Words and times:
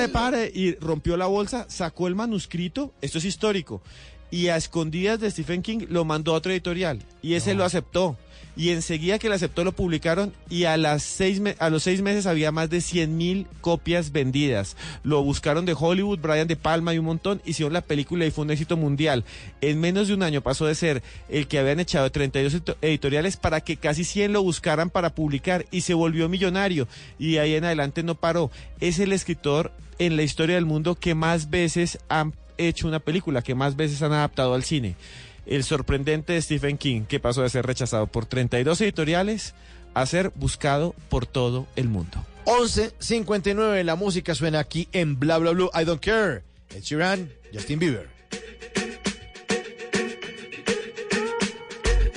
Se 0.00 0.08
pare 0.08 0.50
y 0.54 0.76
rompió 0.76 1.18
la 1.18 1.26
bolsa, 1.26 1.66
sacó 1.68 2.08
el 2.08 2.14
manuscrito, 2.14 2.94
esto 3.02 3.18
es 3.18 3.26
histórico, 3.26 3.82
y 4.30 4.48
a 4.48 4.56
escondidas 4.56 5.20
de 5.20 5.30
Stephen 5.30 5.60
King 5.60 5.80
lo 5.90 6.06
mandó 6.06 6.32
a 6.32 6.38
otro 6.38 6.52
editorial 6.52 7.02
y 7.20 7.34
ese 7.34 7.52
lo 7.52 7.64
aceptó. 7.66 8.16
Y 8.56 8.70
enseguida 8.70 9.18
que 9.18 9.28
lo 9.28 9.34
aceptó 9.34 9.64
lo 9.64 9.72
publicaron 9.72 10.32
y 10.50 10.64
a, 10.64 10.76
las 10.76 11.02
seis 11.02 11.40
a 11.58 11.70
los 11.70 11.82
seis 11.84 12.02
meses 12.02 12.26
había 12.26 12.52
más 12.52 12.68
de 12.68 12.80
100 12.80 13.16
mil 13.16 13.46
copias 13.60 14.12
vendidas. 14.12 14.76
Lo 15.02 15.22
buscaron 15.22 15.64
de 15.64 15.76
Hollywood, 15.78 16.18
Brian 16.18 16.48
De 16.48 16.56
Palma 16.56 16.92
y 16.92 16.98
un 16.98 17.06
montón, 17.06 17.40
hicieron 17.44 17.72
la 17.72 17.80
película 17.80 18.26
y 18.26 18.30
fue 18.30 18.44
un 18.44 18.50
éxito 18.50 18.76
mundial. 18.76 19.24
En 19.60 19.80
menos 19.80 20.08
de 20.08 20.14
un 20.14 20.22
año 20.22 20.40
pasó 20.42 20.66
de 20.66 20.74
ser 20.74 21.02
el 21.28 21.46
que 21.46 21.58
habían 21.58 21.80
echado 21.80 22.04
de 22.04 22.10
32 22.10 22.54
edito- 22.54 22.76
editoriales 22.82 23.36
para 23.36 23.60
que 23.62 23.76
casi 23.76 24.04
100 24.04 24.32
lo 24.32 24.42
buscaran 24.42 24.90
para 24.90 25.14
publicar 25.14 25.64
y 25.70 25.82
se 25.82 25.94
volvió 25.94 26.28
millonario 26.28 26.86
y 27.18 27.32
de 27.32 27.40
ahí 27.40 27.54
en 27.54 27.64
adelante 27.64 28.02
no 28.02 28.14
paró. 28.14 28.50
Es 28.80 28.98
el 28.98 29.12
escritor 29.12 29.72
en 29.98 30.16
la 30.16 30.22
historia 30.22 30.56
del 30.56 30.66
mundo 30.66 30.96
que 30.96 31.14
más 31.14 31.50
veces 31.50 31.98
han 32.08 32.34
hecho 32.58 32.88
una 32.88 33.00
película, 33.00 33.40
que 33.42 33.54
más 33.54 33.76
veces 33.76 34.02
han 34.02 34.12
adaptado 34.12 34.54
al 34.54 34.64
cine. 34.64 34.96
El 35.46 35.64
sorprendente 35.64 36.40
Stephen 36.40 36.78
King, 36.78 37.02
que 37.02 37.20
pasó 37.20 37.42
de 37.42 37.50
ser 37.50 37.66
rechazado 37.66 38.06
por 38.06 38.26
32 38.26 38.80
editoriales 38.80 39.54
a 39.94 40.06
ser 40.06 40.30
buscado 40.34 40.94
por 41.08 41.26
todo 41.26 41.66
el 41.76 41.88
mundo. 41.88 42.24
11.59, 42.44 43.82
la 43.84 43.96
música 43.96 44.34
suena 44.34 44.60
aquí 44.60 44.88
en 44.92 45.18
Bla 45.18 45.38
Bla 45.38 45.52
Blue. 45.52 45.70
I 45.74 45.84
don't 45.84 46.00
care. 46.00 46.42
Ed 46.74 46.82
Sheeran, 46.82 47.30
Justin 47.52 47.78
Bieber. 47.78 48.08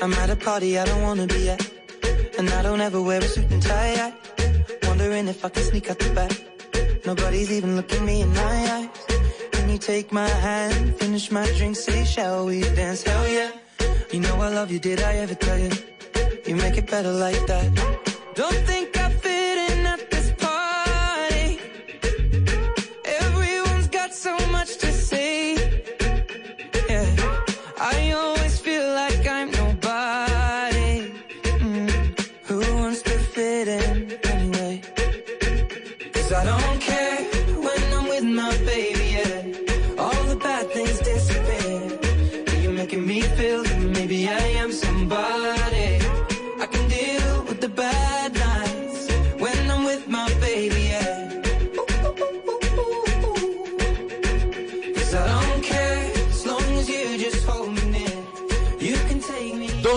I'm 0.01 0.13
at 0.13 0.29
a 0.29 0.35
party 0.35 0.77
I 0.77 0.85
don't 0.85 1.01
wanna 1.01 1.27
be 1.27 1.49
at. 1.49 1.61
And 2.37 2.49
I 2.49 2.61
don't 2.61 2.81
ever 2.81 3.01
wear 3.01 3.21
a 3.21 3.27
suit 3.27 3.49
and 3.51 3.61
tie. 3.61 3.95
I 3.95 4.87
wondering 4.87 5.27
if 5.27 5.43
I 5.45 5.49
can 5.49 5.63
sneak 5.63 5.89
out 5.89 5.99
the 5.99 6.09
back. 6.13 6.31
Nobody's 7.05 7.51
even 7.51 7.75
looking 7.75 8.05
me 8.05 8.21
in 8.21 8.29
my 8.33 8.41
eyes. 8.41 9.12
You 9.73 9.79
take 9.79 10.11
my 10.11 10.29
hand, 10.29 10.95
finish 10.97 11.31
my 11.31 11.47
drink, 11.57 11.75
say, 11.75 12.05
shall 12.05 12.45
we 12.45 12.61
dance? 12.61 13.01
Hell 13.01 13.27
yeah. 13.27 13.49
You 14.11 14.19
know 14.19 14.35
I 14.35 14.49
love 14.49 14.69
you, 14.69 14.77
did 14.77 15.01
I 15.01 15.15
ever 15.15 15.33
tell 15.33 15.57
you? 15.57 15.71
You 16.45 16.55
make 16.57 16.77
it 16.77 16.85
better 16.91 17.11
like 17.11 17.43
that. 17.47 17.67
Don't 18.35 18.61
think 18.67 18.95
I 18.95 19.09
fit 19.09 19.71
in 19.71 19.85
at 19.87 20.11
this 20.11 20.31
party. 20.37 21.59
Everyone's 23.19 23.87
got 23.87 24.13
so 24.13 24.37
much 24.51 24.77
to 24.77 24.91
say. 24.91 25.55
Yeah. 26.87 27.09
I 27.79 28.11
always 28.11 28.59
feel 28.59 28.87
like 28.93 29.27
I'm 29.27 29.49
nobody. 29.49 31.13
Mm. 31.65 31.89
Who 32.43 32.59
wants 32.75 33.01
to 33.01 33.17
fit 33.33 33.67
in 33.67 34.19
anyway? 34.23 34.81
Cause 36.13 36.31
I 36.31 36.45
don't 36.45 36.72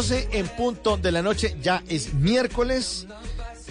12 0.09 0.29
en 0.39 0.47
punto 0.47 0.97
de 0.97 1.11
la 1.11 1.21
noche, 1.21 1.57
ya 1.61 1.83
es 1.89 2.15
miércoles. 2.15 3.09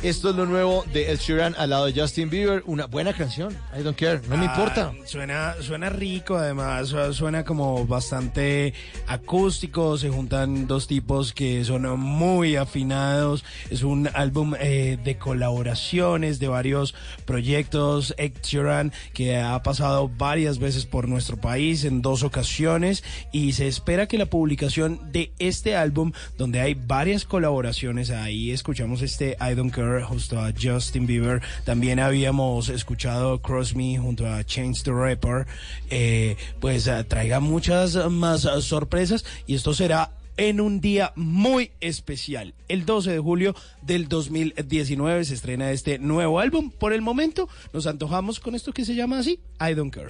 Esto 0.05 0.29
es 0.29 0.35
lo 0.35 0.45
nuevo 0.45 0.85
de 0.93 1.11
Ed 1.11 1.17
Sheeran 1.17 1.55
al 1.57 1.71
lado 1.71 1.87
de 1.87 1.99
Justin 1.99 2.29
Bieber. 2.29 2.61
Una 2.67 2.85
buena 2.85 3.11
canción. 3.13 3.57
I 3.75 3.81
don't 3.81 3.97
care. 3.97 4.21
No 4.29 4.37
me 4.37 4.45
Ah, 4.45 4.53
importa. 4.53 4.93
Suena, 5.07 5.55
suena 5.61 5.89
rico, 5.89 6.35
además, 6.35 6.89
su- 6.89 7.13
suena 7.15 7.43
como 7.43 7.87
bastante 7.87 8.75
acústico. 9.07 9.97
Se 9.97 10.11
juntan 10.11 10.67
dos 10.67 10.85
tipos 10.85 11.33
que 11.33 11.65
son 11.65 11.99
muy 11.99 12.55
afinados. 12.55 13.43
Es 13.71 13.81
un 13.81 14.07
álbum 14.13 14.53
eh, 14.59 14.99
de 15.03 15.17
colaboraciones 15.17 16.37
de 16.37 16.49
varios 16.49 16.93
proyectos. 17.25 18.13
Ed 18.19 18.33
Sheeran, 18.43 18.93
que 19.11 19.37
ha 19.39 19.63
pasado 19.63 20.07
varias 20.07 20.59
veces 20.59 20.85
por 20.85 21.07
nuestro 21.09 21.37
país 21.37 21.83
en 21.83 22.03
dos 22.03 22.21
ocasiones. 22.21 23.03
Y 23.31 23.53
se 23.53 23.67
espera 23.67 24.05
que 24.07 24.19
la 24.19 24.27
publicación 24.27 25.11
de 25.11 25.31
este 25.39 25.75
álbum, 25.75 26.11
donde 26.37 26.61
hay 26.61 26.75
varias 26.75 27.25
colaboraciones, 27.25 28.11
ahí 28.11 28.51
escuchamos 28.51 29.01
este 29.01 29.35
I 29.41 29.55
Don't 29.55 29.73
Care 29.73 29.94
justo 30.03 30.39
a 30.39 30.51
Justin 30.59 31.05
Bieber. 31.05 31.41
También 31.63 31.99
habíamos 31.99 32.69
escuchado 32.69 33.41
Cross 33.41 33.75
Me 33.75 33.97
junto 33.97 34.27
a 34.27 34.43
Change 34.43 34.83
the 34.83 34.91
Rapper. 34.91 35.47
Eh, 35.89 36.37
pues 36.59 36.87
eh, 36.87 37.03
traiga 37.03 37.39
muchas 37.39 37.95
más 38.09 38.41
sorpresas 38.61 39.25
y 39.47 39.55
esto 39.55 39.73
será 39.73 40.11
en 40.37 40.61
un 40.61 40.81
día 40.81 41.13
muy 41.15 41.71
especial. 41.81 42.53
El 42.67 42.85
12 42.85 43.11
de 43.11 43.19
julio 43.19 43.55
del 43.81 44.07
2019 44.07 45.25
se 45.25 45.33
estrena 45.33 45.71
este 45.71 45.99
nuevo 45.99 46.39
álbum. 46.39 46.71
Por 46.71 46.93
el 46.93 47.01
momento 47.01 47.47
nos 47.73 47.87
antojamos 47.87 48.39
con 48.39 48.55
esto 48.55 48.73
que 48.73 48.85
se 48.85 48.95
llama 48.95 49.19
así, 49.19 49.39
I 49.59 49.73
Don't 49.73 49.93
Care. 49.93 50.09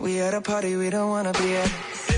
We 0.00 0.22
at 0.22 0.32
a 0.32 0.40
party 0.40 0.76
we 0.76 0.90
don't 0.90 1.10
wanna 1.10 1.32
be 1.32 1.56
at. 1.56 2.17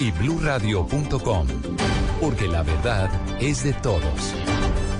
y 0.00 0.10
bluradio.com, 0.12 1.46
porque 2.20 2.48
la 2.48 2.62
verdad 2.62 3.10
es 3.38 3.62
de 3.62 3.74
todos. 3.74 4.34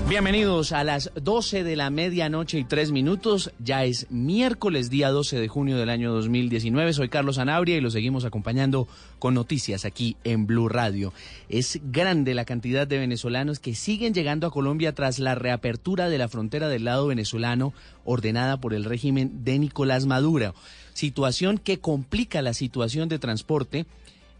Bienvenidos 0.07 0.73
a 0.73 0.83
las 0.83 1.09
12 1.15 1.63
de 1.63 1.75
la 1.75 1.89
medianoche 1.89 2.59
y 2.59 2.65
3 2.65 2.91
minutos. 2.91 3.51
Ya 3.57 3.83
es 3.83 4.11
miércoles, 4.11 4.91
día 4.91 5.09
12 5.09 5.39
de 5.39 5.47
junio 5.47 5.77
del 5.77 5.89
año 5.89 6.11
2019. 6.11 6.93
Soy 6.93 7.09
Carlos 7.09 7.39
Anabria 7.39 7.77
y 7.77 7.81
lo 7.81 7.89
seguimos 7.89 8.25
acompañando 8.25 8.87
con 9.17 9.33
noticias 9.33 9.85
aquí 9.85 10.17
en 10.23 10.45
Blue 10.45 10.69
Radio. 10.69 11.13
Es 11.49 11.79
grande 11.85 12.35
la 12.35 12.45
cantidad 12.45 12.85
de 12.85 12.99
venezolanos 12.99 13.59
que 13.59 13.73
siguen 13.73 14.13
llegando 14.13 14.45
a 14.45 14.51
Colombia 14.51 14.93
tras 14.93 15.17
la 15.17 15.33
reapertura 15.33 16.09
de 16.09 16.17
la 16.19 16.27
frontera 16.27 16.67
del 16.67 16.83
lado 16.83 17.07
venezolano 17.07 17.73
ordenada 18.03 18.57
por 18.57 18.75
el 18.75 18.83
régimen 18.83 19.43
de 19.43 19.57
Nicolás 19.57 20.05
Maduro. 20.05 20.53
Situación 20.93 21.57
que 21.57 21.79
complica 21.79 22.41
la 22.43 22.53
situación 22.53 23.09
de 23.09 23.17
transporte 23.17 23.85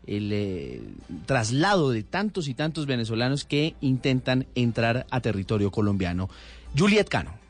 el 0.07 0.31
eh, 0.33 0.81
traslado 1.25 1.92
de 1.92 2.03
tantos 2.03 2.48
y 2.48 2.53
tantos 2.53 2.86
venezolanos 2.86 3.45
que 3.45 3.75
intentan 3.81 4.48
entrar 4.56 5.06
a 5.09 5.21
territorio 5.21 5.71
colombiano. 5.71 6.30
Juliet 6.77 7.07
Cano. 7.07 7.42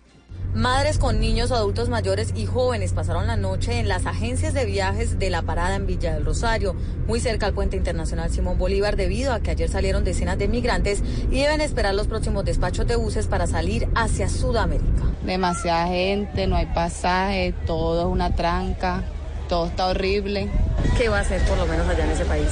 Madres 0.53 0.97
con 0.97 1.19
niños, 1.19 1.51
adultos 1.51 1.87
mayores 1.87 2.33
y 2.35 2.45
jóvenes 2.45 2.91
pasaron 2.91 3.25
la 3.27 3.37
noche 3.37 3.79
en 3.79 3.87
las 3.87 4.05
agencias 4.05 4.53
de 4.53 4.65
viajes 4.65 5.17
de 5.17 5.29
la 5.29 5.41
parada 5.43 5.75
en 5.75 5.87
Villa 5.87 6.13
del 6.13 6.25
Rosario, 6.25 6.75
muy 7.07 7.21
cerca 7.21 7.45
al 7.45 7.53
puente 7.53 7.77
internacional 7.77 8.29
Simón 8.29 8.57
Bolívar, 8.57 8.97
debido 8.97 9.31
a 9.31 9.39
que 9.39 9.51
ayer 9.51 9.69
salieron 9.69 10.03
decenas 10.03 10.37
de 10.37 10.49
migrantes 10.49 11.03
y 11.29 11.39
deben 11.39 11.61
esperar 11.61 11.95
los 11.95 12.07
próximos 12.07 12.43
despachos 12.43 12.85
de 12.85 12.97
buses 12.97 13.27
para 13.27 13.47
salir 13.47 13.87
hacia 13.95 14.27
Sudamérica. 14.27 15.03
Demasiada 15.25 15.87
gente, 15.87 16.47
no 16.47 16.57
hay 16.57 16.65
pasaje, 16.67 17.53
todo 17.65 18.01
es 18.01 18.07
una 18.07 18.35
tranca 18.35 19.05
todo 19.51 19.65
está 19.65 19.87
horrible. 19.87 20.49
¿Qué 20.97 21.09
va 21.09 21.19
a 21.19 21.21
hacer 21.21 21.41
por 21.45 21.57
lo 21.57 21.65
menos 21.65 21.87
allá 21.87 22.05
en 22.05 22.11
ese 22.11 22.25
país? 22.25 22.47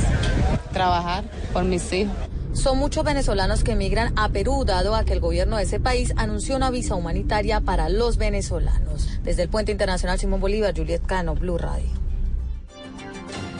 Trabajar 0.73 1.23
por 1.53 1.63
mis 1.63 1.91
hijos. 1.93 2.15
Son 2.53 2.77
muchos 2.77 3.03
venezolanos 3.03 3.63
que 3.63 3.73
emigran 3.73 4.11
a 4.17 4.29
Perú, 4.29 4.65
dado 4.65 4.95
a 4.95 5.05
que 5.05 5.13
el 5.13 5.19
gobierno 5.19 5.57
de 5.57 5.63
ese 5.63 5.79
país 5.79 6.13
anunció 6.17 6.55
una 6.55 6.71
visa 6.71 6.95
humanitaria 6.95 7.61
para 7.61 7.89
los 7.89 8.17
venezolanos. 8.17 9.07
Desde 9.23 9.43
el 9.43 9.49
Puente 9.49 9.71
Internacional 9.71 10.19
Simón 10.19 10.41
Bolívar, 10.41 10.73
Juliet 10.75 11.05
Cano, 11.05 11.35
Blue 11.35 11.57
Radio. 11.57 11.98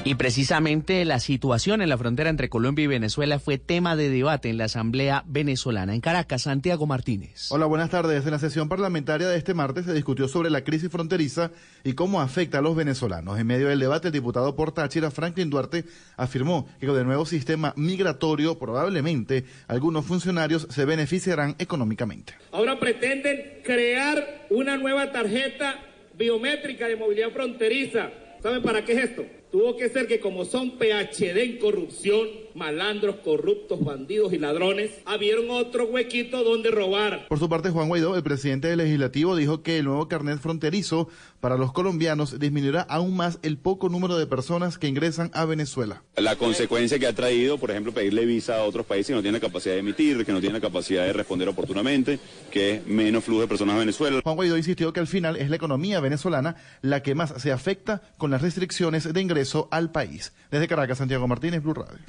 Y 0.06 0.16
precisamente 0.16 1.04
la 1.04 1.20
situación 1.20 1.82
en 1.82 1.90
la 1.90 1.98
frontera 1.98 2.30
entre 2.30 2.48
Colombia 2.48 2.86
y 2.86 2.88
Venezuela 2.88 3.38
fue 3.38 3.58
tema 3.58 3.98
de 3.98 4.10
debate 4.10 4.50
en 4.50 4.58
la 4.58 4.64
Asamblea 4.64 5.26
Venezolana. 5.28 5.94
En 5.94 6.00
Caracas, 6.00 6.44
Santiago 6.44 6.88
Martínez. 6.88 7.52
Hola, 7.52 7.66
buenas 7.66 7.90
tardes. 7.90 8.26
En 8.26 8.32
la 8.32 8.40
sesión 8.40 8.70
parlamentaria 8.70 9.28
de 9.28 9.38
este 9.38 9.54
martes 9.54 9.86
se 9.86 9.94
discutió 9.94 10.30
sobre 10.30 10.50
la 10.50 10.64
crisis 10.64 10.90
fronteriza 10.90 11.52
y 11.84 11.94
cómo 11.94 12.22
afecta 12.22 12.60
a 12.60 12.62
los 12.62 12.78
venezolanos. 12.78 13.38
En 13.38 13.46
medio 13.46 13.68
del 13.68 13.80
debate, 13.80 14.08
el 14.08 14.14
diputado 14.14 14.56
por 14.56 14.72
Táchira, 14.72 15.12
Franklin 15.12 15.50
Duarte, 15.50 15.84
afirmó 16.16 16.70
que 16.80 16.88
con 16.88 16.98
el 16.98 17.06
nuevo 17.06 17.26
sistema 17.26 17.74
migratorio 17.76 18.58
probablemente 18.58 19.44
algunos 19.68 20.06
funcionarios 20.06 20.66
se 20.70 20.86
beneficiarán 20.86 21.56
económicamente. 21.60 22.34
Ahora 22.54 22.80
pretenden 22.80 23.62
crear 23.66 24.48
una 24.50 24.78
nueva 24.78 25.12
tarjeta 25.12 25.76
biométrica 26.18 26.88
de 26.88 26.96
movilidad 26.96 27.32
fronteriza. 27.32 28.10
¿Saben 28.42 28.64
para 28.64 28.86
qué 28.86 28.94
es 28.94 29.10
esto? 29.10 29.39
Tuvo 29.52 29.76
que 29.78 29.90
ser 29.90 30.08
que 30.08 30.20
como 30.20 30.46
son 30.46 30.78
PhD 30.78 31.38
en 31.38 31.58
corrupción, 31.58 32.28
malandros, 32.60 33.16
corruptos, 33.24 33.84
bandidos 33.84 34.34
y 34.34 34.38
ladrones, 34.38 34.92
abrieron 35.06 35.50
otro 35.50 35.86
huequito 35.86 36.44
donde 36.44 36.70
robar. 36.70 37.28
Por 37.28 37.40
su 37.40 37.50
parte, 37.50 37.70
Juan 37.70 37.88
Guaidó, 37.88 38.16
el 38.16 38.24
presidente 38.24 38.68
del 38.68 38.80
legislativo, 38.80 39.36
dijo 39.36 39.64
que 39.64 39.80
el 39.80 39.86
nuevo 39.86 40.08
carnet 40.08 40.40
fronterizo 40.40 41.08
para 41.40 41.58
los 41.58 41.72
colombianos 41.72 42.38
disminuirá 42.38 42.82
aún 42.82 43.16
más 43.16 43.40
el 43.42 43.58
poco 43.58 43.90
número 43.90 44.18
de 44.18 44.28
personas 44.28 44.78
que 44.78 44.88
ingresan 44.88 45.32
a 45.34 45.46
Venezuela. 45.46 46.04
La 46.18 46.36
consecuencia 46.36 47.00
que 47.00 47.08
ha 47.08 47.14
traído, 47.14 47.58
por 47.58 47.72
ejemplo, 47.72 47.94
pedirle 47.94 48.26
visa 48.26 48.58
a 48.58 48.64
otros 48.64 48.86
países 48.86 49.08
que 49.08 49.14
no 49.14 49.22
tienen 49.22 49.42
la 49.42 49.48
capacidad 49.48 49.76
de 49.76 49.80
emitir, 49.80 50.26
que 50.26 50.32
no 50.34 50.42
tienen 50.42 50.62
la 50.62 50.68
capacidad 50.68 51.06
de 51.06 51.14
responder 51.14 51.48
oportunamente, 51.48 52.20
que 52.52 52.76
es 52.76 52.88
menos 52.88 53.24
flujo 53.24 53.42
de 53.42 53.48
personas 53.48 53.76
a 53.76 53.80
Venezuela. 53.80 54.20
Juan 54.22 54.36
Guaidó 54.36 54.58
insistió 54.58 54.92
que 54.92 55.00
al 55.00 55.08
final 55.08 55.38
es 55.38 55.50
la 55.50 55.56
economía 55.56 56.02
venezolana 56.02 56.56
la 56.82 57.02
que 57.02 57.16
más 57.16 57.34
se 57.38 57.52
afecta 57.52 58.02
con 58.18 58.32
las 58.32 58.42
restricciones 58.42 59.12
de 59.12 59.22
ingreso 59.22 59.68
al 59.72 59.92
país. 59.92 60.34
Desde 60.52 60.68
Caracas, 60.68 60.98
Santiago 60.98 61.28
Martínez, 61.28 61.64
Blue 61.64 61.74
Radio. 61.74 62.00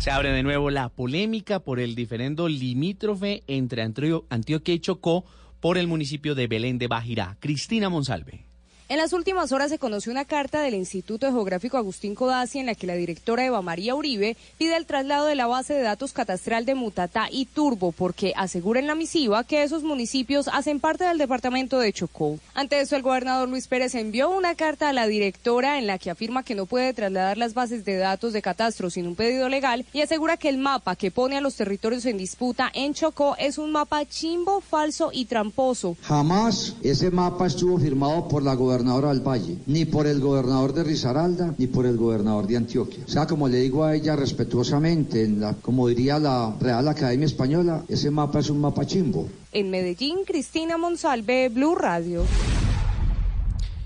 Se 0.00 0.10
abre 0.10 0.32
de 0.32 0.42
nuevo 0.42 0.70
la 0.70 0.88
polémica 0.88 1.60
por 1.60 1.78
el 1.78 1.94
diferendo 1.94 2.48
limítrofe 2.48 3.42
entre 3.46 3.82
Antioquia 3.82 4.74
y 4.74 4.78
Chocó 4.80 5.26
por 5.60 5.76
el 5.76 5.88
municipio 5.88 6.34
de 6.34 6.46
Belén 6.46 6.78
de 6.78 6.88
Bajirá. 6.88 7.36
Cristina 7.38 7.90
Monsalve. 7.90 8.49
En 8.90 8.96
las 8.96 9.12
últimas 9.12 9.52
horas 9.52 9.70
se 9.70 9.78
conoció 9.78 10.10
una 10.10 10.24
carta 10.24 10.62
del 10.62 10.74
Instituto 10.74 11.30
Geográfico 11.30 11.76
Agustín 11.76 12.16
Codazzi 12.16 12.58
en 12.58 12.66
la 12.66 12.74
que 12.74 12.88
la 12.88 12.94
directora 12.94 13.46
Eva 13.46 13.62
María 13.62 13.94
Uribe 13.94 14.36
pide 14.58 14.76
el 14.76 14.84
traslado 14.84 15.26
de 15.26 15.36
la 15.36 15.46
base 15.46 15.74
de 15.74 15.82
datos 15.82 16.12
catastral 16.12 16.66
de 16.66 16.74
Mutatá 16.74 17.28
y 17.30 17.44
Turbo 17.44 17.92
porque 17.92 18.32
asegura 18.36 18.80
en 18.80 18.88
la 18.88 18.96
misiva 18.96 19.44
que 19.44 19.62
esos 19.62 19.84
municipios 19.84 20.48
hacen 20.48 20.80
parte 20.80 21.04
del 21.04 21.18
departamento 21.18 21.78
de 21.78 21.92
Chocó. 21.92 22.40
Ante 22.52 22.80
eso, 22.80 22.96
el 22.96 23.02
gobernador 23.02 23.48
Luis 23.48 23.68
Pérez 23.68 23.94
envió 23.94 24.28
una 24.28 24.56
carta 24.56 24.88
a 24.88 24.92
la 24.92 25.06
directora 25.06 25.78
en 25.78 25.86
la 25.86 25.96
que 25.96 26.10
afirma 26.10 26.42
que 26.42 26.56
no 26.56 26.66
puede 26.66 26.92
trasladar 26.92 27.38
las 27.38 27.54
bases 27.54 27.84
de 27.84 27.96
datos 27.96 28.32
de 28.32 28.42
catastro 28.42 28.90
sin 28.90 29.06
un 29.06 29.14
pedido 29.14 29.48
legal 29.48 29.86
y 29.92 30.00
asegura 30.00 30.36
que 30.36 30.48
el 30.48 30.58
mapa 30.58 30.96
que 30.96 31.12
pone 31.12 31.36
a 31.36 31.40
los 31.40 31.54
territorios 31.54 32.06
en 32.06 32.18
disputa 32.18 32.68
en 32.74 32.92
Chocó 32.94 33.36
es 33.38 33.56
un 33.56 33.70
mapa 33.70 34.04
chimbo, 34.04 34.60
falso 34.60 35.10
y 35.12 35.26
tramposo. 35.26 35.96
Jamás 36.02 36.74
ese 36.82 37.12
mapa 37.12 37.46
estuvo 37.46 37.78
firmado 37.78 38.26
por 38.26 38.42
la 38.42 38.54
gobernadora 38.54 38.79
gobernadora 38.80 39.10
del 39.10 39.20
Valle, 39.20 39.58
ni 39.66 39.84
por 39.84 40.06
el 40.06 40.20
gobernador 40.20 40.72
de 40.72 40.84
Risaralda, 40.84 41.54
ni 41.58 41.66
por 41.66 41.84
el 41.84 41.98
gobernador 41.98 42.46
de 42.46 42.56
Antioquia. 42.56 43.04
O 43.06 43.10
sea, 43.10 43.26
como 43.26 43.46
le 43.46 43.58
digo 43.58 43.84
a 43.84 43.94
ella 43.94 44.16
respetuosamente, 44.16 45.22
en 45.24 45.40
la, 45.40 45.54
como 45.54 45.86
diría 45.88 46.18
la 46.18 46.54
Real 46.58 46.88
Academia 46.88 47.26
Española, 47.26 47.84
ese 47.88 48.10
mapa 48.10 48.40
es 48.40 48.48
un 48.48 48.60
mapa 48.60 48.86
chimbo. 48.86 49.28
En 49.52 49.70
Medellín, 49.70 50.24
Cristina 50.26 50.78
Monsalve, 50.78 51.50
Blue 51.50 51.74
Radio. 51.74 52.24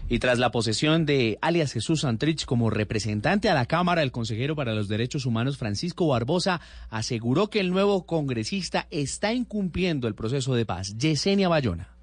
Y 0.08 0.20
tras 0.20 0.38
la 0.38 0.52
posesión 0.52 1.06
de 1.06 1.38
alias 1.40 1.72
Jesús 1.72 2.02
Santrich 2.02 2.44
como 2.44 2.70
representante 2.70 3.48
a 3.48 3.54
la 3.54 3.66
Cámara, 3.66 4.02
el 4.02 4.12
consejero 4.12 4.54
para 4.54 4.74
los 4.74 4.86
Derechos 4.86 5.26
Humanos 5.26 5.56
Francisco 5.56 6.06
Barbosa 6.06 6.60
aseguró 6.90 7.48
que 7.48 7.58
el 7.58 7.70
nuevo 7.70 8.06
congresista 8.06 8.86
está 8.90 9.32
incumpliendo 9.32 10.06
el 10.06 10.14
proceso 10.14 10.54
de 10.54 10.66
paz. 10.66 10.96
Yesenia 10.98 11.48
Bayona. 11.48 11.93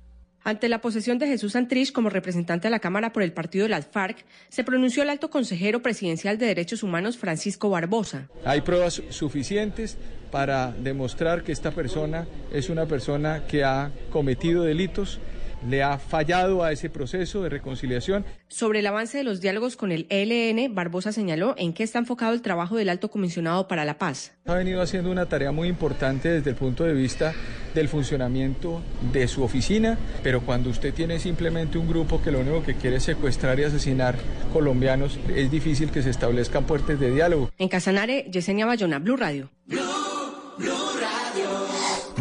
Ante 0.43 0.69
la 0.69 0.81
posesión 0.81 1.19
de 1.19 1.27
Jesús 1.27 1.53
Santrich 1.53 1.91
como 1.91 2.09
representante 2.09 2.67
de 2.67 2.71
la 2.71 2.79
Cámara 2.79 3.13
por 3.13 3.21
el 3.21 3.31
partido 3.31 3.63
de 3.63 3.69
las 3.69 3.85
FARC, 3.85 4.25
se 4.49 4.63
pronunció 4.63 5.03
el 5.03 5.11
alto 5.11 5.29
consejero 5.29 5.83
presidencial 5.83 6.39
de 6.39 6.47
Derechos 6.47 6.81
Humanos 6.81 7.17
Francisco 7.17 7.69
Barbosa. 7.69 8.27
Hay 8.43 8.61
pruebas 8.61 9.03
suficientes 9.09 9.97
para 10.31 10.71
demostrar 10.71 11.43
que 11.43 11.51
esta 11.51 11.71
persona 11.71 12.25
es 12.51 12.69
una 12.69 12.87
persona 12.87 13.45
que 13.47 13.63
ha 13.63 13.91
cometido 14.09 14.63
delitos 14.63 15.19
le 15.67 15.83
ha 15.83 15.97
fallado 15.97 16.63
a 16.63 16.71
ese 16.71 16.89
proceso 16.89 17.43
de 17.43 17.49
reconciliación. 17.49 18.25
Sobre 18.47 18.79
el 18.79 18.87
avance 18.87 19.17
de 19.17 19.23
los 19.23 19.41
diálogos 19.41 19.75
con 19.75 19.91
el 19.91 20.07
ELN, 20.09 20.73
Barbosa 20.73 21.11
señaló 21.11 21.55
en 21.57 21.73
qué 21.73 21.83
está 21.83 21.99
enfocado 21.99 22.33
el 22.33 22.41
trabajo 22.41 22.75
del 22.75 22.89
alto 22.89 23.09
comisionado 23.09 23.67
para 23.67 23.85
la 23.85 23.97
paz. 23.97 24.33
Ha 24.45 24.55
venido 24.55 24.81
haciendo 24.81 25.11
una 25.11 25.27
tarea 25.27 25.51
muy 25.51 25.67
importante 25.67 26.29
desde 26.29 26.49
el 26.49 26.55
punto 26.55 26.83
de 26.83 26.93
vista 26.93 27.33
del 27.73 27.87
funcionamiento 27.87 28.81
de 29.13 29.27
su 29.27 29.43
oficina, 29.43 29.97
pero 30.23 30.41
cuando 30.41 30.69
usted 30.69 30.93
tiene 30.93 31.19
simplemente 31.19 31.77
un 31.77 31.87
grupo 31.87 32.21
que 32.21 32.31
lo 32.31 32.39
único 32.39 32.63
que 32.63 32.75
quiere 32.75 32.97
es 32.97 33.03
secuestrar 33.03 33.59
y 33.59 33.63
asesinar 33.63 34.15
colombianos, 34.51 35.19
es 35.35 35.49
difícil 35.49 35.91
que 35.91 36.01
se 36.01 36.09
establezcan 36.09 36.65
puertas 36.65 36.99
de 36.99 37.11
diálogo. 37.11 37.51
En 37.57 37.69
Casanare, 37.69 38.27
Yesenia 38.31 38.65
Bayona, 38.65 38.99
Blue 38.99 39.15
Radio. 39.15 39.49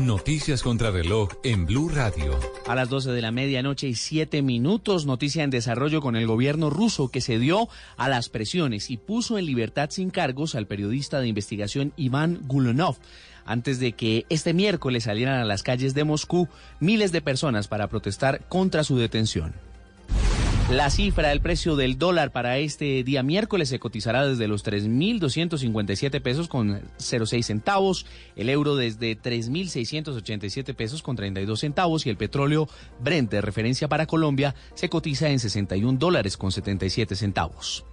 Noticias 0.06 0.62
contra 0.62 0.90
reloj 0.90 1.28
en 1.44 1.66
Blue 1.66 1.90
Radio. 1.90 2.40
A 2.66 2.74
las 2.74 2.88
12 2.88 3.10
de 3.10 3.20
la 3.20 3.32
medianoche 3.32 3.86
y 3.86 3.94
7 3.94 4.40
minutos, 4.40 5.04
noticia 5.04 5.44
en 5.44 5.50
desarrollo 5.50 6.00
con 6.00 6.16
el 6.16 6.26
gobierno 6.26 6.70
ruso 6.70 7.08
que 7.08 7.20
se 7.20 7.38
dio 7.38 7.68
a 7.98 8.08
las 8.08 8.30
presiones 8.30 8.88
y 8.88 8.96
puso 8.96 9.36
en 9.36 9.44
libertad 9.44 9.90
sin 9.90 10.08
cargos 10.08 10.54
al 10.54 10.66
periodista 10.66 11.20
de 11.20 11.28
investigación 11.28 11.92
Iván 11.98 12.40
Gulonov 12.46 12.96
antes 13.44 13.78
de 13.78 13.92
que 13.92 14.24
este 14.30 14.54
miércoles 14.54 15.04
salieran 15.04 15.38
a 15.38 15.44
las 15.44 15.62
calles 15.62 15.92
de 15.92 16.04
Moscú 16.04 16.48
miles 16.78 17.12
de 17.12 17.20
personas 17.20 17.68
para 17.68 17.88
protestar 17.88 18.48
contra 18.48 18.84
su 18.84 18.96
detención. 18.96 19.52
La 20.70 20.88
cifra 20.88 21.30
del 21.30 21.40
precio 21.40 21.74
del 21.74 21.98
dólar 21.98 22.30
para 22.30 22.58
este 22.58 23.02
día 23.02 23.24
miércoles 23.24 23.68
se 23.68 23.80
cotizará 23.80 24.24
desde 24.24 24.46
los 24.46 24.64
3.257 24.64 26.22
pesos 26.22 26.46
con 26.46 26.80
06 26.96 27.44
centavos, 27.44 28.06
el 28.36 28.48
euro 28.48 28.76
desde 28.76 29.20
3.687 29.20 30.72
pesos 30.76 31.02
con 31.02 31.16
32 31.16 31.58
centavos 31.58 32.06
y 32.06 32.10
el 32.10 32.16
petróleo 32.16 32.68
Brent 33.00 33.32
de 33.32 33.40
referencia 33.40 33.88
para 33.88 34.06
Colombia 34.06 34.54
se 34.74 34.88
cotiza 34.88 35.28
en 35.30 35.40
61 35.40 35.98
dólares 35.98 36.36
con 36.36 36.52
77 36.52 37.16
centavos. 37.16 37.84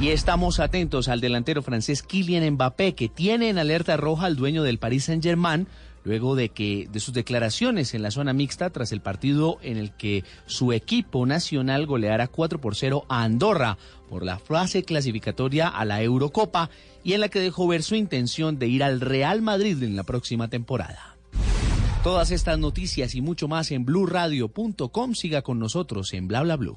Y 0.00 0.08
estamos 0.08 0.58
atentos 0.58 1.06
al 1.06 1.20
delantero 1.20 1.62
francés 1.62 2.02
Kylian 2.02 2.54
Mbappé 2.54 2.96
que 2.96 3.08
tiene 3.08 3.50
en 3.50 3.58
alerta 3.58 3.96
roja 3.96 4.26
al 4.26 4.34
dueño 4.34 4.64
del 4.64 4.80
Paris 4.80 5.04
Saint-Germain 5.04 5.68
luego 6.04 6.36
de 6.36 6.50
que 6.50 6.88
de 6.92 7.00
sus 7.00 7.14
declaraciones 7.14 7.94
en 7.94 8.02
la 8.02 8.10
zona 8.10 8.32
mixta 8.32 8.70
tras 8.70 8.92
el 8.92 9.00
partido 9.00 9.58
en 9.62 9.76
el 9.76 9.92
que 9.92 10.24
su 10.46 10.72
equipo 10.72 11.26
nacional 11.26 11.86
goleara 11.86 12.28
4 12.28 12.60
por 12.60 12.76
0 12.76 13.06
a 13.08 13.24
Andorra 13.24 13.78
por 14.08 14.24
la 14.24 14.38
fase 14.38 14.84
clasificatoria 14.84 15.68
a 15.68 15.84
la 15.84 16.02
Eurocopa 16.02 16.70
y 17.02 17.14
en 17.14 17.20
la 17.20 17.28
que 17.28 17.40
dejó 17.40 17.66
ver 17.66 17.82
su 17.82 17.94
intención 17.94 18.58
de 18.58 18.68
ir 18.68 18.84
al 18.84 19.00
Real 19.00 19.42
Madrid 19.42 19.82
en 19.82 19.96
la 19.96 20.04
próxima 20.04 20.48
temporada. 20.48 21.16
Todas 22.02 22.30
estas 22.30 22.58
noticias 22.58 23.14
y 23.14 23.22
mucho 23.22 23.48
más 23.48 23.70
en 23.70 23.86
blurradio.com. 23.86 25.14
Siga 25.14 25.40
con 25.40 25.58
nosotros 25.58 26.12
en 26.12 26.28
bla 26.28 26.42
bla 26.42 26.56
blue. 26.56 26.76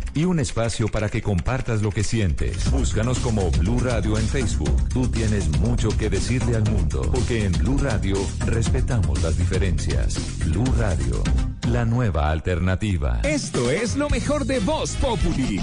y 0.13 0.25
un 0.25 0.39
espacio 0.39 0.87
para 0.87 1.09
que 1.09 1.21
compartas 1.21 1.81
lo 1.81 1.91
que 1.91 2.03
sientes. 2.03 2.69
Búscanos 2.71 3.19
como 3.19 3.51
Blue 3.51 3.79
Radio 3.79 4.17
en 4.17 4.27
Facebook. 4.27 4.89
Tú 4.89 5.07
tienes 5.07 5.49
mucho 5.59 5.89
que 5.97 6.09
decirle 6.09 6.55
al 6.55 6.69
mundo, 6.69 7.01
porque 7.13 7.45
en 7.45 7.51
Blue 7.53 7.77
Radio 7.77 8.15
respetamos 8.45 9.21
las 9.21 9.37
diferencias. 9.37 10.19
Blue 10.45 10.65
Radio, 10.77 11.23
la 11.69 11.85
nueva 11.85 12.29
alternativa. 12.31 13.21
Esto 13.23 13.71
es 13.71 13.95
lo 13.95 14.09
mejor 14.09 14.45
de 14.45 14.59
Voz 14.59 14.91
Populi. 14.97 15.61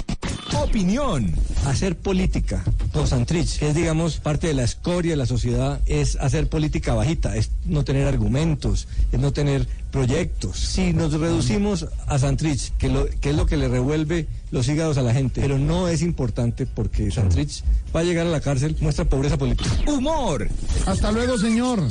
Opinión. 0.53 1.33
Hacer 1.65 1.97
política 1.97 2.63
por 2.91 3.07
Santrich, 3.07 3.59
que 3.59 3.69
es 3.69 3.75
digamos 3.75 4.17
parte 4.17 4.47
de 4.47 4.53
la 4.53 4.63
escoria 4.63 5.11
de 5.11 5.17
la 5.17 5.25
sociedad, 5.25 5.79
es 5.85 6.15
hacer 6.15 6.47
política 6.49 6.93
bajita, 6.93 7.35
es 7.35 7.51
no 7.65 7.83
tener 7.83 8.07
argumentos, 8.07 8.87
es 9.11 9.19
no 9.19 9.31
tener 9.31 9.67
proyectos. 9.91 10.57
Si 10.57 10.93
nos 10.93 11.13
reducimos 11.13 11.87
a 12.07 12.19
Santrich, 12.19 12.71
que, 12.77 12.89
lo, 12.89 13.07
que 13.07 13.31
es 13.31 13.35
lo 13.35 13.45
que 13.45 13.57
le 13.57 13.67
revuelve 13.67 14.27
los 14.51 14.67
hígados 14.67 14.97
a 14.97 15.01
la 15.01 15.13
gente, 15.13 15.41
pero 15.41 15.57
no 15.57 15.87
es 15.87 16.01
importante 16.01 16.65
porque 16.65 17.11
Santrich 17.11 17.63
va 17.95 18.01
a 18.01 18.03
llegar 18.03 18.27
a 18.27 18.29
la 18.29 18.41
cárcel, 18.41 18.75
muestra 18.79 19.05
pobreza 19.05 19.37
política. 19.37 19.69
Humor. 19.87 20.47
Hasta 20.85 21.11
luego, 21.11 21.37
señor. 21.37 21.81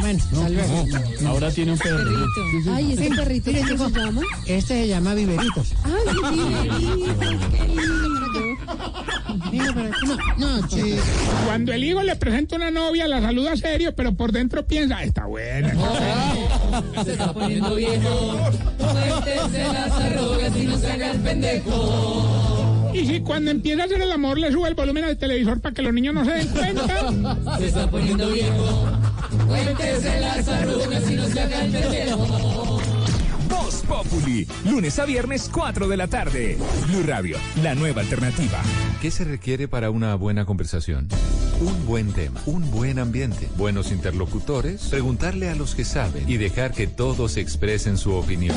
Bueno, 0.00 0.22
hasta 0.22 0.48
luego. 0.48 0.84
Ahora 1.26 1.50
tiene 1.50 1.72
un 1.72 1.78
perrito. 1.78 2.26
Ay, 2.72 2.92
ese 2.92 3.10
perrito, 3.14 3.50
¿cómo 3.76 3.88
se 3.90 3.98
llama? 4.00 4.22
Este 4.46 4.74
se 4.74 4.88
llama 4.88 5.14
Viveritos. 5.14 5.72
Ay, 5.84 6.36
Viverito, 6.36 7.50
qué 7.50 7.64
lindo. 7.68 8.16
No, 9.56 10.60
no, 10.60 10.68
chico. 10.68 11.02
Cuando 11.46 11.72
el 11.72 11.84
hijo 11.84 12.02
le 12.02 12.16
presenta 12.16 12.56
una 12.56 12.70
novia, 12.70 13.06
la 13.08 13.20
saluda 13.20 13.56
serio, 13.56 13.94
pero 13.94 14.14
por 14.14 14.32
dentro 14.32 14.66
piensa, 14.66 15.02
está 15.02 15.26
buena. 15.26 15.72
Se 17.04 17.12
está 17.12 17.32
poniendo 17.32 17.74
viejo. 17.74 18.38
Cuéntese 18.78 19.64
las 19.72 19.92
arrugas 19.92 20.56
y 20.56 20.64
no 20.64 20.78
se 20.78 20.92
haga 20.92 21.10
el 21.12 21.20
pendejo. 21.20 22.90
Y 22.92 23.06
si 23.06 23.20
cuando 23.20 23.50
empieza 23.50 23.82
a 23.82 23.86
hacer 23.86 24.00
el 24.00 24.12
amor 24.12 24.38
le 24.38 24.50
sube 24.50 24.68
el 24.68 24.74
volumen 24.74 25.04
al 25.04 25.18
televisor 25.18 25.60
para 25.60 25.74
que 25.74 25.82
los 25.82 25.92
niños 25.92 26.14
no 26.14 26.24
se 26.24 26.32
den 26.32 26.48
cuenta. 26.48 27.58
Se 27.58 27.66
está 27.66 27.90
poniendo 27.90 28.30
viejo. 28.30 28.88
Cuéntese 29.46 30.20
las 30.20 30.48
arrugas 30.48 31.10
y 31.10 31.14
no 31.14 31.26
se 31.26 31.40
haga 31.40 31.64
el 31.64 31.72
pendejo. 31.72 32.80
Voz 33.48 33.82
Populi. 33.88 34.46
Lunes 34.64 34.98
a 34.98 35.04
viernes, 35.04 35.50
4 35.52 35.88
de 35.88 35.96
la 35.96 36.06
tarde. 36.08 36.58
Blue 36.88 37.02
Radio, 37.04 37.36
la 37.62 37.74
nueva 37.74 38.02
alternativa. 38.02 38.60
¿Qué 39.00 39.10
se 39.10 39.24
requiere 39.24 39.68
para 39.68 39.90
una 39.90 40.14
buena 40.14 40.44
conversación? 40.44 41.08
Un 41.60 41.86
buen 41.86 42.12
tema, 42.12 42.40
un 42.46 42.70
buen 42.70 42.98
ambiente, 42.98 43.48
buenos 43.56 43.90
interlocutores, 43.90 44.88
preguntarle 44.88 45.48
a 45.48 45.54
los 45.54 45.74
que 45.74 45.84
saben 45.84 46.28
y 46.28 46.36
dejar 46.36 46.72
que 46.72 46.86
todos 46.86 47.36
expresen 47.36 47.96
su 47.96 48.12
opinión. 48.12 48.56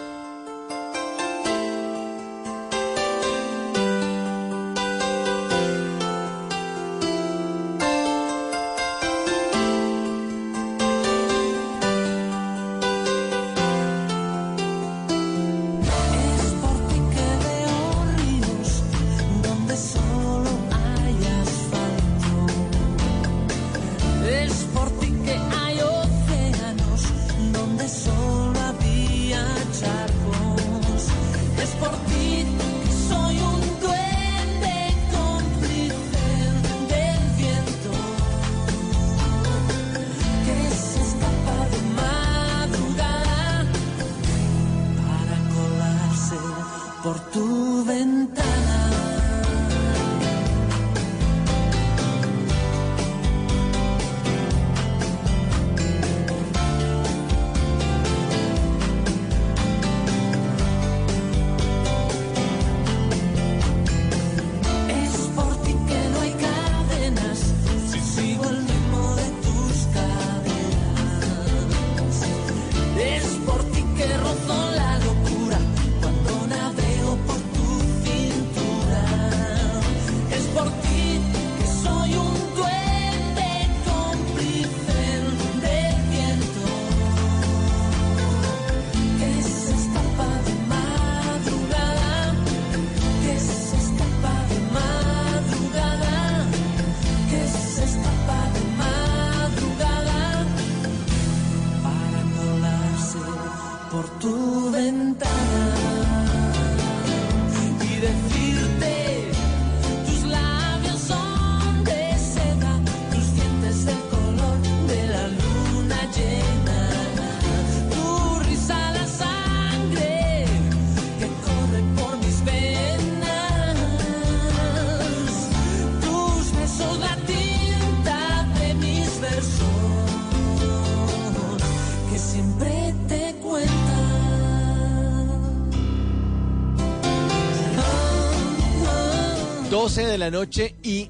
12 139.81 140.05
de 140.05 140.17
la 140.19 140.29
noche 140.29 140.75
y 140.83 141.09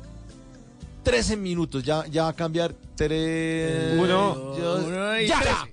13 1.03 1.35
minutos. 1.35 1.83
Ya, 1.83 2.05
ya 2.07 2.23
va 2.23 2.29
a 2.29 2.33
cambiar. 2.33 2.73
Tres, 2.95 3.99
Uno, 3.99 4.33
dos- 4.57 4.85
uno 4.85 5.19
y 5.19 5.27
¡Ya! 5.27 5.67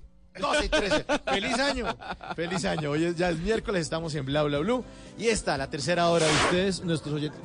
Trece. 0.66 0.66
12 0.66 0.66
y 0.66 0.68
13. 0.68 1.04
¡Feliz 1.32 1.58
año! 1.58 1.96
¡Feliz 2.34 2.64
año! 2.64 2.90
Hoy 2.90 3.04
es- 3.04 3.16
ya 3.16 3.30
es 3.30 3.38
miércoles, 3.38 3.82
estamos 3.82 4.14
en 4.14 4.24
Bla 4.26 4.42
Bla 4.42 4.58
Blue. 4.58 4.84
Y 5.18 5.28
esta, 5.28 5.56
la 5.58 5.68
tercera 5.70 6.08
hora 6.10 6.26
de 6.26 6.32
ustedes, 6.32 6.84
nuestros 6.84 7.14
oyentes. 7.14 7.40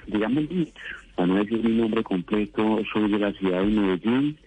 dígame 0.07 0.43
Luis, 0.43 0.69
para 1.15 1.29
no 1.29 1.37
decir 1.37 1.63
mi 1.63 1.77
nombre 1.77 2.03
completo, 2.03 2.81
soy 2.93 3.11
de 3.11 3.19
la 3.19 3.33
ciudad 3.33 3.61
de 3.61 3.67
Medellín, 3.67 4.39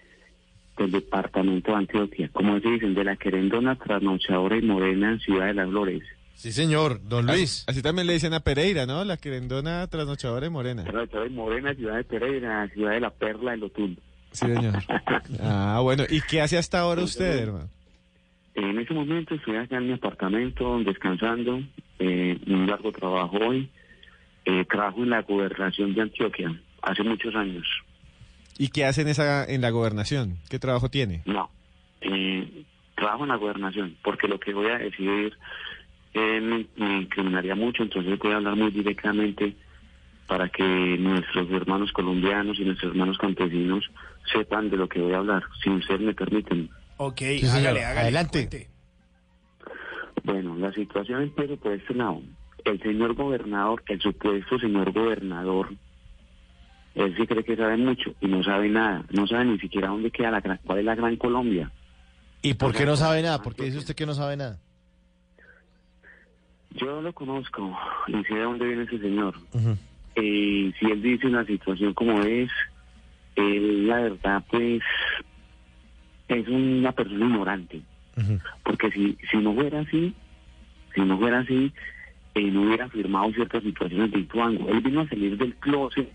del 0.76 0.90
departamento 0.92 1.70
de 1.72 1.78
Antioquia. 1.78 2.28
Como 2.32 2.60
se 2.60 2.68
dicen, 2.68 2.94
de 2.94 3.04
la 3.04 3.16
querendona 3.16 3.76
trasnochadora 3.76 4.58
y 4.58 4.62
morena 4.62 5.18
Ciudad 5.20 5.46
de 5.46 5.54
las 5.54 5.68
Flores. 5.70 6.02
Sí, 6.36 6.52
señor, 6.52 7.00
don 7.08 7.26
Luis. 7.26 7.64
Así, 7.66 7.78
así 7.78 7.82
también 7.82 8.06
le 8.06 8.12
dicen 8.12 8.34
a 8.34 8.40
Pereira, 8.40 8.84
¿no? 8.84 9.04
La 9.04 9.16
querendona 9.16 9.86
trasnochadora 9.86 10.46
y 10.46 10.50
morena. 10.50 10.84
Trasnochadora 10.84 11.26
y 11.26 11.32
morena, 11.32 11.74
Ciudad 11.74 11.96
de 11.96 12.04
Pereira, 12.04 12.68
Ciudad 12.68 12.92
de 12.92 13.00
la 13.00 13.10
Perla 13.10 13.52
de 13.52 13.56
Lotul. 13.56 13.98
Sí, 14.32 14.46
señor. 14.46 14.74
Ah, 15.40 15.80
bueno. 15.82 16.04
¿Y 16.08 16.20
qué 16.20 16.42
hace 16.42 16.58
hasta 16.58 16.80
ahora 16.80 17.02
usted, 17.02 17.38
hermano? 17.38 17.68
En 18.54 18.78
ese 18.78 18.94
momento 18.94 19.34
estoy 19.34 19.56
acá 19.56 19.78
en 19.78 19.88
mi 19.88 19.92
apartamento 19.94 20.78
descansando, 20.84 21.60
eh, 21.98 22.38
un 22.46 22.66
largo 22.66 22.92
trabajo 22.92 23.36
hoy. 23.38 23.70
Eh, 24.44 24.64
trabajo 24.66 25.02
en 25.02 25.10
la 25.10 25.22
gobernación 25.22 25.94
de 25.94 26.02
Antioquia 26.02 26.54
hace 26.82 27.02
muchos 27.02 27.34
años. 27.34 27.66
¿Y 28.58 28.68
qué 28.68 28.84
hace 28.84 29.02
en, 29.02 29.08
esa, 29.08 29.44
en 29.44 29.60
la 29.60 29.70
gobernación? 29.70 30.36
¿Qué 30.48 30.58
trabajo 30.58 30.88
tiene? 30.88 31.22
No, 31.26 31.50
eh, 32.00 32.64
trabajo 32.94 33.24
en 33.24 33.28
la 33.30 33.36
gobernación, 33.36 33.96
porque 34.02 34.28
lo 34.28 34.38
que 34.38 34.54
voy 34.54 34.68
a 34.68 34.78
decir 34.78 35.36
eh, 36.16 36.40
me, 36.40 36.66
me 36.76 37.02
incriminaría 37.02 37.54
mucho, 37.54 37.82
entonces 37.82 38.18
voy 38.18 38.32
a 38.32 38.36
hablar 38.36 38.56
muy 38.56 38.70
directamente 38.70 39.54
para 40.26 40.48
que 40.48 40.64
nuestros 40.98 41.50
hermanos 41.50 41.92
colombianos 41.92 42.58
y 42.58 42.64
nuestros 42.64 42.92
hermanos 42.92 43.18
campesinos 43.18 43.84
sepan 44.32 44.70
de 44.70 44.78
lo 44.78 44.88
que 44.88 44.98
voy 44.98 45.12
a 45.12 45.18
hablar, 45.18 45.44
si 45.62 45.68
ustedes 45.68 46.00
me 46.00 46.14
permiten. 46.14 46.70
Ok, 46.96 47.18
señor. 47.18 47.50
hágale, 47.50 47.84
hágale. 47.84 48.00
Adelante. 48.00 48.38
Cuente. 48.48 48.70
Bueno, 50.24 50.56
la 50.56 50.72
situación 50.72 51.22
empieza 51.22 51.56
por 51.56 51.72
este 51.72 51.94
lado. 51.94 52.22
El 52.64 52.80
señor 52.82 53.14
gobernador, 53.14 53.82
el 53.86 54.00
supuesto 54.00 54.58
señor 54.58 54.92
gobernador, 54.92 55.68
él 56.94 57.14
sí 57.14 57.26
cree 57.26 57.44
que 57.44 57.56
sabe 57.56 57.76
mucho 57.76 58.14
y 58.22 58.26
no 58.26 58.42
sabe 58.42 58.70
nada. 58.70 59.04
No 59.10 59.26
sabe 59.26 59.44
ni 59.44 59.58
siquiera 59.58 59.88
dónde 59.88 60.10
queda 60.10 60.30
la 60.30 60.40
gran, 60.40 60.58
cuál 60.64 60.78
es 60.78 60.84
la 60.86 60.94
Gran 60.94 61.16
Colombia. 61.16 61.70
¿Y 62.40 62.54
por 62.54 62.72
qué 62.74 62.86
no 62.86 62.96
sabe 62.96 63.20
nada? 63.22 63.42
¿Por 63.42 63.54
qué 63.54 63.64
dice 63.64 63.78
usted 63.78 63.94
que 63.94 64.06
no 64.06 64.14
sabe 64.14 64.38
nada? 64.38 64.58
Yo 66.76 67.00
lo 67.00 67.12
conozco 67.12 67.76
y 68.06 68.24
sé 68.24 68.34
de 68.34 68.42
dónde 68.42 68.66
viene 68.66 68.82
ese 68.84 68.98
señor. 68.98 69.34
Eh, 70.14 70.72
si 70.78 70.86
él 70.86 71.02
dice 71.02 71.26
una 71.26 71.44
situación 71.44 71.94
como 71.94 72.22
es, 72.22 72.50
él 73.36 73.86
la 73.86 74.00
verdad 74.00 74.44
pues 74.50 74.82
es 76.28 76.48
una 76.48 76.92
persona 76.92 77.26
ignorante. 77.26 77.82
Porque 78.62 78.90
si, 78.90 79.16
si 79.30 79.36
no 79.38 79.54
fuera 79.54 79.80
así, 79.80 80.14
si 80.94 81.00
no 81.02 81.18
fuera 81.18 81.40
así, 81.40 81.72
eh, 82.34 82.50
no 82.50 82.62
hubiera 82.62 82.88
firmado 82.88 83.32
ciertas 83.32 83.62
situaciones 83.62 84.10
de 84.10 84.20
Ituango. 84.20 84.68
Él 84.68 84.80
vino 84.80 85.00
a 85.02 85.08
salir 85.08 85.36
del 85.36 85.54
closet 85.56 86.10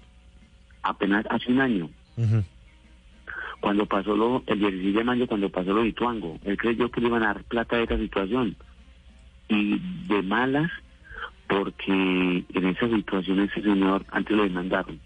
apenas 0.84 1.26
hace 1.30 1.52
un 1.52 1.62
año. 1.62 1.90
Cuando 3.60 3.86
pasó 3.86 4.16
lo, 4.16 4.44
el 4.48 4.60
16 4.60 4.96
de 4.96 5.04
mayo, 5.04 5.28
cuando 5.28 5.50
pasó 5.50 5.72
lo 5.74 5.84
de 5.84 5.90
Ituango, 5.90 6.40
él 6.44 6.58
creyó 6.58 6.90
que 6.90 7.02
le 7.02 7.08
iban 7.08 7.24
a 7.24 7.28
dar 7.28 7.44
plata 7.44 7.78
de 7.78 7.84
esa 7.84 7.98
situación. 7.98 8.56
Y 9.52 9.80
de 10.08 10.22
malas, 10.24 10.72
porque 11.48 11.92
en 11.92 12.66
esa 12.66 12.88
situación 12.88 13.42
ese 13.42 13.62
señor 13.62 14.06
antes 14.12 14.38
lo 14.38 14.44
demandaron. 14.44 14.98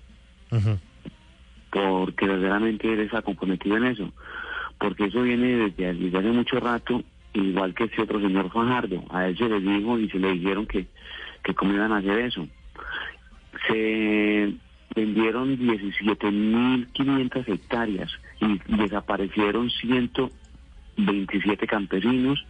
Porque 1.71 2.27
verdaderamente 2.27 2.93
él 2.93 2.99
está 2.99 3.23
comprometido 3.23 3.77
en 3.77 3.86
eso. 3.86 4.13
Porque 4.77 5.05
eso 5.05 5.23
viene 5.23 5.55
desde, 5.55 5.93
desde 5.95 6.17
hace 6.19 6.31
mucho 6.31 6.60
rato, 6.60 7.01
igual 7.34 7.73
que 7.73 7.86
ese 7.86 8.03
otro 8.03 8.21
señor 8.21 8.51
Fajardo. 8.51 9.03
A 9.10 9.27
él 9.27 9.36
se 9.36 9.49
le 9.49 9.60
dijo 9.60 9.97
y 9.97 10.08
se 10.10 10.19
le 10.19 10.34
dijeron 10.34 10.67
que, 10.67 10.86
que 11.43 11.55
cómo 11.55 11.73
iban 11.73 11.91
a 11.91 11.97
hacer 11.97 12.19
eso. 12.19 12.47
Se 13.67 14.53
vendieron 14.95 15.58
17.500 15.58 17.47
hectáreas 17.47 18.12
y 18.39 18.60
desaparecieron 18.77 19.71
127 19.71 21.65
campesinos 21.65 22.45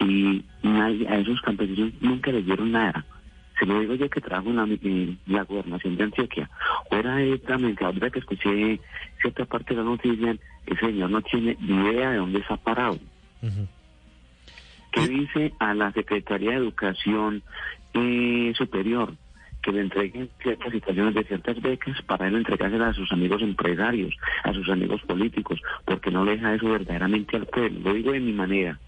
y 0.00 0.44
nadie, 0.62 1.06
a 1.08 1.18
esos 1.18 1.40
campesinos 1.42 1.92
nunca 2.00 2.32
les 2.32 2.44
dieron 2.44 2.72
nada. 2.72 3.04
Se 3.58 3.66
lo 3.66 3.78
digo 3.78 3.94
yo 3.94 4.08
que 4.08 4.22
trabajo 4.22 4.48
en 4.48 4.56
la, 4.56 4.66
la 5.26 5.44
gobernación 5.44 5.96
de 5.96 6.04
Antioquia. 6.04 6.48
Fuera 6.88 7.18
directamente, 7.18 7.84
ahora 7.84 8.08
que 8.08 8.20
escuché 8.20 8.80
cierta 9.20 9.44
parte 9.44 9.74
de 9.74 9.82
la 9.82 9.84
noticia, 9.84 10.34
ese 10.66 10.80
señor 10.80 11.10
no 11.10 11.20
tiene 11.20 11.56
ni 11.60 11.74
idea 11.88 12.10
de 12.10 12.16
dónde 12.16 12.38
está 12.38 12.56
parado. 12.56 12.98
¿Qué 14.92 15.06
dice 15.06 15.52
a 15.58 15.74
la 15.74 15.92
Secretaría 15.92 16.52
de 16.52 16.56
Educación 16.56 17.42
eh, 17.94 18.52
Superior? 18.56 19.14
Que 19.62 19.72
le 19.72 19.82
entreguen 19.82 20.30
ciertas 20.42 20.72
situaciones 20.72 21.14
de 21.14 21.24
ciertas 21.24 21.60
becas 21.60 22.00
para 22.02 22.28
él 22.28 22.36
entregárselas 22.36 22.90
a 22.90 22.94
sus 22.94 23.12
amigos 23.12 23.42
empresarios, 23.42 24.14
a 24.42 24.54
sus 24.54 24.68
amigos 24.70 25.02
políticos, 25.02 25.60
porque 25.84 26.10
no 26.10 26.24
le 26.24 26.32
deja 26.32 26.54
eso 26.54 26.70
verdaderamente 26.70 27.36
al 27.36 27.46
pueblo. 27.46 27.80
Lo 27.84 27.94
digo 27.94 28.12
de 28.12 28.20
mi 28.20 28.32
manera. 28.32 28.80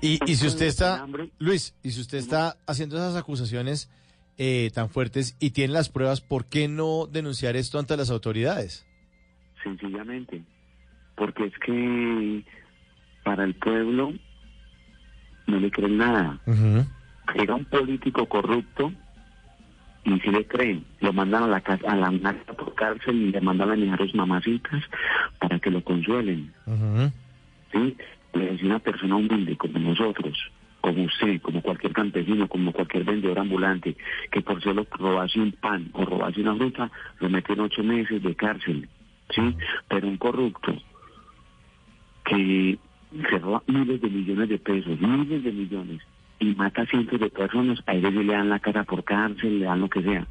Y, 0.00 0.18
y 0.30 0.36
si 0.36 0.46
usted 0.46 0.66
está, 0.66 1.06
Luis, 1.38 1.74
y 1.82 1.90
si 1.90 2.00
usted 2.00 2.18
está 2.18 2.56
haciendo 2.66 2.96
esas 2.96 3.16
acusaciones 3.16 3.90
eh, 4.36 4.70
tan 4.74 4.90
fuertes 4.90 5.36
y 5.40 5.50
tiene 5.50 5.72
las 5.72 5.88
pruebas, 5.88 6.20
¿por 6.20 6.46
qué 6.46 6.68
no 6.68 7.06
denunciar 7.06 7.56
esto 7.56 7.78
ante 7.78 7.96
las 7.96 8.10
autoridades? 8.10 8.86
sencillamente, 9.64 10.42
porque 11.16 11.46
es 11.46 11.58
que 11.58 12.44
para 13.24 13.44
el 13.44 13.54
pueblo 13.54 14.12
no 15.46 15.58
le 15.58 15.70
creen 15.70 15.96
nada. 15.96 16.38
Llega 17.34 17.54
un 17.54 17.64
político 17.64 18.26
corrupto 18.26 18.92
y 20.04 20.20
si 20.20 20.30
le 20.30 20.46
creen, 20.46 20.84
lo 21.00 21.12
mandan 21.12 21.44
a 21.44 21.48
la 21.48 21.60
casa, 21.62 21.90
a 21.90 21.96
la 21.96 22.10
por 22.56 22.74
cárcel 22.74 23.16
y 23.16 23.32
le 23.32 23.40
mandan 23.40 23.70
a 23.70 23.76
mirar 23.76 24.00
a 24.00 24.04
sus 24.04 24.14
mamacitas 24.14 24.84
para 25.40 25.58
que 25.58 25.70
lo 25.70 25.82
consuelen. 25.82 26.52
¿sí? 27.72 27.96
Le 28.34 28.54
es 28.54 28.62
una 28.62 28.78
persona 28.78 29.16
humilde 29.16 29.56
como 29.56 29.78
nosotros, 29.78 30.36
como 30.80 31.04
usted, 31.04 31.40
como 31.40 31.62
cualquier 31.62 31.92
campesino, 31.92 32.48
como 32.48 32.72
cualquier 32.72 33.04
vendedor 33.04 33.38
ambulante, 33.38 33.96
que 34.30 34.40
por 34.42 34.62
solo 34.62 34.86
robarse 34.90 35.40
un 35.40 35.52
pan 35.52 35.90
o 35.92 36.04
robarse 36.04 36.40
una 36.40 36.56
fruta, 36.56 36.90
lo 37.20 37.28
meten 37.28 37.60
ocho 37.60 37.82
meses 37.82 38.22
de 38.22 38.34
cárcel, 38.34 38.88
¿sí? 39.34 39.56
Pero 39.88 40.08
un 40.08 40.16
corrupto 40.16 40.74
que 42.24 42.78
se 43.12 43.38
roba 43.38 43.62
miles 43.66 44.00
de 44.00 44.08
millones 44.08 44.48
de 44.48 44.58
pesos, 44.58 45.00
miles 45.00 45.44
de 45.44 45.52
millones, 45.52 46.02
y 46.40 46.46
mata 46.54 46.82
a 46.82 46.86
cientos 46.86 47.20
de 47.20 47.30
personas, 47.30 47.78
a 47.86 47.94
ellos 47.94 48.12
le 48.12 48.32
dan 48.32 48.48
la 48.48 48.58
cara 48.58 48.84
por 48.84 49.04
cárcel, 49.04 49.60
le 49.60 49.66
dan 49.66 49.80
lo 49.80 49.88
que 49.88 50.02
sea. 50.02 50.26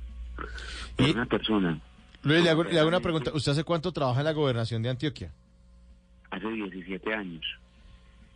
Pero 0.98 1.14
una 1.14 1.26
persona, 1.26 1.80
Luis, 2.24 2.44
le 2.44 2.50
hago, 2.50 2.64
le 2.64 2.80
hago 2.80 2.90
una 2.90 3.00
pregunta. 3.00 3.32
¿Usted 3.34 3.54
hace 3.54 3.64
cuánto 3.64 3.92
trabaja 3.92 4.20
en 4.20 4.26
la 4.26 4.34
gobernación 4.34 4.82
de 4.82 4.90
Antioquia? 4.90 5.32
hace 6.34 6.50
17 6.50 7.14
años, 7.14 7.46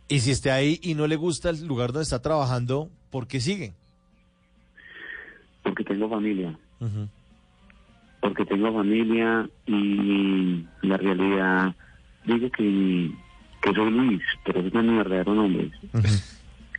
Y 0.08 0.20
si 0.20 0.30
está 0.30 0.54
ahí 0.54 0.80
y 0.82 0.94
no 0.94 1.06
le 1.06 1.16
gusta 1.16 1.50
el 1.50 1.66
lugar 1.66 1.92
donde 1.92 2.04
está 2.04 2.20
trabajando, 2.22 2.88
¿por 3.10 3.26
qué 3.26 3.40
sigue? 3.40 3.74
porque 5.68 5.84
tengo 5.84 6.08
familia. 6.08 6.58
porque 8.20 8.44
tengo 8.46 8.72
familia 8.72 9.48
y 9.66 10.64
la 10.82 10.96
realidad 10.96 11.74
digo 12.24 12.50
que, 12.50 13.10
que 13.62 13.74
soy 13.74 13.90
Luis, 13.90 14.22
pero 14.44 14.60
ese 14.60 14.70
no 14.72 14.80
es 14.80 14.86
mi 14.86 14.96
verdadero 14.96 15.34
nombre. 15.34 15.70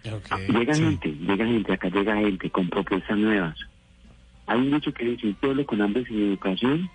Llega 0.04 0.76
gente, 0.76 1.10
llega 1.12 1.46
gente, 1.46 1.74
acá 1.74 1.90
llega 1.90 2.16
gente 2.18 2.50
con 2.50 2.70
propuestas 2.70 3.18
nuevas. 3.18 3.58
Hay 4.48 4.60
un 4.60 4.72
dicho 4.72 4.94
que 4.94 5.06
dice, 5.06 5.28
un 5.28 5.36
pueblo 5.36 5.66
con 5.66 5.82
hambre 5.82 6.06
sin 6.06 6.20
educación, 6.20 6.90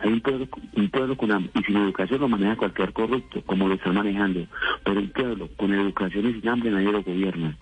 hay 0.00 0.12
un 0.12 0.20
pueblo, 0.20 0.48
un 0.76 0.90
pueblo 0.90 1.16
con 1.16 1.32
hambre 1.32 1.50
y 1.54 1.64
sin 1.64 1.76
educación 1.76 2.20
lo 2.20 2.28
maneja 2.28 2.56
cualquier 2.56 2.92
corrupto, 2.92 3.42
como 3.44 3.68
lo 3.68 3.74
está 3.74 3.92
manejando, 3.92 4.46
pero 4.84 5.00
un 5.00 5.10
pueblo 5.10 5.48
con 5.56 5.74
educación 5.74 6.30
y 6.30 6.40
sin 6.40 6.48
hambre 6.48 6.70
nadie 6.70 6.92
lo 6.92 7.02
gobierna, 7.02 7.58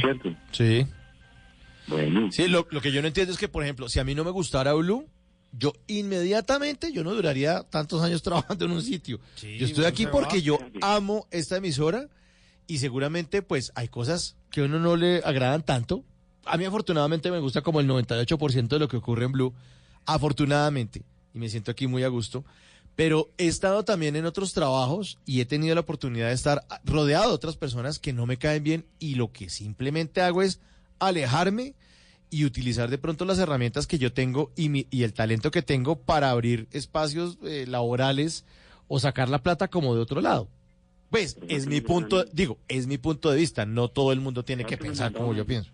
¿cierto? 0.00 0.34
Sí. 0.50 0.86
Bueno. 1.86 2.32
Sí, 2.32 2.48
lo, 2.48 2.66
lo 2.70 2.80
que 2.80 2.90
yo 2.90 3.00
no 3.00 3.08
entiendo 3.08 3.32
es 3.32 3.38
que, 3.38 3.48
por 3.48 3.62
ejemplo, 3.62 3.88
si 3.88 4.00
a 4.00 4.04
mí 4.04 4.14
no 4.14 4.24
me 4.24 4.30
gustara 4.30 4.72
Blue, 4.74 5.06
yo 5.52 5.72
inmediatamente, 5.86 6.92
yo 6.92 7.04
no 7.04 7.14
duraría 7.14 7.62
tantos 7.62 8.02
años 8.02 8.22
trabajando 8.24 8.64
en 8.64 8.72
un 8.72 8.82
sitio. 8.82 9.20
yo 9.40 9.66
estoy 9.66 9.84
aquí 9.84 10.06
porque 10.06 10.42
yo 10.42 10.58
amo 10.82 11.26
esta 11.30 11.56
emisora 11.56 12.08
y 12.66 12.78
seguramente 12.78 13.42
pues 13.42 13.72
hay 13.74 13.88
cosas 13.88 14.36
que 14.50 14.60
a 14.60 14.64
uno 14.64 14.80
no 14.80 14.96
le 14.96 15.18
agradan 15.24 15.62
tanto. 15.62 16.04
A 16.44 16.56
mí 16.56 16.64
afortunadamente 16.64 17.30
me 17.30 17.40
gusta 17.40 17.62
como 17.62 17.80
el 17.80 17.88
98% 17.88 18.68
de 18.68 18.78
lo 18.78 18.88
que 18.88 18.96
ocurre 18.96 19.24
en 19.24 19.32
Blue, 19.32 19.54
afortunadamente, 20.04 21.02
y 21.36 21.38
me 21.38 21.48
siento 21.50 21.70
aquí 21.70 21.86
muy 21.86 22.02
a 22.02 22.08
gusto. 22.08 22.44
Pero 22.96 23.28
he 23.36 23.46
estado 23.46 23.84
también 23.84 24.16
en 24.16 24.24
otros 24.24 24.54
trabajos 24.54 25.18
y 25.26 25.42
he 25.42 25.44
tenido 25.44 25.74
la 25.74 25.82
oportunidad 25.82 26.28
de 26.28 26.32
estar 26.34 26.64
rodeado 26.84 27.28
de 27.28 27.34
otras 27.34 27.56
personas 27.58 27.98
que 27.98 28.14
no 28.14 28.24
me 28.24 28.38
caen 28.38 28.64
bien 28.64 28.86
y 28.98 29.16
lo 29.16 29.30
que 29.32 29.50
simplemente 29.50 30.22
hago 30.22 30.40
es 30.40 30.60
alejarme 30.98 31.74
y 32.30 32.46
utilizar 32.46 32.88
de 32.88 32.96
pronto 32.96 33.26
las 33.26 33.38
herramientas 33.38 33.86
que 33.86 33.98
yo 33.98 34.14
tengo 34.14 34.50
y, 34.56 34.70
mi- 34.70 34.86
y 34.90 35.02
el 35.02 35.12
talento 35.12 35.50
que 35.50 35.60
tengo 35.60 35.96
para 36.00 36.30
abrir 36.30 36.68
espacios 36.72 37.36
eh, 37.44 37.66
laborales 37.68 38.46
o 38.88 38.98
sacar 38.98 39.28
la 39.28 39.42
plata 39.42 39.68
como 39.68 39.94
de 39.94 40.00
otro 40.00 40.22
lado. 40.22 40.48
Pues 41.10 41.38
es 41.48 41.66
mi 41.68 41.80
punto, 41.82 42.24
digo, 42.32 42.56
es 42.66 42.86
mi 42.86 42.96
punto 42.96 43.30
de 43.30 43.36
vista, 43.36 43.66
no 43.66 43.88
todo 43.88 44.10
el 44.12 44.20
mundo 44.20 44.42
tiene 44.42 44.64
que 44.64 44.76
pensar 44.78 45.12
como 45.12 45.34
yo 45.34 45.44
pienso. 45.46 45.70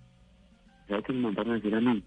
¿Sabes 0.88 1.04
qué 1.06 1.12
me 1.12 1.20
mandaron 1.20 1.52
a 1.52 1.54
decir 1.54 1.74
a 1.74 1.80
mí? 1.80 2.02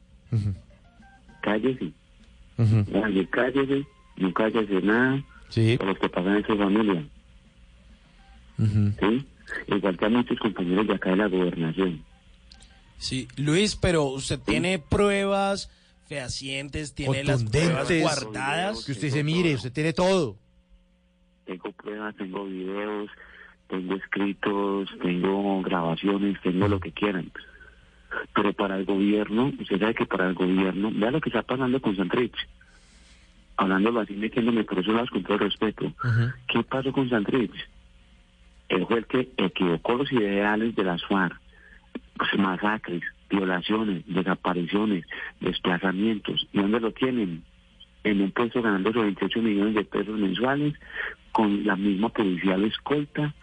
Cállese. 2.57 2.91
ujú. 2.91 3.05
Oye, 3.05 3.27
cállese. 3.29 3.85
No 4.17 4.33
cállese 4.33 4.81
nada. 4.81 5.23
Sí. 5.49 5.77
Por 5.77 5.87
los 5.87 5.99
que 5.99 6.09
pasan 6.09 6.37
en 6.37 6.45
su 6.45 6.57
familia. 6.57 7.05
¿Sí? 8.57 9.25
Igual 9.67 9.97
que 9.97 10.05
a 10.05 10.09
muchos 10.09 10.39
compañeros 10.39 10.87
de 10.87 10.93
acá 10.95 11.09
de 11.11 11.15
la 11.17 11.27
gobernación. 11.27 12.03
Sí, 12.97 13.27
Luis, 13.35 13.75
pero 13.75 14.05
usted 14.05 14.39
tiene 14.39 14.79
pruebas 14.79 15.69
fehacientes, 16.07 16.93
tiene 16.93 17.23
las 17.23 17.43
pruebas 17.43 17.89
guardadas. 18.01 18.85
Que 18.85 18.93
usted 18.93 19.09
se 19.09 19.23
mire, 19.23 19.55
usted 19.55 19.71
tiene 19.71 19.93
todo. 19.93 20.37
Tengo 21.45 21.71
pruebas, 21.73 22.15
tengo 22.15 22.45
videos, 22.45 23.09
tengo 23.67 23.95
escritos, 23.95 24.89
tengo 25.01 25.61
grabaciones, 25.61 26.39
tengo 26.41 26.67
lo 26.67 26.79
que 26.79 26.91
quieran. 26.91 27.31
Pero 28.33 28.53
para 28.53 28.77
el 28.77 28.85
gobierno, 28.85 29.51
usted 29.59 29.79
sabe 29.79 29.95
que 29.95 30.05
para 30.05 30.27
el 30.27 30.35
gobierno, 30.35 30.91
vea 30.93 31.11
lo 31.11 31.21
que 31.21 31.29
está 31.29 31.41
pasando 31.41 31.81
con 31.81 31.95
Santrich. 31.95 32.35
Hablándolo 33.57 34.01
así, 34.01 34.13
metiéndome 34.13 34.63
por 34.63 34.79
esos 34.79 34.93
lados 34.93 35.09
con 35.09 35.23
todo 35.23 35.37
respeto. 35.37 35.91
¿Qué 36.47 36.63
pasó 36.63 36.91
con 36.91 37.09
Santrich? 37.09 37.53
Él 38.69 38.85
fue 38.87 38.99
el 38.99 39.05
que 39.05 39.29
equivocó 39.37 39.95
los 39.95 40.11
ideales 40.11 40.75
de 40.75 40.83
las 40.83 41.03
FARC. 41.05 41.39
Pues, 42.17 42.37
masacres, 42.37 43.03
violaciones, 43.29 44.03
desapariciones, 44.07 45.05
desplazamientos. 45.39 46.47
¿Y 46.53 46.59
dónde 46.59 46.79
lo 46.79 46.91
tienen? 46.91 47.43
En 48.03 48.21
un 48.21 48.31
puesto 48.31 48.61
ganando 48.61 48.89
esos 48.89 49.03
28 49.03 49.41
millones 49.41 49.75
de 49.75 49.83
pesos 49.83 50.17
mensuales 50.17 50.73
con 51.31 51.65
la 51.65 51.75
misma 51.75 52.09
policial 52.09 52.63
escolta. 52.63 53.33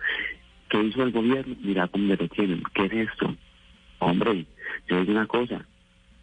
¿Qué 0.69 0.83
hizo 0.83 1.03
el 1.03 1.13
gobierno? 1.13 1.55
Mira 1.61 1.89
cómo 1.89 2.07
le 2.07 2.17
retienen. 2.17 2.63
¿Qué 2.75 2.87
es 2.87 2.93
esto? 3.11 3.35
Hombre, 3.99 4.47
digo 5.01 5.13
una 5.13 5.27
cosa. 5.27 5.65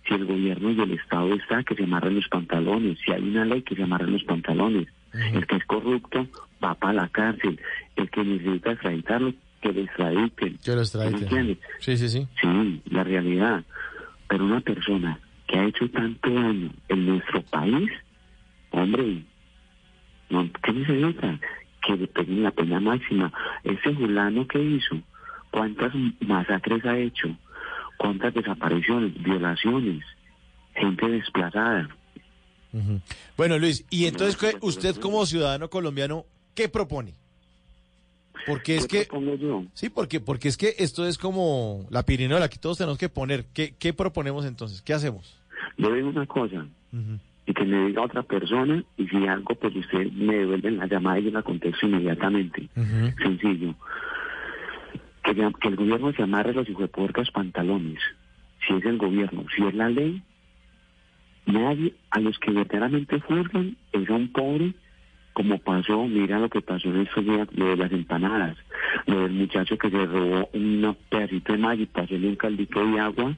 Si 0.08 0.13
el 0.13 0.25
gobierno 0.25 0.71
y 0.71 0.82
el 0.82 0.91
Estado 0.93 1.34
está, 1.34 1.63
que 1.63 1.75
se 1.75 1.84
amarren 1.84 2.15
los 2.15 2.27
pantalones. 2.29 2.97
Si 3.03 3.12
hay 3.12 3.21
una 3.21 3.45
ley, 3.45 3.62
que 3.62 3.75
se 3.75 3.84
amarren 3.84 4.13
los 4.13 4.23
pantalones. 4.23 4.88
El 5.13 5.45
que 5.45 5.55
es 5.55 5.65
corrupto 5.65 6.27
va 6.63 6.73
para 6.75 6.93
la 6.93 7.10
cárcel. 7.10 7.60
El 7.95 8.10
que 8.10 8.23
necesita 8.23 8.71
extraditarlo, 8.71 9.34
que 9.62 9.73
lo 9.73 9.82
extraditen. 9.82 10.58
Que 10.63 10.71
lo 10.75 10.86
¿Sí 10.86 10.97
extraditen. 10.97 11.60
Sí, 11.79 11.97
sí, 11.97 12.10
sí. 12.10 12.27
Sí, 12.41 12.82
la 12.89 13.03
realidad. 13.03 13.63
Pero 14.27 14.45
una 14.45 14.62
persona 14.62 15.19
que 15.47 15.60
ha 15.60 15.65
hecho 15.65 15.89
tanto 15.89 16.29
daño 16.32 16.71
en 16.88 17.05
nuestro 17.05 17.41
país, 17.43 17.89
hombre, 18.71 19.23
no, 20.29 20.49
¿qué 20.63 20.71
necesita? 20.73 21.39
Que 21.82 21.97
le 21.97 22.08
peguen 22.08 22.43
la 22.43 22.51
pena 22.51 22.79
máxima. 22.79 23.32
Ese 23.63 23.93
fulano 23.93 24.47
que 24.47 24.62
hizo, 24.62 25.01
¿cuántas 25.49 25.93
masacres 26.19 26.86
ha 26.86 26.97
hecho? 26.97 27.36
¿Cuántas 27.99 28.33
desapariciones, 28.33 29.13
violaciones? 29.21 30.03
Gente 30.73 31.07
desplazada. 31.09 31.89
Ujú. 32.71 33.01
Bueno, 33.35 33.59
Luis, 33.59 33.85
y 33.89 34.05
entonces 34.05 34.38
¿qué- 34.38 34.57
usted 34.62 34.95
como 35.01 35.25
ciudadano 35.25 35.69
colombiano, 35.69 36.25
¿qué 36.55 36.69
propone? 36.69 37.13
Porque 38.47 38.77
es 38.77 38.88
que 38.88 39.05
sí, 39.73 39.89
porque 39.89 40.21
porque 40.21 40.47
es 40.47 40.55
que 40.55 40.73
esto 40.79 41.05
es 41.05 41.17
como 41.17 41.85
la 41.89 42.03
pirinola 42.03 42.47
que 42.47 42.57
todos 42.57 42.77
tenemos 42.77 42.97
que 42.97 43.09
poner. 43.09 43.45
¿Qué, 43.53 43.75
qué 43.77 43.91
proponemos 43.93 44.45
entonces? 44.45 44.81
¿Qué 44.81 44.93
hacemos? 44.93 45.38
Yo 45.77 45.93
digo 45.93 46.07
una 46.07 46.25
cosa, 46.25 46.65
Ujú. 46.93 47.19
y 47.47 47.53
que 47.53 47.65
me 47.65 47.88
diga 47.88 48.01
otra 48.01 48.23
persona, 48.23 48.81
y 48.97 49.07
si 49.07 49.27
algo, 49.27 49.53
pues 49.55 49.75
usted 49.75 50.09
me 50.13 50.35
devuelve 50.38 50.71
la 50.71 50.88
llamada 50.88 51.19
y 51.19 51.25
yo 51.25 51.31
la 51.31 51.41
contesto 51.43 51.85
inmediatamente. 51.85 52.69
Sencillo. 53.21 53.75
Que, 55.36 55.68
el 55.68 55.76
gobierno 55.76 56.12
se 56.13 56.24
amarre 56.24 56.54
los 56.54 56.68
hijuepuercas 56.68 57.30
pantalones. 57.30 58.00
Si 58.65 58.74
es 58.74 58.84
el 58.84 58.98
gobierno, 58.98 59.46
si 59.56 59.63
es 59.63 59.76
la 59.76 59.88
ley, 59.89 60.22
nadie, 61.46 61.94
a 62.10 62.20
los 62.20 62.39
que 62.39 62.52
verdaderamente 62.52 63.20
juzgan 63.20 63.78
es 63.92 64.10
a 64.10 64.13
un 64.13 64.32
pobre, 64.32 64.74
como 65.34 65.60
pasó, 65.60 66.06
mira 66.08 66.39
lo 66.39 66.50
que 66.50 66.62
pasó 66.62 66.89
en 66.89 67.02
estos 67.02 67.24
días, 67.24 67.48
lo 67.54 67.68
de 67.68 67.78
las 67.78 67.92
empanadas, 67.92 68.58
lo 69.06 69.22
del 69.22 69.34
muchacho 69.34 69.78
que 69.78 69.92
se 69.92 70.06
robó 70.06 70.50
un 70.54 70.98
pedacito 71.10 71.54
de 71.54 71.60
Maggi 71.60 71.86
para 71.86 72.06
hacerle 72.06 72.30
un 72.30 72.36
caldito 72.36 72.86
de 72.86 73.00
agua 73.00 73.36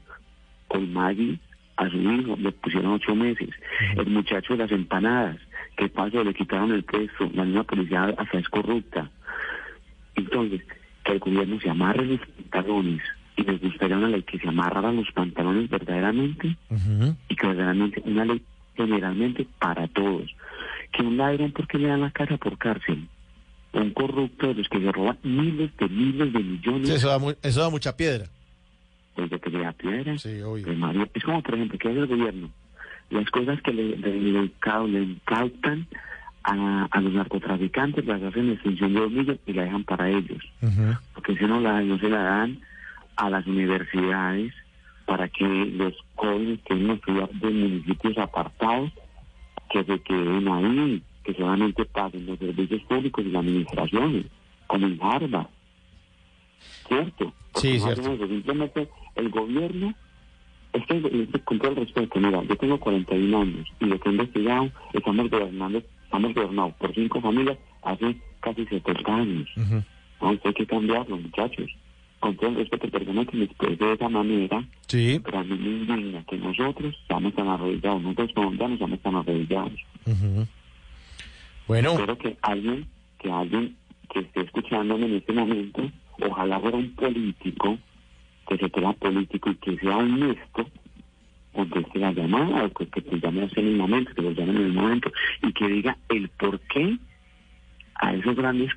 con 0.69 0.93
Maggi 0.93 1.39
a 1.75 1.89
su 1.89 1.97
hijo, 1.97 2.37
le 2.39 2.53
pusieron 2.53 2.93
ocho 2.93 3.13
meses. 3.15 3.49
El 3.97 4.07
muchacho 4.07 4.53
de 4.53 4.59
las 4.59 4.71
empanadas, 4.71 5.37
¿qué 5.75 5.89
pasó? 5.89 6.23
Le 6.23 6.33
quitaron 6.33 6.71
el 6.71 6.83
puesto, 6.83 7.29
la 7.33 7.43
misma 7.43 7.63
policía 7.63 8.15
hasta 8.17 8.39
es 8.39 8.47
corrupta. 8.47 9.09
Entonces, 10.15 10.61
que 11.03 11.13
el 11.13 11.19
gobierno 11.19 11.59
se 11.59 11.69
amarre 11.69 12.05
los 12.05 12.19
pantalones, 12.19 13.01
y 13.37 13.43
me 13.43 13.57
gustaría 13.57 13.97
una 13.97 14.09
ley 14.09 14.23
que 14.23 14.37
se 14.39 14.47
amarrara 14.47 14.91
los 14.91 15.09
pantalones 15.11 15.69
verdaderamente, 15.69 16.55
y 17.29 17.35
que 17.35 17.47
verdaderamente 17.47 18.01
una 18.05 18.25
ley 18.25 18.41
generalmente 18.75 19.47
para 19.59 19.87
todos. 19.87 20.29
Que 20.91 21.03
un 21.03 21.17
ladrón, 21.17 21.51
¿por 21.51 21.67
qué 21.67 21.77
le 21.77 21.87
dan 21.87 22.01
la 22.01 22.11
cara 22.11 22.37
por 22.37 22.57
cárcel? 22.57 23.07
Un 23.73 23.91
corrupto 23.91 24.47
de 24.47 24.55
los 24.55 24.67
que 24.67 24.79
se 24.81 24.91
roban 24.91 25.17
miles 25.23 25.71
de 25.77 25.87
miles 25.87 26.33
de 26.33 26.39
millones 26.39 26.89
Sí, 26.89 26.95
eso, 26.95 27.07
da 27.07 27.19
mu- 27.19 27.33
eso 27.41 27.61
da 27.61 27.69
mucha 27.69 27.95
piedra. 27.95 28.25
desde 29.15 29.39
que 29.39 29.49
le 29.49 29.59
da 29.59 29.71
piedra. 29.73 30.15
María. 30.77 31.07
Es 31.13 31.23
como, 31.23 31.41
por 31.41 31.55
ejemplo, 31.55 31.77
¿qué 31.79 31.89
hace 31.89 31.99
el 31.99 32.07
gobierno? 32.07 32.49
Las 33.09 33.29
cosas 33.29 33.61
que 33.61 33.71
le, 33.73 33.97
le, 33.97 34.19
le 34.21 35.03
incautan 35.03 35.87
a, 36.43 36.87
a 36.89 37.01
los 37.01 37.13
narcotraficantes 37.13 38.05
las 38.05 38.21
hacen 38.23 38.47
en 38.47 38.53
extensión 38.53 38.93
de 38.93 39.01
millones 39.07 39.39
y 39.45 39.53
la 39.53 39.63
dejan 39.63 39.83
para 39.83 40.09
ellos. 40.09 40.43
Porque 41.13 41.35
si 41.37 41.45
no, 41.45 41.59
la, 41.59 41.81
no 41.81 41.97
se 41.99 42.09
la 42.09 42.23
dan 42.23 42.59
a 43.15 43.29
las 43.29 43.45
universidades 43.45 44.53
para 45.05 45.27
que 45.27 45.45
los 45.45 45.93
jóvenes 46.15 46.59
que 46.65 46.73
vienen 46.73 46.91
a 46.91 46.95
estudiar 46.95 47.29
de 47.29 47.49
municipios 47.49 48.17
apartados 48.17 48.91
que 49.69 49.83
se 49.83 49.99
queden 50.01 50.47
ahí, 50.47 51.03
que 51.23 51.33
solamente 51.33 51.85
paguen 51.85 52.25
los 52.25 52.39
servicios 52.39 52.81
públicos 52.83 53.23
y 53.25 53.29
las 53.29 53.41
administraciones, 53.43 54.25
como 54.67 54.87
en 54.87 54.99
Harvard. 55.01 55.47
¿Cierto? 56.87 57.33
Sí, 57.55 57.77
Porque 57.79 58.01
no 58.01 58.01
cierto. 58.03 58.13
eso, 58.13 58.27
Simplemente 58.27 58.89
el 59.15 59.29
gobierno, 59.29 59.93
es 60.73 60.85
que 60.85 61.39
con 61.43 61.59
todo 61.59 61.71
el 61.71 61.77
respeto, 61.77 62.19
mira, 62.19 62.43
yo 62.43 62.55
tengo 62.55 62.79
41 62.79 63.41
años 63.41 63.67
y 63.79 63.85
lo 63.85 63.99
que 63.99 64.09
he 64.09 64.11
investigado, 64.13 64.71
estamos 64.93 65.29
gobernando, 65.29 65.81
estamos 66.11 66.33
gobernados 66.33 66.73
por 66.73 66.93
cinco 66.93 67.21
familias 67.21 67.57
hace 67.83 68.17
casi 68.41 68.65
70 68.65 69.15
años. 69.15 69.49
No, 70.21 70.31
esto 70.33 70.49
hay 70.49 70.53
que 70.53 70.65
cambiarlo, 70.65 71.17
muchachos. 71.17 71.71
Con 72.19 72.35
todo 72.35 72.49
el 72.49 72.55
respeto, 72.57 72.89
perdona 72.89 73.25
que 73.25 73.37
me 73.37 73.45
exprese 73.45 73.83
de 73.83 73.93
esa 73.93 74.09
manera, 74.09 74.63
Sí. 74.87 75.19
pero 75.23 75.39
a 75.39 75.43
mí 75.43 75.57
me 75.57 75.69
indigna 75.95 76.23
que 76.25 76.37
nosotros 76.37 76.93
estamos 77.01 77.33
tan 77.33 77.47
arrodillados, 77.47 78.01
nosotros 78.03 78.31
colombianos 78.35 78.73
estamos 78.75 78.99
tan 78.99 79.15
arrodillados. 79.15 79.71
Bueno. 81.67 81.91
Espero 81.93 82.17
que 82.17 82.37
alguien, 82.41 82.87
que 83.19 83.31
alguien 83.31 83.75
que 84.13 84.19
esté 84.19 84.41
escuchándome 84.41 85.05
en 85.05 85.15
este 85.15 85.31
momento, 85.33 85.89
ojalá 86.21 86.59
fuera 86.59 86.77
un 86.77 86.91
político, 86.91 87.77
que 88.49 88.57
se 88.57 88.69
crea 88.69 88.91
político 88.93 89.49
y 89.49 89.55
que 89.55 89.77
sea 89.77 89.97
honesto, 89.97 90.67
conteste 91.53 91.99
la 91.99 92.11
llamada, 92.11 92.65
o 92.65 92.73
que, 92.73 92.87
que 92.87 93.01
te 93.01 93.19
llame 93.19 93.49
en 93.55 93.67
el 93.67 93.77
momento, 93.77 94.13
que 94.13 94.21
lo 94.21 94.31
llame 94.31 94.51
en 94.51 94.65
el 94.65 94.73
momento, 94.73 95.11
y 95.41 95.53
que 95.53 95.67
diga 95.67 95.97
el 96.09 96.29
por 96.29 96.59
qué 96.61 96.97
a 97.95 98.13
esos 98.13 98.35
grandes 98.35 98.71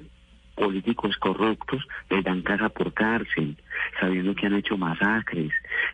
políticos 0.54 1.16
corruptos 1.16 1.82
les 2.10 2.24
dan 2.24 2.42
casa 2.42 2.68
por 2.68 2.92
cárcel, 2.92 3.56
sabiendo 4.00 4.34
que 4.34 4.46
han 4.46 4.54
hecho 4.54 4.76
masacres, 4.76 5.52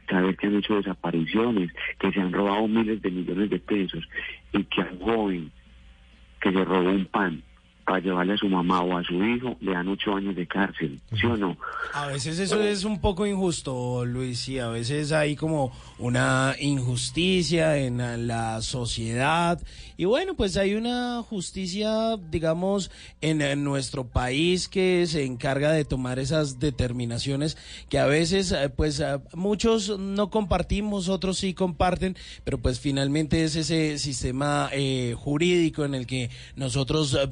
saber 0.08 0.36
que 0.36 0.46
han 0.46 0.56
hecho 0.56 0.76
desapariciones, 0.76 1.72
que 1.98 2.12
se 2.12 2.20
han 2.20 2.32
robado 2.32 2.68
miles 2.68 3.00
de 3.02 3.10
millones 3.10 3.50
de 3.50 3.58
pesos, 3.58 4.06
y 4.52 4.64
que 4.64 4.82
a 4.82 4.88
un 4.92 4.98
joven 5.00 5.52
que 6.40 6.52
se 6.52 6.64
robó 6.64 6.90
un 6.90 7.06
pan 7.06 7.42
para 7.84 8.00
llevarle 8.00 8.34
a 8.34 8.36
su 8.36 8.48
mamá 8.48 8.82
o 8.82 8.96
a 8.96 9.02
su 9.04 9.14
hijo, 9.24 9.56
le 9.60 9.72
dan 9.72 9.88
ocho 9.88 10.14
años 10.14 10.34
de 10.36 10.46
cárcel, 10.46 11.00
¿sí 11.18 11.26
o 11.26 11.36
no? 11.36 11.56
A 11.94 12.06
veces 12.06 12.38
eso 12.38 12.62
es 12.62 12.84
un 12.84 13.00
poco 13.00 13.26
injusto, 13.26 14.04
Luis, 14.04 14.48
y 14.48 14.58
a 14.58 14.68
veces 14.68 15.12
hay 15.12 15.36
como 15.36 15.72
una 15.98 16.54
injusticia 16.60 17.76
en 17.78 17.98
la- 18.26 18.60
sociedad. 18.60 19.60
Y 19.96 20.04
bueno, 20.06 20.34
pues 20.34 20.56
hay 20.56 20.74
una 20.74 21.22
justicia, 21.22 22.16
digamos, 22.30 22.90
en, 23.20 23.42
en 23.42 23.64
nuestro 23.64 24.04
país 24.06 24.68
que 24.68 25.06
se 25.06 25.24
encarga 25.24 25.72
de 25.72 25.84
tomar 25.84 26.18
esas 26.18 26.58
determinaciones 26.58 27.56
que 27.88 27.98
a 27.98 28.06
veces, 28.06 28.52
eh, 28.52 28.68
pues 28.74 29.00
eh, 29.00 29.18
muchos 29.34 29.98
no 29.98 30.30
compartimos, 30.30 31.08
otros 31.08 31.38
sí 31.38 31.54
comparten, 31.54 32.16
pero 32.44 32.58
pues 32.58 32.80
finalmente 32.80 33.44
es 33.44 33.56
ese 33.56 33.98
sistema 33.98 34.68
eh, 34.72 35.14
jurídico 35.18 35.84
en 35.84 35.94
el 35.94 36.06
que 36.06 36.30
nosotros 36.56 37.14
eh, 37.14 37.26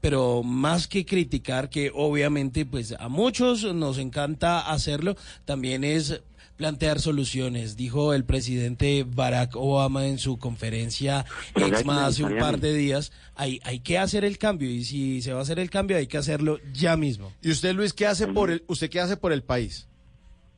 pero 0.00 0.42
más 0.42 0.86
que 0.86 1.04
criticar, 1.04 1.70
que 1.70 1.90
obviamente 1.94 2.66
pues 2.66 2.94
a 2.98 3.08
muchos 3.08 3.64
nos 3.74 3.98
encanta 3.98 4.60
hacerlo, 4.60 5.16
también 5.44 5.84
es 5.84 6.20
plantear 6.60 7.00
soluciones, 7.00 7.74
dijo 7.74 8.12
el 8.12 8.26
presidente 8.26 9.06
Barack 9.08 9.56
Obama 9.56 10.06
en 10.06 10.18
su 10.18 10.38
conferencia 10.38 11.24
EXMA 11.54 12.04
hace 12.04 12.22
un 12.22 12.36
par 12.36 12.60
de 12.60 12.74
días. 12.74 13.12
Hay, 13.34 13.60
hay 13.64 13.80
que 13.80 13.96
hacer 13.96 14.26
el 14.26 14.36
cambio 14.36 14.68
y 14.68 14.84
si 14.84 15.22
se 15.22 15.32
va 15.32 15.38
a 15.38 15.42
hacer 15.42 15.58
el 15.58 15.70
cambio 15.70 15.96
hay 15.96 16.06
que 16.06 16.18
hacerlo 16.18 16.58
ya 16.74 16.98
mismo. 16.98 17.32
¿Y 17.40 17.50
usted, 17.50 17.74
Luis, 17.74 17.94
qué 17.94 18.06
hace 18.06 18.26
por 18.26 18.50
el, 18.50 18.62
usted 18.66 18.90
qué 18.90 19.00
hace 19.00 19.16
por 19.16 19.32
el 19.32 19.42
país? 19.42 19.88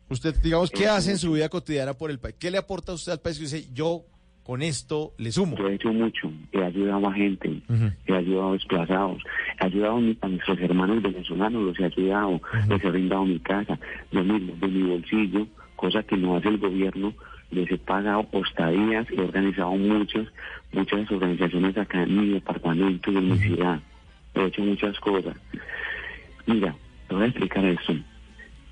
Usted, 0.09 0.35
digamos, 0.43 0.73
¿qué 0.73 0.89
hace 0.89 1.13
en 1.13 1.19
su 1.19 1.31
vida 1.31 1.49
cotidiana 1.49 1.95
por 1.95 2.11
el 2.11 2.19
país? 2.19 2.35
¿Qué 2.37 2.51
le 2.51 2.59
aporta 2.59 2.93
usted 2.93 3.13
al 3.13 3.21
país? 3.21 3.37
Que 3.37 3.45
dice, 3.45 3.69
yo 3.73 4.05
con 4.43 4.63
esto 4.63 5.13
le 5.19 5.31
sumo. 5.31 5.57
Yo 5.57 5.69
he 5.69 5.75
hecho 5.75 5.93
mucho, 5.93 6.33
he 6.53 6.63
ayudado 6.63 7.09
a 7.09 7.13
gente, 7.13 7.63
he 8.07 8.13
ayudado 8.13 8.51
a 8.51 8.53
desplazados, 8.55 9.23
he 9.61 9.67
ayudado 9.67 9.97
a, 10.21 10.29
nuestros 10.29 10.61
hermanos 10.61 11.03
venezolanos, 11.03 11.63
los 11.63 11.81
he 11.81 11.85
ayudado, 11.85 12.41
les 12.69 12.85
he 12.85 12.91
brindado 12.91 13.25
mi 13.25 13.39
casa, 13.39 13.79
yo 14.11 14.25
mismo, 14.25 14.55
de 14.57 14.69
mi 14.69 14.83
bolsillo, 14.83 15.47
cosa 15.77 16.03
que 16.03 16.17
no 16.17 16.37
hace 16.37 16.49
el 16.49 16.59
gobierno, 16.59 17.15
les 17.51 17.71
he 17.71 17.79
pagado 17.79 18.27
estadías, 18.33 19.07
he 19.11 19.21
organizado 19.21 19.73
muchas, 19.73 20.27
muchas 20.73 21.11
organizaciones 21.11 21.77
acá 21.77 22.03
en 22.03 22.21
mi 22.21 22.35
departamento 22.35 23.13
y 23.13 23.17
en 23.17 23.31
mi 23.31 23.39
ciudad, 23.39 23.81
he 24.35 24.45
hecho 24.45 24.63
muchas 24.63 24.99
cosas. 24.99 25.37
Mira, 26.47 26.75
te 27.09 27.15
voy 27.15 27.25
a 27.25 27.27
explicar 27.27 27.65
esto. 27.65 27.95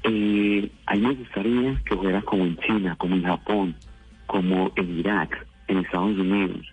Eh, 0.02 0.70
a 0.86 0.94
mí 0.94 1.00
me 1.02 1.14
gustaría 1.14 1.80
que 1.84 1.94
fuera 1.94 2.22
como 2.22 2.44
en 2.44 2.56
China, 2.58 2.96
como 2.96 3.14
en 3.16 3.22
Japón, 3.22 3.76
como 4.26 4.72
en 4.76 4.98
Irak, 4.98 5.46
en 5.70 5.78
Estados 5.78 6.18
Unidos. 6.18 6.66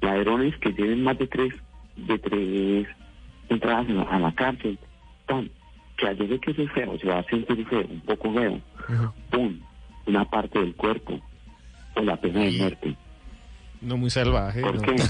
Ladrones 0.00 0.56
que 0.58 0.72
tienen 0.72 1.02
más 1.02 1.18
de 1.18 1.26
tres, 1.26 1.54
de 1.96 2.18
tres 2.18 2.86
entradas 3.48 3.88
a 3.88 3.92
la, 3.92 4.02
a 4.02 4.18
la 4.18 4.32
cárcel, 4.32 4.78
¡pum! 5.26 5.48
que 5.96 6.08
al 6.08 6.16
que 6.16 6.50
eso 6.50 6.62
es 6.62 6.72
feo, 6.72 6.98
se 6.98 7.06
va 7.08 7.18
a 7.18 7.24
sentir 7.24 7.66
feo, 7.66 7.86
un 7.88 8.00
poco 8.00 8.32
feo, 8.32 8.60
¡pum! 9.30 9.58
una 10.06 10.24
parte 10.24 10.58
del 10.58 10.74
cuerpo, 10.74 11.20
o 11.94 12.00
la 12.02 12.16
pena 12.16 12.40
de 12.40 12.52
muerte. 12.52 12.96
No 13.80 13.96
muy 13.96 14.10
salvaje. 14.10 14.60
¿Por 14.60 14.76
no. 14.76 14.82
qué? 14.82 14.96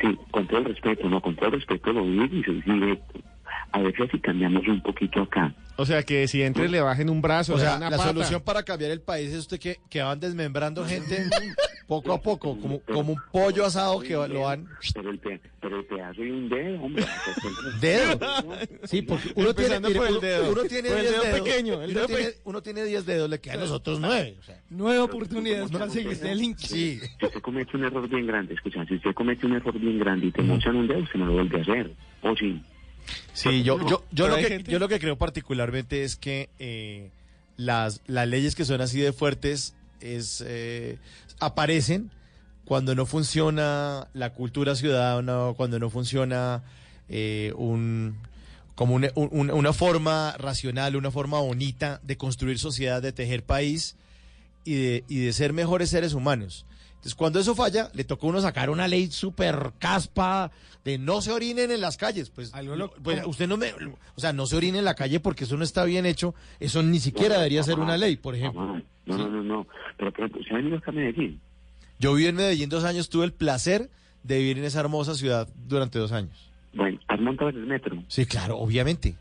Sí, 0.00 0.18
con 0.30 0.46
todo 0.48 0.58
el 0.58 0.64
respeto, 0.66 1.08
no, 1.08 1.20
con 1.20 1.36
todo 1.36 1.46
el 1.46 1.52
respeto 1.52 1.92
lo 1.92 2.04
digo 2.04 2.24
y 2.24 2.42
soy 2.42 2.60
directo. 2.62 3.20
A 3.72 3.80
veces 3.80 4.08
si 4.10 4.18
cambiamos 4.20 4.66
un 4.68 4.82
poquito 4.82 5.22
acá, 5.22 5.54
O 5.76 5.86
sea, 5.86 6.02
que 6.02 6.28
si 6.28 6.42
entre 6.42 6.68
le 6.68 6.80
bajen 6.82 7.08
un 7.08 7.22
brazo, 7.22 7.54
O 7.54 7.58
sea, 7.58 7.76
una 7.76 7.88
la 7.90 7.96
pata. 7.96 8.10
solución 8.10 8.42
para 8.42 8.62
cambiar 8.62 8.90
el 8.90 9.00
país 9.00 9.30
es 9.32 9.38
usted 9.40 9.58
que, 9.58 9.78
que 9.88 10.02
van 10.02 10.20
desmembrando 10.20 10.84
gente 10.84 11.24
poco 11.86 12.12
a 12.12 12.20
poco, 12.20 12.58
como, 12.60 12.80
como 12.80 13.12
un 13.14 13.18
pollo 13.32 13.64
asado 13.64 14.00
que 14.00 14.12
lo 14.12 14.40
van... 14.42 14.66
pero 14.94 15.10
el, 15.10 15.18
pe- 15.18 15.40
pero 15.60 15.78
el 15.78 15.84
pedazo 15.86 16.20
de 16.22 16.32
un 16.32 16.48
dedo, 16.48 16.82
hombre. 16.82 17.04
¿Dedo? 17.80 18.18
Sí, 18.84 19.02
porque 19.02 19.32
uno 19.36 19.54
tiene, 19.54 19.80
mire, 19.80 19.94
por 19.94 20.06
el 20.06 20.12
uno, 20.12 20.20
dedo. 20.20 20.52
uno 20.52 20.62
tiene 20.64 20.88
Por 20.90 20.98
el 20.98 21.02
10 21.04 21.12
dedo 21.12 21.22
dedos. 21.24 21.40
pequeño, 21.40 21.72
el 21.82 21.90
uno, 21.90 21.94
dedo 22.00 22.06
tiene, 22.06 22.22
pe- 22.24 22.36
uno 22.44 22.62
tiene 22.62 22.84
10 22.84 23.06
dedos, 23.06 23.30
le 23.30 23.40
quedan 23.40 23.60
los 23.60 23.70
otros 23.70 24.00
9. 24.00 24.36
Nueve 24.70 24.98
oportunidades 25.00 25.70
para 25.70 25.88
seguir. 25.88 26.16
Sí. 26.58 27.00
Si 27.00 27.00
usted 27.26 27.40
comete 27.40 27.76
un 27.76 27.84
error 27.84 28.08
bien 28.08 28.26
grande, 28.26 28.54
escucha, 28.54 28.84
si 28.86 28.94
usted 28.96 29.14
comete 29.14 29.46
un 29.46 29.54
error 29.54 29.78
bien 29.78 29.98
grande 29.98 30.26
y 30.26 30.30
te 30.32 30.42
mochan 30.42 30.76
un 30.76 30.86
dedo, 30.88 31.00
usted 31.00 31.18
no 31.18 31.26
lo 31.26 31.32
vuelve 31.34 31.58
a 31.58 31.62
hacer. 31.62 31.92
O 32.22 32.36
sí. 32.36 32.62
Sí, 33.32 33.62
yo, 33.62 33.78
yo, 33.80 33.86
yo, 33.88 34.04
Pero 34.14 34.28
lo 34.28 34.36
que, 34.36 34.48
gente- 34.48 34.70
yo 34.72 34.78
lo 34.78 34.88
que 34.88 34.98
creo 35.00 35.16
particularmente 35.16 36.04
es 36.04 36.16
que 36.16 36.48
eh, 36.58 37.10
las, 37.56 38.00
las 38.06 38.28
leyes 38.28 38.54
que 38.54 38.64
son 38.64 38.80
así 38.80 39.00
de 39.00 39.12
fuertes 39.12 39.74
es, 40.00 40.42
eh, 40.46 40.98
aparecen 41.40 42.10
cuando 42.64 42.94
no 42.94 43.06
funciona 43.06 44.08
la 44.14 44.30
cultura 44.32 44.74
ciudadana, 44.76 45.52
cuando 45.56 45.78
no 45.78 45.90
funciona 45.90 46.62
eh, 47.08 47.52
un, 47.56 48.16
como 48.74 48.94
una, 48.94 49.08
un- 49.14 49.50
una 49.50 49.72
forma 49.72 50.34
racional, 50.38 50.96
una 50.96 51.10
forma 51.10 51.40
bonita 51.40 52.00
de 52.04 52.16
construir 52.16 52.58
sociedad, 52.58 53.02
de 53.02 53.12
tejer 53.12 53.42
país 53.44 53.96
y 54.64 54.74
de, 54.74 55.04
y 55.08 55.18
de 55.18 55.32
ser 55.32 55.52
mejores 55.52 55.90
seres 55.90 56.14
humanos. 56.14 56.64
Entonces, 57.02 57.16
cuando 57.16 57.40
eso 57.40 57.56
falla, 57.56 57.90
le 57.94 58.04
toca 58.04 58.24
a 58.24 58.30
uno 58.30 58.40
sacar 58.40 58.70
una 58.70 58.86
ley 58.86 59.10
súper 59.10 59.72
caspa 59.80 60.52
de 60.84 60.98
no 60.98 61.20
se 61.20 61.32
orinen 61.32 61.72
en 61.72 61.80
las 61.80 61.96
calles. 61.96 62.30
Pues, 62.30 62.52
pues, 63.02 63.26
usted 63.26 63.48
no 63.48 63.56
me, 63.56 63.72
o 63.72 64.20
sea, 64.20 64.32
no 64.32 64.46
se 64.46 64.54
orine 64.54 64.78
en 64.78 64.84
la 64.84 64.94
calle 64.94 65.18
porque 65.18 65.42
eso 65.42 65.56
no 65.56 65.64
está 65.64 65.84
bien 65.84 66.06
hecho. 66.06 66.32
Eso 66.60 66.80
ni 66.84 67.00
siquiera 67.00 67.38
debería 67.38 67.64
ser 67.64 67.80
una 67.80 67.96
ley, 67.96 68.14
por 68.14 68.36
ejemplo. 68.36 68.80
No, 69.04 69.18
no, 69.18 69.28
no, 69.28 69.42
no. 69.42 69.66
Pero, 69.96 70.12
por 70.12 70.20
ejemplo, 70.20 70.40
¿usted 70.42 70.54
ha 70.54 70.58
venido 70.58 70.76
acá 70.76 70.92
a 70.92 70.94
Medellín? 70.94 71.40
Yo 71.98 72.14
viví 72.14 72.28
en 72.28 72.36
Medellín 72.36 72.68
dos 72.68 72.84
años, 72.84 73.08
tuve 73.08 73.24
el 73.24 73.32
placer 73.32 73.90
de 74.22 74.38
vivir 74.38 74.58
en 74.58 74.64
esa 74.64 74.78
hermosa 74.78 75.16
ciudad 75.16 75.48
durante 75.56 75.98
dos 75.98 76.12
años. 76.12 76.52
Bueno, 76.72 77.00
¿has 77.08 77.20
montado 77.20 77.50
en 77.50 77.56
el 77.56 77.66
metro? 77.66 78.00
Sí, 78.06 78.26
claro, 78.26 78.58
obviamente. 78.58 79.16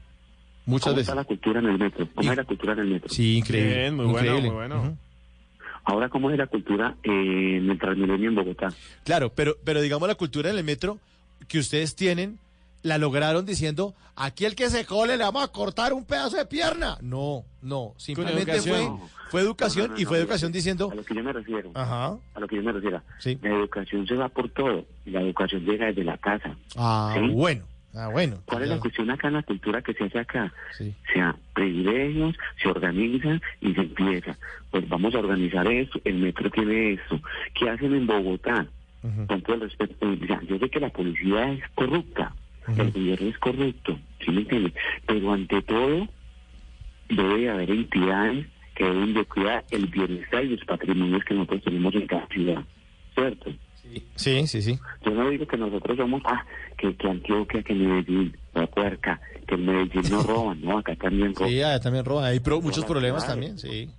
Muchas 0.68 0.86
¿Cómo 0.86 0.98
veces. 0.98 1.10
está 1.10 1.16
la 1.16 1.24
cultura 1.24 1.60
en 1.62 1.66
el 1.66 1.80
metro? 1.80 2.08
¿Cómo 2.14 2.30
es 2.30 2.38
la 2.38 2.44
cultura 2.44 2.74
en 2.74 2.80
el 2.80 2.88
metro? 2.90 3.10
Sí, 3.10 3.38
increíble. 3.38 3.76
Bien, 3.76 3.96
muy 3.96 4.06
bueno, 4.06 4.40
muy 4.40 4.50
bueno. 4.52 4.98
Ahora, 5.84 6.10
¿cómo 6.10 6.30
es 6.32 6.38
la 6.38 6.48
cultura 6.48 6.96
eh, 7.04 7.58
en 7.58 7.70
el 7.70 7.80
Transmilenio 7.80 8.30
en 8.30 8.36
Bogotá? 8.36 8.70
Claro, 9.04 9.32
pero, 9.34 9.56
pero 9.64 9.82
digamos 9.82 10.08
la 10.08 10.16
cultura 10.16 10.50
en 10.50 10.58
el 10.58 10.64
metro 10.64 11.00
que 11.48 11.60
ustedes 11.60 11.96
tienen, 11.96 12.38
la 12.84 12.98
lograron 12.98 13.46
diciendo, 13.46 13.94
aquí 14.16 14.46
el 14.46 14.56
que 14.56 14.70
se 14.70 14.86
cole 14.86 15.18
le 15.18 15.24
vamos 15.24 15.44
a 15.44 15.48
cortar 15.50 15.94
un 15.94 16.06
pedazo 16.06 16.38
de 16.38 16.46
pierna. 16.46 16.98
No, 17.02 17.44
no, 17.62 17.94
simplemente 17.98 18.60
fue, 18.62 18.72
educación. 18.80 19.00
fue 19.30 19.42
educación 19.42 19.84
No, 19.86 19.90
no, 19.90 19.96
no, 19.96 20.02
y 20.02 20.06
fue 20.06 20.18
no, 20.18 20.24
educación 20.24 20.52
diciendo, 20.52 20.90
A 20.92 20.96
lo 20.96 21.04
que 21.04 21.16
yo 21.16 21.24
me 21.24 21.34
refiero. 21.34 21.72
ajá, 21.74 22.18
A 22.36 22.40
lo 22.40 22.48
que 22.48 22.56
yo 22.58 22.64
me 22.64 22.72
refiero. 22.72 23.02
Sí. 23.20 23.38
La 23.42 23.50
educación 23.50 24.06
se 24.08 24.16
va 24.16 24.30
por 24.30 24.50
todo. 24.50 24.86
La 25.06 25.22
educación 25.22 25.64
llega 25.66 25.88
desde 25.88 26.04
la 26.04 26.18
casa. 26.18 26.56
ah, 26.76 27.16
¿Sí? 27.18 27.28
bueno, 27.34 27.66
ah, 27.96 28.10
bueno. 28.10 28.38
¿Cuál 28.46 28.64
es 28.64 28.70
la 28.70 28.80
cuestión 28.80 29.10
acá 29.10 29.28
en 29.28 29.36
la 29.36 29.44
cultura 29.44 29.82
que 29.82 29.94
se 29.94 30.06
hace 30.06 30.20
acá? 30.20 30.54
Sí. 30.78 30.94
O 31.10 31.14
sea, 31.14 31.36
privilegios, 31.54 32.36
se 32.62 32.70
organiza 32.70 33.40
y 33.62 33.74
se 33.74 33.82
empieza. 33.82 34.38
Pues 34.70 34.88
vamos 34.88 35.14
a 35.16 35.20
organizar 35.20 35.68
esto, 35.68 36.00
el 36.04 36.16
metro 36.16 36.50
tiene 36.50 36.94
esto. 36.94 37.20
¿Qué 37.54 37.70
hacen 37.70 37.94
en 37.96 38.08
Bogotá? 38.08 38.68
Con 39.02 39.42
todo 39.42 39.56
el 39.56 39.62
respeto, 39.62 39.96
o 40.08 40.28
sea, 40.28 40.40
yo 40.44 40.60
sé 40.60 40.70
que 40.70 40.80
la 40.80 40.90
policía 40.90 41.54
es 41.54 41.64
corrupta, 41.74 42.36
el 42.68 42.92
gobierno 42.92 43.30
es 43.30 43.38
corrupto, 43.40 43.98
¿sí 44.24 44.30
me 44.30 44.42
entiendes? 44.42 44.74
Pero 45.08 45.34
ante 45.34 45.60
todo, 45.64 46.08
debe 47.10 47.50
haber 47.50 47.72
entidades 47.72 48.46
que 48.76 48.84
deben 48.84 49.16
de 49.16 49.26
cuidar 49.26 49.66
el 49.72 49.88
bienestar 49.88 50.46
y 50.46 50.50
los 50.50 50.66
patrimonios 50.66 51.24
que 51.24 51.34
nosotros 51.34 51.64
tenemos 51.64 51.96
en 51.96 52.06
cada 52.06 52.28
ciudad, 52.28 52.64
¿cierto? 53.16 53.52
Sí, 54.16 54.48
sí, 54.48 54.62
sí. 54.62 54.80
Yo 55.06 55.12
no 55.12 55.30
digo 55.30 55.46
que 55.48 55.58
nosotros 55.58 55.98
somos, 55.98 56.22
ah, 56.26 56.46
que, 56.78 56.96
que 56.96 57.08
Antioquia, 57.10 57.64
que 57.64 57.74
Medellín, 57.74 58.36
la 58.54 58.68
puerca, 58.68 59.20
que 59.48 59.56
en 59.56 59.66
Medellín 59.66 60.04
no 60.10 60.24
roban, 60.24 60.62
no, 60.62 60.78
acá 60.78 60.96
también 60.96 61.34
roban. 61.36 61.50
Sí, 61.50 61.62
allá 61.62 61.80
también 61.80 62.06
roban, 62.06 62.26
hay 62.26 62.40
pro- 62.40 62.62
muchos 62.62 62.86
problemas 62.86 63.26
también, 63.28 63.58
sí. 63.58 63.90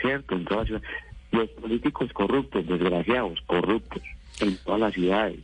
Cierto, 0.00 0.34
en 0.34 0.44
todas 0.44 0.68
las 0.70 0.80
ciudades. 0.82 0.88
Los 1.32 1.48
políticos 1.50 2.12
corruptos, 2.12 2.66
desgraciados, 2.66 3.40
corruptos, 3.46 4.02
en 4.40 4.56
todas 4.58 4.80
las 4.80 4.94
ciudades. 4.94 5.38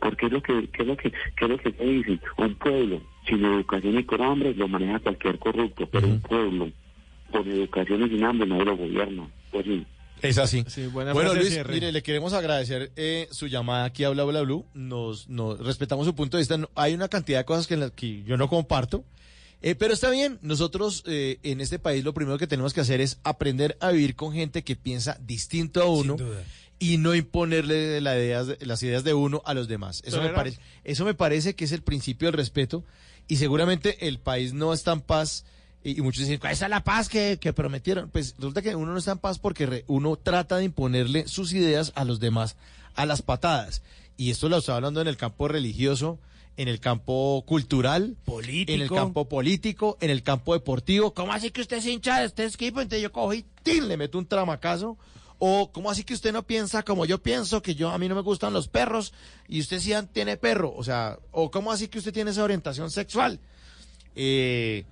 Porque 0.00 0.26
es 0.26 0.32
lo 0.32 0.42
que, 0.42 0.68
es 0.72 0.86
lo 0.86 0.96
que, 0.96 1.08
es 1.08 1.48
lo 1.48 1.58
que 1.58 1.70
se 1.72 1.84
dice, 1.84 2.18
un 2.38 2.54
pueblo 2.54 3.02
sin 3.28 3.44
educación 3.44 3.98
y 3.98 4.04
con 4.04 4.22
hambre 4.22 4.54
lo 4.54 4.68
maneja 4.68 4.98
cualquier 5.00 5.38
corrupto, 5.38 5.86
pero 5.90 6.06
un 6.08 6.20
pueblo 6.20 6.70
con 7.30 7.46
educación 7.50 8.02
y 8.06 8.08
sin 8.08 8.24
hambre 8.24 8.48
nadie 8.48 8.64
lo 8.64 8.76
gobierna. 8.76 9.28
Pues 9.50 9.64
sí. 9.66 9.86
Es 10.22 10.38
así. 10.38 10.64
buena 10.92 11.12
bueno, 11.12 11.34
Luis, 11.34 11.50
cierre. 11.50 11.74
mire, 11.74 11.92
le 11.92 12.02
queremos 12.02 12.32
agradecer 12.32 12.90
eh, 12.96 13.28
su 13.30 13.46
llamada 13.46 13.84
aquí 13.84 14.04
a 14.04 14.08
Bla 14.10 14.24
Bla 14.24 14.40
Blue. 14.42 14.64
Nos, 14.74 15.28
nos 15.28 15.58
respetamos 15.60 16.06
su 16.06 16.14
punto 16.14 16.36
de 16.36 16.40
vista. 16.42 16.56
No- 16.56 16.70
hay 16.74 16.94
una 16.94 17.08
cantidad 17.08 17.38
de 17.40 17.44
cosas 17.44 17.66
que, 17.66 17.74
en 17.74 17.80
las 17.80 17.90
que 17.92 18.22
yo 18.24 18.36
no 18.36 18.48
comparto. 18.48 19.04
Eh, 19.62 19.74
pero 19.74 19.94
está 19.94 20.10
bien, 20.10 20.38
nosotros 20.42 21.02
eh, 21.06 21.38
en 21.42 21.60
este 21.60 21.78
país 21.78 22.04
lo 22.04 22.12
primero 22.14 22.38
que 22.38 22.46
tenemos 22.46 22.74
que 22.74 22.80
hacer 22.82 23.00
es 23.00 23.18
aprender 23.24 23.76
a 23.80 23.90
vivir 23.90 24.14
con 24.14 24.32
gente 24.34 24.62
que 24.62 24.76
piensa 24.76 25.16
distinto 25.20 25.82
a 25.82 25.86
uno 25.86 26.16
y 26.78 26.98
no 26.98 27.14
imponerle 27.14 28.00
la 28.02 28.16
ideas 28.18 28.46
de- 28.48 28.58
las 28.66 28.82
ideas 28.82 29.02
de 29.02 29.14
uno 29.14 29.42
a 29.46 29.54
los 29.54 29.66
demás. 29.66 30.02
Eso 30.04 30.20
me, 30.20 30.28
parece, 30.30 30.60
eso 30.84 31.04
me 31.06 31.14
parece 31.14 31.54
que 31.54 31.64
es 31.64 31.72
el 31.72 31.82
principio 31.82 32.28
del 32.28 32.34
respeto 32.36 32.84
y 33.28 33.36
seguramente 33.36 34.06
el 34.08 34.18
país 34.18 34.52
no 34.52 34.72
está 34.74 34.92
en 34.92 35.00
paz 35.00 35.46
y, 35.88 35.98
y 35.98 36.02
muchos 36.02 36.20
dicen, 36.22 36.38
¿cuál 36.38 36.52
es 36.52 36.60
la 36.68 36.82
paz 36.82 37.08
que, 37.08 37.38
que 37.40 37.52
prometieron? 37.52 38.10
Pues 38.10 38.34
resulta 38.38 38.62
que 38.62 38.74
uno 38.74 38.92
no 38.92 38.98
está 38.98 39.12
en 39.12 39.18
paz 39.18 39.38
porque 39.38 39.66
re- 39.66 39.84
uno 39.86 40.16
trata 40.16 40.56
de 40.56 40.64
imponerle 40.64 41.28
sus 41.28 41.52
ideas 41.52 41.92
a 41.94 42.04
los 42.04 42.18
demás 42.20 42.56
a 42.94 43.06
las 43.06 43.22
patadas. 43.22 43.82
y 44.16 44.30
esto 44.30 44.48
lo 44.48 44.56
estoy 44.58 44.74
hablando 44.74 45.00
en 45.02 45.06
el 45.08 45.16
campo 45.18 45.48
religioso, 45.48 46.18
en 46.56 46.68
el 46.68 46.80
campo 46.80 47.44
cultural, 47.46 48.16
Político. 48.24 48.72
en 48.72 48.80
el 48.80 48.88
campo 48.90 49.28
político, 49.28 49.98
en 50.00 50.08
el 50.08 50.22
campo 50.22 50.54
deportivo. 50.54 51.12
¿Cómo 51.12 51.32
así 51.34 51.50
que 51.50 51.60
usted 51.60 51.76
es 51.76 51.86
hincha 51.86 52.20
de 52.20 52.24
este 52.26 52.46
equipo? 52.46 52.80
Entonces 52.80 53.02
yo 53.02 53.12
cojo 53.12 53.34
y 53.34 53.44
le 53.66 53.96
meto 53.98 54.16
un 54.18 54.24
tramacazo. 54.26 54.96
O 55.38 55.70
¿cómo 55.70 55.90
así 55.90 56.02
que 56.02 56.14
usted 56.14 56.32
no 56.32 56.44
piensa 56.46 56.82
como 56.82 57.04
yo 57.04 57.22
pienso, 57.22 57.60
que 57.60 57.74
yo 57.74 57.90
a 57.90 57.98
mí 57.98 58.08
no 58.08 58.14
me 58.14 58.22
gustan 58.22 58.54
los 58.54 58.68
perros 58.68 59.12
y 59.46 59.60
usted 59.60 59.80
sí 59.80 59.92
tiene 60.14 60.38
perro? 60.38 60.72
O 60.74 60.82
sea, 60.82 61.18
o 61.30 61.50
¿cómo 61.50 61.70
así 61.70 61.88
que 61.88 61.98
usted 61.98 62.14
tiene 62.14 62.30
esa 62.30 62.42
orientación 62.42 62.90
sexual? 62.90 63.38
Eh, 64.14 64.86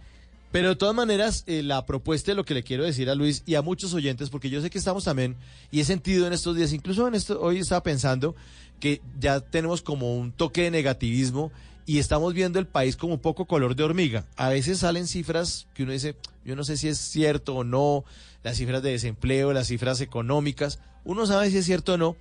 pero 0.55 0.69
de 0.69 0.77
todas 0.77 0.95
maneras, 0.95 1.43
eh, 1.49 1.65
la 1.65 1.85
propuesta 1.85 2.31
de 2.31 2.37
lo 2.37 2.45
que 2.45 2.55
le 2.55 2.63
quiero 2.63 2.85
decir 2.85 3.11
a 3.11 3.17
Luis 3.17 3.43
y 3.45 3.57
a 3.57 3.63
muchos 3.63 3.93
oyentes, 3.93 4.31
porque 4.31 4.51
yo 4.51 4.63
sé 4.63 4.71
que 4.71 4.79
estamos 4.79 5.03
también, 5.03 5.35
y 5.73 5.81
he 5.81 5.85
sentido 5.85 6.29
en 6.29 6.33
estos 6.33 6.55
días, 6.55 6.73
incluso 6.73 7.09
en 7.09 7.21
hoy 7.41 7.59
estaba 7.59 7.83
pensando 7.83 8.37
que 8.79 9.03
ya 9.19 9.41
tenemos 9.41 9.83
como 9.83 10.17
un 10.17 10.31
toque 10.31 10.63
de 10.63 10.71
negativismo 10.71 11.51
y 11.87 11.99
estamos 11.99 12.35
viendo 12.35 12.61
el 12.61 12.69
país 12.69 12.95
como 12.95 13.15
un 13.15 13.19
poco 13.19 13.47
color 13.47 13.75
de 13.75 13.83
hormiga. 13.83 14.27
A 14.37 14.49
veces 14.49 14.79
salen 14.79 15.09
cifras 15.09 15.67
que 15.75 15.83
uno 15.83 15.91
dice, 15.91 16.15
yo 16.45 16.55
no 16.55 16.63
sé 16.63 16.77
si 16.77 16.87
es 16.87 16.99
cierto 16.99 17.57
o 17.57 17.65
no, 17.65 18.05
las 18.45 18.57
cifras 18.57 18.81
de 18.81 18.93
desempleo, 18.93 19.53
las 19.53 19.67
cifras 19.67 20.01
económicas, 20.01 20.79
uno 21.03 21.27
sabe 21.27 21.51
si 21.51 21.59
es 21.59 21.65
cierto 21.65 21.95
o 21.95 21.99
no, 21.99 22.17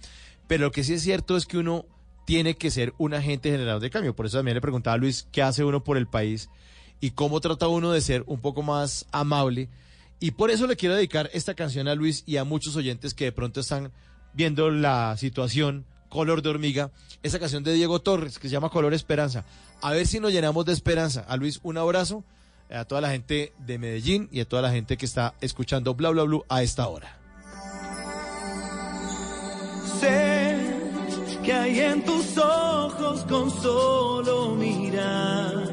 pero 0.48 0.63
lo 0.63 0.72
que 0.72 0.84
sí 0.84 0.96
es 0.96 1.04
cierto 1.04 1.38
es 1.38 1.46
que 1.46 1.60
uno 1.60 1.86
tiene 2.26 2.56
que 2.56 2.72
ser 2.72 2.96
un 2.98 3.13
agente 3.13 3.52
generador 3.52 3.80
de 3.80 3.91
cambio. 3.91 4.15
Por 4.15 4.26
eso 4.26 4.39
también 4.39 4.56
le 4.56 4.62
preguntaba 4.62 4.96
a 4.96 4.98
Luis, 4.98 5.28
¿qué 5.32 5.43
hace 5.43 5.63
uno 5.63 5.84
por 5.84 5.98
el 5.98 6.08
país? 6.08 6.50
Y 6.99 7.12
cómo 7.12 7.39
trata 7.41 7.67
uno 7.67 7.91
de 7.91 8.01
ser 8.01 8.23
un 8.27 8.39
poco 8.39 8.62
más 8.62 9.06
amable. 9.12 9.69
Y 10.19 10.32
por 10.32 10.51
eso 10.51 10.67
le 10.67 10.77
quiero 10.77 10.95
dedicar 10.95 11.29
esta 11.34 11.53
canción 11.53 11.88
a 11.88 11.95
Luis 11.95 12.23
y 12.25 12.38
a 12.38 12.43
muchos 12.43 12.75
oyentes 12.75 13.13
que 13.13 13.25
de 13.25 13.32
pronto 13.32 13.60
están 13.60 13.91
viendo 14.34 14.71
la 14.71 15.15
situación 15.17 15.86
color 16.10 16.41
de 16.41 16.49
hormiga. 16.49 16.91
Esa 17.23 17.39
canción 17.39 17.63
de 17.63 17.73
Diego 17.73 18.01
Torres 18.01 18.39
que 18.39 18.47
se 18.47 18.53
llama 18.53 18.69
Color 18.69 18.93
Esperanza. 18.93 19.45
A 19.82 19.91
ver 19.91 20.08
si 20.08 20.19
nos 20.19 20.32
llenamos 20.32 20.65
de 20.65 20.73
esperanza. 20.73 21.25
A 21.27 21.36
Luis, 21.36 21.60
un 21.63 21.77
abrazo 21.77 22.23
a 22.71 22.86
toda 22.86 23.01
la 23.01 23.10
gente 23.10 23.53
de 23.58 23.77
Medellín 23.77 24.29
y 24.32 24.39
a 24.39 24.47
toda 24.47 24.62
la 24.62 24.71
gente 24.71 24.95
que 24.97 25.06
está 25.06 25.34
escuchando 25.41 25.93
Bla 25.95 26.10
Bla 26.12 26.23
Blue 26.23 26.45
a 26.49 26.63
esta 26.63 26.88
hora. 26.88 27.17
Sé 29.99 30.58
que 31.43 31.53
hay 31.53 31.79
en 31.79 32.03
tus 32.06 32.38
ojos 32.38 33.25
con 33.25 33.51
solo 33.51 34.56
mirar 34.56 35.73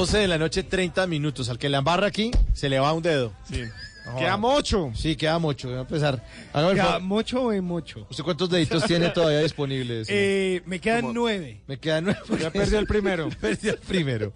12 0.00 0.16
de 0.16 0.28
la 0.28 0.38
noche, 0.38 0.62
30 0.62 1.06
minutos. 1.06 1.50
Al 1.50 1.58
que 1.58 1.68
le 1.68 1.76
embarra 1.76 2.06
aquí, 2.06 2.30
se 2.54 2.70
le 2.70 2.78
va 2.80 2.90
un 2.94 3.02
dedo. 3.02 3.34
Sí. 3.52 3.64
No, 4.06 4.16
Queda 4.16 4.38
mocho. 4.38 4.90
Sí, 4.94 5.14
queda 5.14 5.38
mucho. 5.38 5.68
Voy 5.68 5.76
a 5.76 5.80
empezar. 5.80 6.24
Hágame 6.54 6.70
el 6.72 6.76
Ya, 6.78 6.84
favor. 6.84 7.02
mucho 7.02 7.52
y 7.52 7.60
mucho. 7.60 8.06
¿Usted 8.08 8.24
cuántos 8.24 8.48
deditos 8.48 8.84
tiene 8.84 9.10
todavía 9.10 9.40
disponibles? 9.40 10.08
Eh, 10.10 10.62
me 10.64 10.80
quedan 10.80 11.12
nueve. 11.12 11.60
Me 11.66 11.78
quedan 11.78 12.04
nueve. 12.04 12.20
Ya 12.40 12.50
perdió 12.50 12.78
el 12.78 12.86
primero. 12.86 13.28
Perdí 13.42 13.68
el 13.68 13.76
primero. 13.76 14.32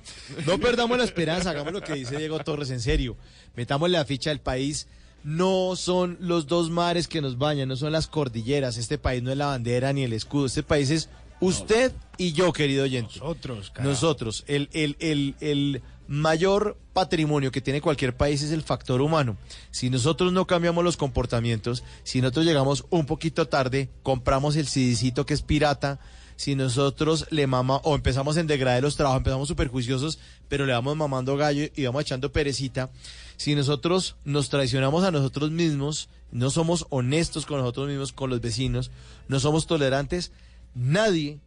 No 0.47 0.59
perdamos 0.59 0.99
la 0.99 1.05
esperanza, 1.05 1.49
hagamos 1.49 1.73
lo 1.73 1.81
que 1.81 1.95
dice 1.95 2.19
Diego 2.19 2.41
Torres, 2.41 2.69
en 2.69 2.81
serio. 2.81 3.17
Metamos 3.57 3.89
la 3.89 4.05
ficha 4.05 4.29
del 4.29 4.41
país. 4.41 4.87
No 5.23 5.77
son 5.77 6.19
los 6.21 6.47
dos 6.47 6.69
mares 6.69 7.09
que 7.09 7.23
nos 7.23 7.39
bañan, 7.39 7.69
no 7.71 7.77
son 7.77 7.91
las 7.91 8.07
cordilleras. 8.07 8.77
Este 8.77 8.99
país 8.99 9.23
no 9.23 9.31
es 9.33 9.39
la 9.39 9.47
bandera 9.47 9.95
ni 9.95 10.03
el 10.05 10.13
escudo. 10.13 10.45
Este 10.45 10.63
país 10.63 10.91
es 10.91 11.09
usted 11.41 11.93
y 12.17 12.33
yo, 12.33 12.53
querido 12.53 12.85
oyente. 12.85 13.19
Nosotros, 13.19 13.71
carajo. 13.71 13.91
Nosotros. 13.91 14.45
El, 14.47 14.69
el, 14.73 14.97
el, 15.01 15.35
el 15.41 15.83
mayor 16.07 16.79
patrimonio 16.93 17.51
que 17.51 17.61
tiene 17.61 17.81
cualquier 17.81 18.17
país 18.17 18.43
es 18.43 18.53
el 18.53 18.63
factor 18.63 19.01
humano. 19.01 19.37
Si 19.71 19.91
nosotros 19.91 20.33
no 20.33 20.47
cambiamos 20.47 20.85
los 20.85 20.97
comportamientos, 20.97 21.83
si 22.03 22.21
nosotros 22.21 22.45
llegamos 22.45 22.85
un 22.91 23.07
poquito 23.07 23.49
tarde, 23.49 23.91
compramos 24.03 24.57
el 24.57 24.67
CDcito 24.67 25.27
que 25.27 25.35
es 25.35 25.43
pirata, 25.43 25.99
si 26.37 26.55
nosotros 26.57 27.27
le 27.31 27.47
mama 27.47 27.77
o 27.85 27.95
empezamos 27.95 28.37
en 28.37 28.47
degradar 28.47 28.83
los 28.83 28.97
trabajos, 28.97 29.19
empezamos 29.19 29.49
súper 29.49 29.69
juiciosos, 29.69 30.19
pero 30.49 30.67
le 30.67 30.73
vamos 30.73 30.97
mamando 30.97 31.37
gallo 31.37 31.69
y 31.75 31.85
vamos 31.85 32.03
echando 32.03 32.33
perecita, 32.33 32.91
si 33.37 33.55
nosotros 33.55 34.17
nos 34.25 34.49
traicionamos 34.49 35.05
a 35.05 35.11
nosotros 35.11 35.51
mismos, 35.51 36.09
no 36.33 36.51
somos 36.51 36.87
honestos 36.91 37.47
con 37.47 37.59
nosotros 37.61 37.89
mismos, 37.89 38.13
con 38.13 38.31
los 38.31 38.41
vecinos, 38.41 38.91
no 39.29 39.39
somos 39.39 39.67
tolerantes, 39.67 40.33
nadie, 40.75 41.41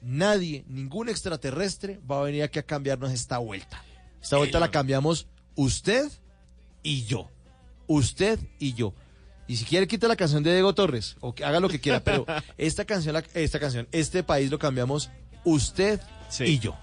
nadie, 0.00 0.64
ningún 0.68 1.08
extraterrestre 1.08 2.00
va 2.10 2.20
a 2.20 2.22
venir 2.24 2.42
aquí 2.42 2.58
a 2.58 2.62
cambiarnos 2.62 3.12
esta 3.12 3.38
vuelta. 3.38 3.82
Esta 4.22 4.36
vuelta 4.36 4.60
la 4.60 4.70
cambiamos 4.70 5.26
usted 5.54 6.10
y 6.82 7.04
yo. 7.04 7.28
Usted 7.86 8.38
y 8.58 8.74
yo. 8.74 8.94
Y 9.48 9.56
si 9.56 9.64
quiere 9.64 9.86
quita 9.88 10.06
la 10.08 10.16
canción 10.16 10.42
de 10.42 10.52
Diego 10.52 10.74
Torres 10.74 11.16
o 11.20 11.34
que 11.34 11.44
haga 11.44 11.60
lo 11.60 11.68
que 11.68 11.80
quiera, 11.80 12.00
pero 12.00 12.24
esta 12.58 12.84
canción, 12.84 13.14
la- 13.14 13.24
esta 13.34 13.58
canción, 13.60 13.88
este 13.92 14.22
país 14.22 14.50
lo 14.50 14.58
cambiamos 14.58 15.10
usted 15.44 16.00
y 16.46 16.58
yo. 16.58 16.76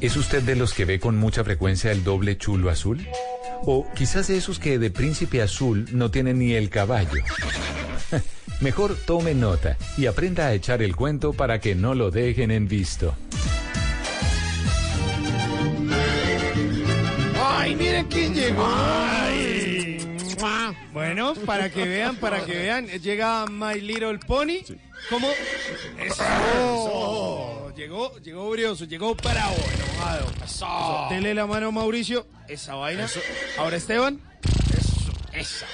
¿Es 0.00 0.16
usted 0.16 0.42
de 0.42 0.56
los 0.56 0.72
que 0.72 0.86
ve 0.86 0.98
con 0.98 1.18
mucha 1.18 1.44
frecuencia 1.44 1.92
el 1.92 2.02
doble 2.02 2.38
chulo 2.38 2.70
azul? 2.70 3.06
O 3.66 3.86
quizás 3.94 4.28
de 4.28 4.38
esos 4.38 4.58
que 4.58 4.78
de 4.78 4.90
príncipe 4.90 5.42
azul 5.42 5.86
no 5.92 6.10
tienen 6.10 6.38
ni 6.38 6.52
el 6.54 6.70
caballo. 6.70 7.22
Mejor 8.62 8.96
tome 9.06 9.34
nota 9.34 9.76
y 9.98 10.06
aprenda 10.06 10.46
a 10.46 10.54
echar 10.54 10.82
el 10.82 10.96
cuento 10.96 11.34
para 11.34 11.60
que 11.60 11.74
no 11.74 11.94
lo 11.94 12.10
dejen 12.10 12.50
en 12.50 12.66
visto. 12.66 13.14
¡Ay, 17.38 17.76
miren 17.76 18.06
quién 18.06 18.34
llegó! 18.34 18.66
Bueno, 20.92 21.34
para 21.46 21.70
que 21.70 21.84
vean, 21.86 22.16
para 22.16 22.44
que 22.44 22.52
vean, 22.52 22.86
llega 22.86 23.46
My 23.46 23.80
Little 23.80 24.18
Pony. 24.18 24.60
¿Cómo? 25.08 25.28
Eso. 25.98 26.22
Eso. 26.22 27.72
Llegó, 27.76 28.18
llegó 28.18 28.50
brioso, 28.50 28.84
llegó 28.84 29.14
bravo, 29.14 29.56
enojado. 29.74 30.26
Eso. 30.44 31.06
Dele 31.10 31.34
la 31.34 31.46
mano 31.46 31.68
a 31.68 31.70
Mauricio. 31.70 32.26
Esa 32.48 32.74
vaina. 32.74 33.06
Ahora 33.58 33.76
Esteban. 33.76 34.20
Eso, 34.76 35.12
esa. 35.32 35.66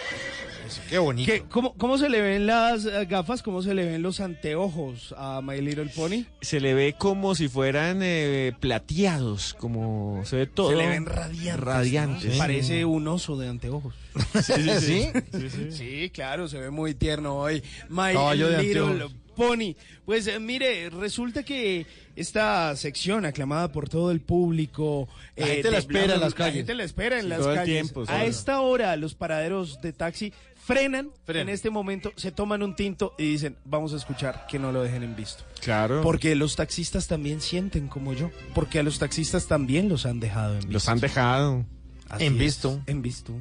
Qué 0.89 0.99
bonito. 0.99 1.33
¿Qué- 1.33 1.43
cómo, 1.49 1.75
¿Cómo 1.75 1.99
se 1.99 2.09
le 2.09 2.21
ven 2.21 2.47
las 2.47 2.85
eh, 2.85 3.05
gafas? 3.07 3.43
¿Cómo 3.43 3.63
se 3.63 3.75
le 3.75 3.85
ven 3.85 4.03
los 4.03 4.21
anteojos 4.21 5.15
a 5.17 5.41
My 5.43 5.61
Little 5.61 5.91
Pony? 5.95 6.25
Se 6.41 6.61
le 6.61 6.75
ve 6.75 6.95
como 6.97 7.35
si 7.35 7.49
fueran 7.49 8.01
eh, 8.03 8.53
plateados, 8.61 9.55
como 9.55 10.23
se 10.25 10.37
ve 10.37 10.47
todo. 10.47 10.71
Se 10.71 10.77
le 10.77 10.89
ven 10.89 11.07
radiantes. 11.07 11.61
Radiantes. 11.65 12.33
¿no? 12.35 12.39
Parece 12.39 12.85
un 12.85 13.09
oso 13.09 13.37
de 13.37 13.49
anteojos. 13.49 13.95
Sí, 14.43 14.53
sí, 14.55 14.71
sí. 14.81 15.11
¿Sí? 15.33 15.51
Sí, 15.51 15.73
Sí, 15.73 16.11
claro, 16.11 16.49
se 16.49 16.59
ve 16.59 16.71
muy 16.71 16.95
tierno 16.95 17.37
hoy. 17.37 17.63
My 17.89 18.13
Caballo 18.13 18.49
Little. 18.61 19.07
Pony. 19.37 19.75
Pues 20.07 20.27
eh, 20.29 20.41
mire, 20.41 20.89
resulta 20.89 21.43
que 21.43 21.85
esta 22.17 22.75
sección 22.77 23.27
aclamada 23.27 23.71
por 23.71 23.87
todo 23.89 24.11
el 24.11 24.21
público. 24.21 25.09
eh, 25.37 25.41
La 25.43 25.47
gente 25.49 25.71
la 25.73 25.79
espera 25.79 26.15
en 26.15 26.21
las 26.21 26.31
La 26.31 26.37
calles. 26.37 26.55
gente 26.55 26.75
la 26.75 26.85
espera 26.85 27.17
en 27.19 27.23
Sí, 27.25 27.29
las 27.29 27.47
calles. 27.47 27.65
tiempo, 27.67 28.05
a 28.09 28.25
esta 28.25 28.61
hora, 28.63 28.97
los 28.97 29.15
paraderos 29.15 29.79
de 29.83 29.93
taxi 29.93 30.33
frenan, 30.67 31.11
Frenan. 31.25 31.49
en 31.49 31.55
este 31.55 31.71
momento, 31.71 32.13
se 32.17 32.33
toman 32.33 32.63
un 32.63 32.75
tinto 32.75 33.15
y 33.19 33.31
dicen, 33.31 33.57
vamos 33.65 33.93
a 33.93 33.97
escuchar 33.97 34.47
que 34.49 34.59
no 34.59 34.73
lo 34.73 34.83
dejen 34.83 35.05
en 35.05 35.15
visto. 35.15 35.45
Claro. 35.61 36.03
Porque 36.03 36.35
los 36.35 36.57
taxistas 36.57 37.07
también 37.07 37.41
sienten 37.41 37.87
como 37.87 38.13
yo. 38.13 38.31
Porque 38.53 38.81
a 38.81 38.83
los 38.83 38.99
taxistas 38.99 39.47
también 39.47 39.89
los 39.89 40.07
han 40.07 40.19
dejado 40.19 40.55
en 40.55 40.59
visto. 40.61 40.73
Los 40.73 40.89
han 40.89 40.99
dejado. 40.99 41.65
Así 42.09 42.25
En 42.25 42.35
es, 42.35 42.39
visto. 42.39 42.83
En 42.87 43.03
visto. 43.03 43.33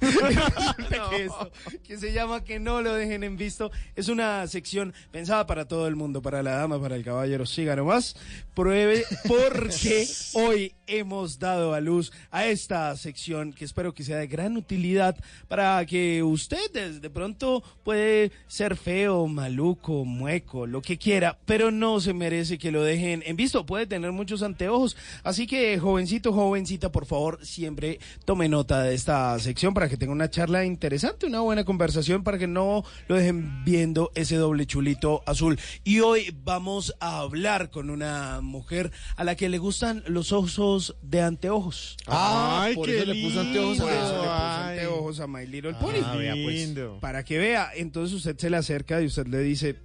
Resulta 0.00 1.10
que 1.10 1.24
esto, 1.24 1.50
que 1.82 1.96
se 1.96 2.12
llama 2.12 2.44
Que 2.44 2.58
no 2.60 2.82
lo 2.82 2.94
dejen 2.94 3.24
en 3.24 3.36
visto, 3.36 3.70
es 3.96 4.08
una 4.08 4.46
sección 4.46 4.92
pensada 5.10 5.46
para 5.46 5.66
todo 5.66 5.86
el 5.86 5.96
mundo, 5.96 6.20
para 6.20 6.42
la 6.42 6.56
dama, 6.56 6.80
para 6.80 6.96
el 6.96 7.04
caballero, 7.04 7.46
siga 7.46 7.74
nomás, 7.74 8.14
pruebe, 8.54 9.04
porque 9.26 10.06
hoy 10.34 10.74
hemos 10.86 11.38
dado 11.38 11.72
a 11.72 11.80
luz 11.80 12.12
a 12.30 12.46
esta 12.46 12.94
sección 12.96 13.52
que 13.52 13.64
espero 13.64 13.94
que 13.94 14.04
sea 14.04 14.18
de 14.18 14.26
gran 14.26 14.56
utilidad 14.56 15.16
para 15.48 15.84
que 15.86 16.22
usted 16.22 16.70
de, 16.72 17.00
de 17.00 17.10
pronto 17.10 17.62
puede 17.82 18.32
ser 18.46 18.76
feo, 18.76 19.26
maluco, 19.26 20.04
mueco, 20.04 20.66
lo 20.66 20.82
que 20.82 20.98
quiera, 20.98 21.38
pero 21.46 21.70
no 21.70 22.00
se 22.00 22.12
merece 22.12 22.58
que 22.58 22.70
lo 22.70 22.82
dejen 22.82 23.22
en 23.24 23.36
visto, 23.36 23.64
puede 23.64 23.86
tener 23.86 24.12
muchos 24.12 24.42
anteojos, 24.42 24.96
así 25.22 25.46
que 25.46 25.78
jovencito, 25.78 26.32
jovencita, 26.32 26.92
por 26.92 27.06
favor, 27.06 27.38
siempre 27.44 27.98
tome 28.26 28.48
nota 28.48 28.82
de 28.82 28.94
esta 28.94 29.38
sección 29.38 29.53
para 29.54 29.88
que 29.88 29.96
tenga 29.96 30.12
una 30.12 30.28
charla 30.28 30.64
interesante, 30.64 31.26
una 31.26 31.40
buena 31.40 31.64
conversación, 31.64 32.24
para 32.24 32.38
que 32.38 32.46
no 32.46 32.84
lo 33.08 33.14
dejen 33.14 33.64
viendo 33.64 34.10
ese 34.14 34.36
doble 34.36 34.66
chulito 34.66 35.22
azul. 35.26 35.58
Y 35.84 36.00
hoy 36.00 36.36
vamos 36.44 36.94
a 37.00 37.18
hablar 37.20 37.70
con 37.70 37.88
una 37.90 38.40
mujer 38.42 38.90
a 39.16 39.24
la 39.24 39.36
que 39.36 39.48
le 39.48 39.58
gustan 39.58 40.02
los 40.06 40.32
osos 40.32 40.96
de 41.02 41.22
anteojos. 41.22 41.96
Ah, 42.06 42.62
Ay, 42.64 42.74
por 42.74 42.86
qué 42.86 42.96
eso 42.98 43.06
le 43.06 43.22
puso 43.22 43.40
anteojos 43.40 43.78
Por 43.78 43.88
a 43.90 43.94
eso 43.94 44.02
le 44.12 44.18
puso 44.18 44.32
anteojos 44.32 45.20
a 45.20 45.26
My 45.26 45.46
Little 45.46 45.72
Ah, 45.74 45.78
Pony. 45.80 46.18
vea, 46.18 46.34
pues. 46.42 46.74
Para 47.00 47.24
que 47.24 47.38
vea, 47.38 47.70
entonces 47.76 48.14
usted 48.16 48.36
se 48.36 48.50
le 48.50 48.56
acerca 48.56 49.00
y 49.00 49.06
usted 49.06 49.26
le 49.28 49.38
dice, 49.38 49.76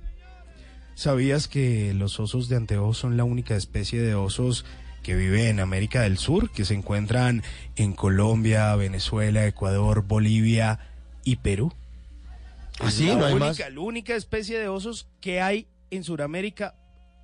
¿sabías 0.96 1.48
que 1.48 1.94
los 1.94 2.20
osos 2.20 2.50
de 2.50 2.56
anteojos 2.58 2.98
son 2.98 3.18
la 3.18 3.24
única 3.24 3.56
especie 3.56 4.02
de 4.02 4.16
osos 4.16 4.66
que 5.10 5.16
vive 5.16 5.50
en 5.50 5.60
América 5.60 6.04
del 6.04 6.20
Sur, 6.20 6.52
que 6.52 6.66
se 6.66 6.76
encuentran 6.76 7.42
en 7.76 7.94
Colombia, 7.94 8.76
Venezuela, 8.76 9.48
Ecuador, 9.48 10.04
Bolivia 10.04 10.78
y 11.24 11.38
Perú? 11.38 11.74
¿Ah, 12.80 12.90
Es 12.90 12.94
sí? 12.94 13.08
la 13.08 13.16
¿No 13.16 13.26
hay 13.26 13.34
única, 13.34 13.46
más? 13.48 13.60
la 13.74 13.80
única 13.82 14.16
especie 14.16 14.60
de 14.60 14.68
osos 14.68 15.08
que 15.20 15.42
hay 15.42 15.66
en 15.90 16.04
Sudamérica, 16.04 16.76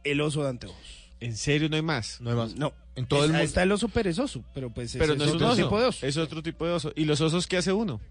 el 0.04 0.20
oso 0.22 0.42
de 0.42 0.50
anteojos. 0.50 1.12
¿En 1.20 1.38
serio 1.38 1.70
no 1.70 1.76
hay 1.76 1.84
más? 1.84 2.20
No 2.22 2.32
hay 2.32 2.36
más. 2.36 2.56
No, 2.56 2.74
En 2.96 3.06
todo 3.06 3.20
es- 3.20 3.26
el 3.26 3.32
mundo. 3.34 3.44
está 3.46 3.62
el 3.62 3.72
oso 3.72 3.88
perezoso, 3.88 4.44
pero 4.56 4.72
pues 4.74 4.92
Pero 4.98 5.16
no 5.16 5.24
es 5.24 5.30
otro 5.34 5.48
oso. 5.50 5.56
tipo 5.64 5.80
de 5.80 5.86
oso. 5.86 6.06
Es 6.08 6.18
otro 6.18 6.42
tipo 6.42 6.66
de 6.66 6.72
oso. 6.72 6.92
¿Y 6.96 7.06
los 7.06 7.22
osos 7.22 7.46
qué 7.46 7.58
hace 7.58 7.72
uno? 7.72 8.02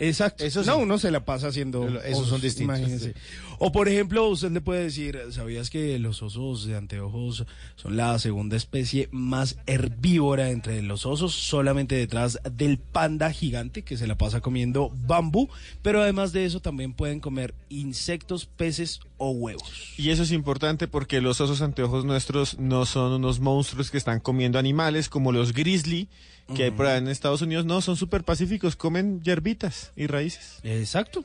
Exacto. 0.00 0.44
Eso 0.44 0.62
sí. 0.64 0.68
No, 0.68 0.78
uno 0.78 0.98
se 0.98 1.10
la 1.10 1.24
pasa 1.24 1.48
haciendo. 1.48 1.86
Esos 2.00 2.20
osos, 2.20 2.28
son 2.28 2.40
distintos. 2.40 2.78
imagínese. 2.78 3.14
O 3.58 3.70
por 3.70 3.88
ejemplo, 3.88 4.26
usted 4.28 4.50
le 4.50 4.62
puede 4.62 4.84
decir, 4.84 5.20
¿sabías 5.30 5.68
que 5.68 5.98
los 5.98 6.22
osos 6.22 6.64
de 6.64 6.76
anteojos 6.76 7.44
son 7.76 7.96
la 7.96 8.18
segunda 8.18 8.56
especie 8.56 9.08
más 9.12 9.58
herbívora 9.66 10.50
entre 10.50 10.80
los 10.80 11.04
osos, 11.04 11.34
solamente 11.34 11.94
detrás 11.94 12.40
del 12.50 12.78
panda 12.78 13.30
gigante 13.30 13.82
que 13.82 13.98
se 13.98 14.06
la 14.06 14.16
pasa 14.16 14.40
comiendo 14.40 14.90
bambú? 15.06 15.50
Pero 15.82 16.00
además 16.00 16.32
de 16.32 16.46
eso 16.46 16.60
también 16.60 16.94
pueden 16.94 17.20
comer 17.20 17.54
insectos, 17.68 18.46
peces 18.46 19.00
o 19.20 19.30
huevos. 19.30 19.94
Y 19.96 20.10
eso 20.10 20.24
es 20.24 20.32
importante 20.32 20.88
porque 20.88 21.20
los 21.20 21.40
osos 21.40 21.60
anteojos 21.60 22.04
nuestros 22.04 22.58
no 22.58 22.86
son 22.86 23.12
unos 23.12 23.38
monstruos 23.38 23.90
que 23.90 23.98
están 23.98 24.18
comiendo 24.18 24.58
animales 24.58 25.08
como 25.08 25.30
los 25.30 25.52
grizzly 25.52 26.08
que 26.56 26.64
hay 26.64 26.70
por 26.72 26.86
ahí 26.86 26.98
en 26.98 27.06
Estados 27.06 27.42
Unidos. 27.42 27.64
No, 27.64 27.80
son 27.80 27.96
súper 27.96 28.24
pacíficos, 28.24 28.74
comen 28.74 29.22
hierbitas 29.22 29.92
y 29.94 30.06
raíces. 30.06 30.58
Exacto. 30.64 31.24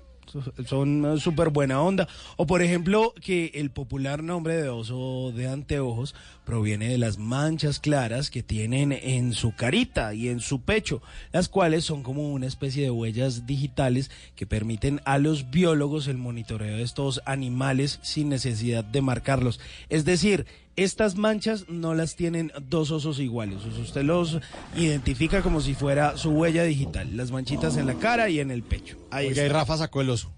Son 0.65 1.05
eh, 1.05 1.19
súper 1.19 1.49
buena 1.49 1.81
onda. 1.81 2.07
O 2.37 2.45
por 2.45 2.61
ejemplo, 2.61 3.13
que 3.21 3.51
el 3.55 3.71
popular 3.71 4.23
nombre 4.23 4.55
de 4.55 4.69
oso 4.69 5.31
de 5.35 5.47
anteojos 5.47 6.15
proviene 6.45 6.89
de 6.89 6.97
las 6.97 7.17
manchas 7.17 7.79
claras 7.79 8.29
que 8.29 8.43
tienen 8.43 8.91
en 8.91 9.33
su 9.33 9.55
carita 9.55 10.13
y 10.13 10.29
en 10.29 10.39
su 10.39 10.61
pecho, 10.61 11.01
las 11.31 11.49
cuales 11.49 11.85
son 11.85 12.03
como 12.03 12.31
una 12.31 12.47
especie 12.47 12.83
de 12.83 12.91
huellas 12.91 13.45
digitales 13.45 14.11
que 14.35 14.45
permiten 14.45 15.01
a 15.05 15.17
los 15.17 15.49
biólogos 15.49 16.07
el 16.07 16.17
monitoreo 16.17 16.77
de 16.77 16.83
estos 16.83 17.21
animales 17.25 17.99
sin 18.03 18.29
necesidad 18.29 18.83
de 18.83 19.01
marcarlos. 19.01 19.59
Es 19.89 20.05
decir, 20.05 20.45
estas 20.75 21.15
manchas 21.15 21.69
no 21.69 21.93
las 21.93 22.15
tienen 22.15 22.51
dos 22.69 22.91
osos 22.91 23.19
iguales. 23.19 23.63
O 23.65 23.71
sea, 23.71 23.83
usted 23.83 24.03
los 24.03 24.39
identifica 24.75 25.41
como 25.41 25.61
si 25.61 25.73
fuera 25.73 26.17
su 26.17 26.31
huella 26.31 26.63
digital. 26.63 27.15
Las 27.15 27.31
manchitas 27.31 27.77
en 27.77 27.87
la 27.87 27.95
cara 27.95 28.29
y 28.29 28.39
en 28.39 28.51
el 28.51 28.63
pecho. 28.63 28.97
Ahí 29.11 29.27
Oiga, 29.27 29.43
y 29.43 29.45
está. 29.45 29.59
Rafa 29.59 29.77
sacó 29.77 30.01
el 30.01 30.09
oso. 30.09 30.31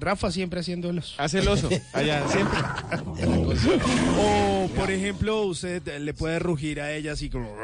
Rafa 0.00 0.30
siempre 0.30 0.60
haciendo 0.60 0.90
el 0.90 0.98
oso. 0.98 1.14
Hace 1.18 1.38
el 1.38 1.48
oso, 1.48 1.68
allá, 1.92 2.26
siempre. 2.32 2.58
O, 4.18 4.68
por 4.74 4.90
ejemplo, 4.90 5.42
usted 5.42 6.00
le 6.00 6.14
puede 6.14 6.38
rugir 6.38 6.80
a 6.80 6.92
ella 6.92 7.12
así 7.12 7.30
como... 7.30 7.54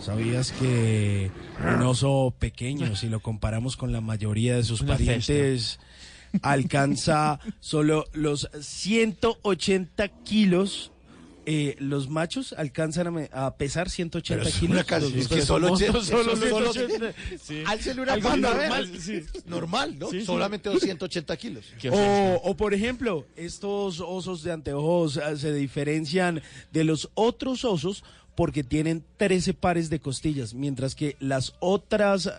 ¿Sabías 0.00 0.52
que 0.52 1.30
un 1.62 1.82
oso 1.82 2.32
pequeño, 2.38 2.96
si 2.96 3.10
lo 3.10 3.20
comparamos 3.20 3.76
con 3.76 3.92
la 3.92 4.00
mayoría 4.00 4.56
de 4.56 4.62
sus 4.62 4.80
Una 4.80 4.94
parientes, 4.94 5.78
alcanza 6.42 7.40
solo 7.60 8.06
los 8.12 8.48
180 8.60 10.08
kilos? 10.24 10.92
Eh, 11.46 11.74
los 11.80 12.08
machos 12.10 12.52
alcanzan 12.52 13.28
a, 13.32 13.54
pesar 13.56 13.88
180 13.90 14.44
Pero 14.44 14.56
kilos. 14.60 14.86
Los- 15.02 15.14
es 15.14 15.26
que 15.26 15.40
solo, 15.42 15.76
solo, 15.76 16.02
solo, 16.04 16.34
los- 16.34 16.74
solo- 16.74 17.12
Sí. 17.42 17.62
Álcele 17.66 18.02
una 18.02 18.12
Algo 18.12 18.28
panda, 18.28 18.50
normal. 18.54 18.90
Normal, 19.46 19.98
¿no? 19.98 20.10
Sí. 20.10 20.24
Solamente 20.24 20.68
280 20.68 21.36
kilos. 21.38 21.64
O, 21.90 22.40
o, 22.44 22.56
por 22.56 22.74
ejemplo, 22.74 23.26
estos 23.36 24.00
osos 24.00 24.42
de 24.44 24.52
anteojos 24.52 25.16
ah, 25.16 25.34
se 25.34 25.52
diferencian 25.52 26.42
de 26.72 26.84
los 26.84 27.08
otros 27.14 27.64
osos 27.64 28.04
porque 28.36 28.62
tienen 28.62 29.02
13 29.16 29.54
pares 29.54 29.90
de 29.90 29.98
costillas, 29.98 30.54
mientras 30.54 30.94
que 30.94 31.16
las 31.20 31.54
otras 31.58 32.30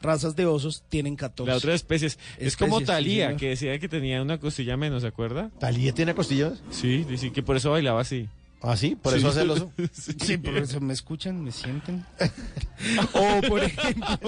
razas 0.00 0.36
de 0.36 0.46
osos 0.46 0.82
tienen 0.88 1.16
14. 1.16 1.50
La 1.50 1.56
otra 1.56 1.74
especie 1.74 2.08
es, 2.08 2.18
es 2.38 2.56
como 2.56 2.78
sí, 2.80 2.84
Talía, 2.86 3.36
que 3.36 3.48
decía 3.50 3.78
que 3.78 3.88
tenía 3.88 4.22
una 4.22 4.38
costilla 4.38 4.76
menos, 4.76 5.02
¿se 5.02 5.08
acuerda? 5.08 5.50
¿Talía 5.58 5.92
tiene 5.92 6.14
costillas? 6.14 6.62
Sí, 6.70 7.04
dice 7.04 7.32
que 7.32 7.42
por 7.42 7.56
eso 7.56 7.70
bailaba 7.70 8.00
así. 8.00 8.28
¿Ah, 8.62 8.74
sí? 8.76 8.96
¿Por 8.96 9.12
Sí. 9.12 9.18
eso 9.18 9.28
hace 9.28 9.42
el 9.42 9.50
oso? 9.50 9.70
Sí, 9.92 10.38
por 10.38 10.56
eso 10.56 10.80
me 10.80 10.94
escuchan, 10.94 11.44
me 11.44 11.52
sienten. 11.52 12.04
o 13.12 13.40
por 13.48 13.62
ejemplo, 13.62 14.18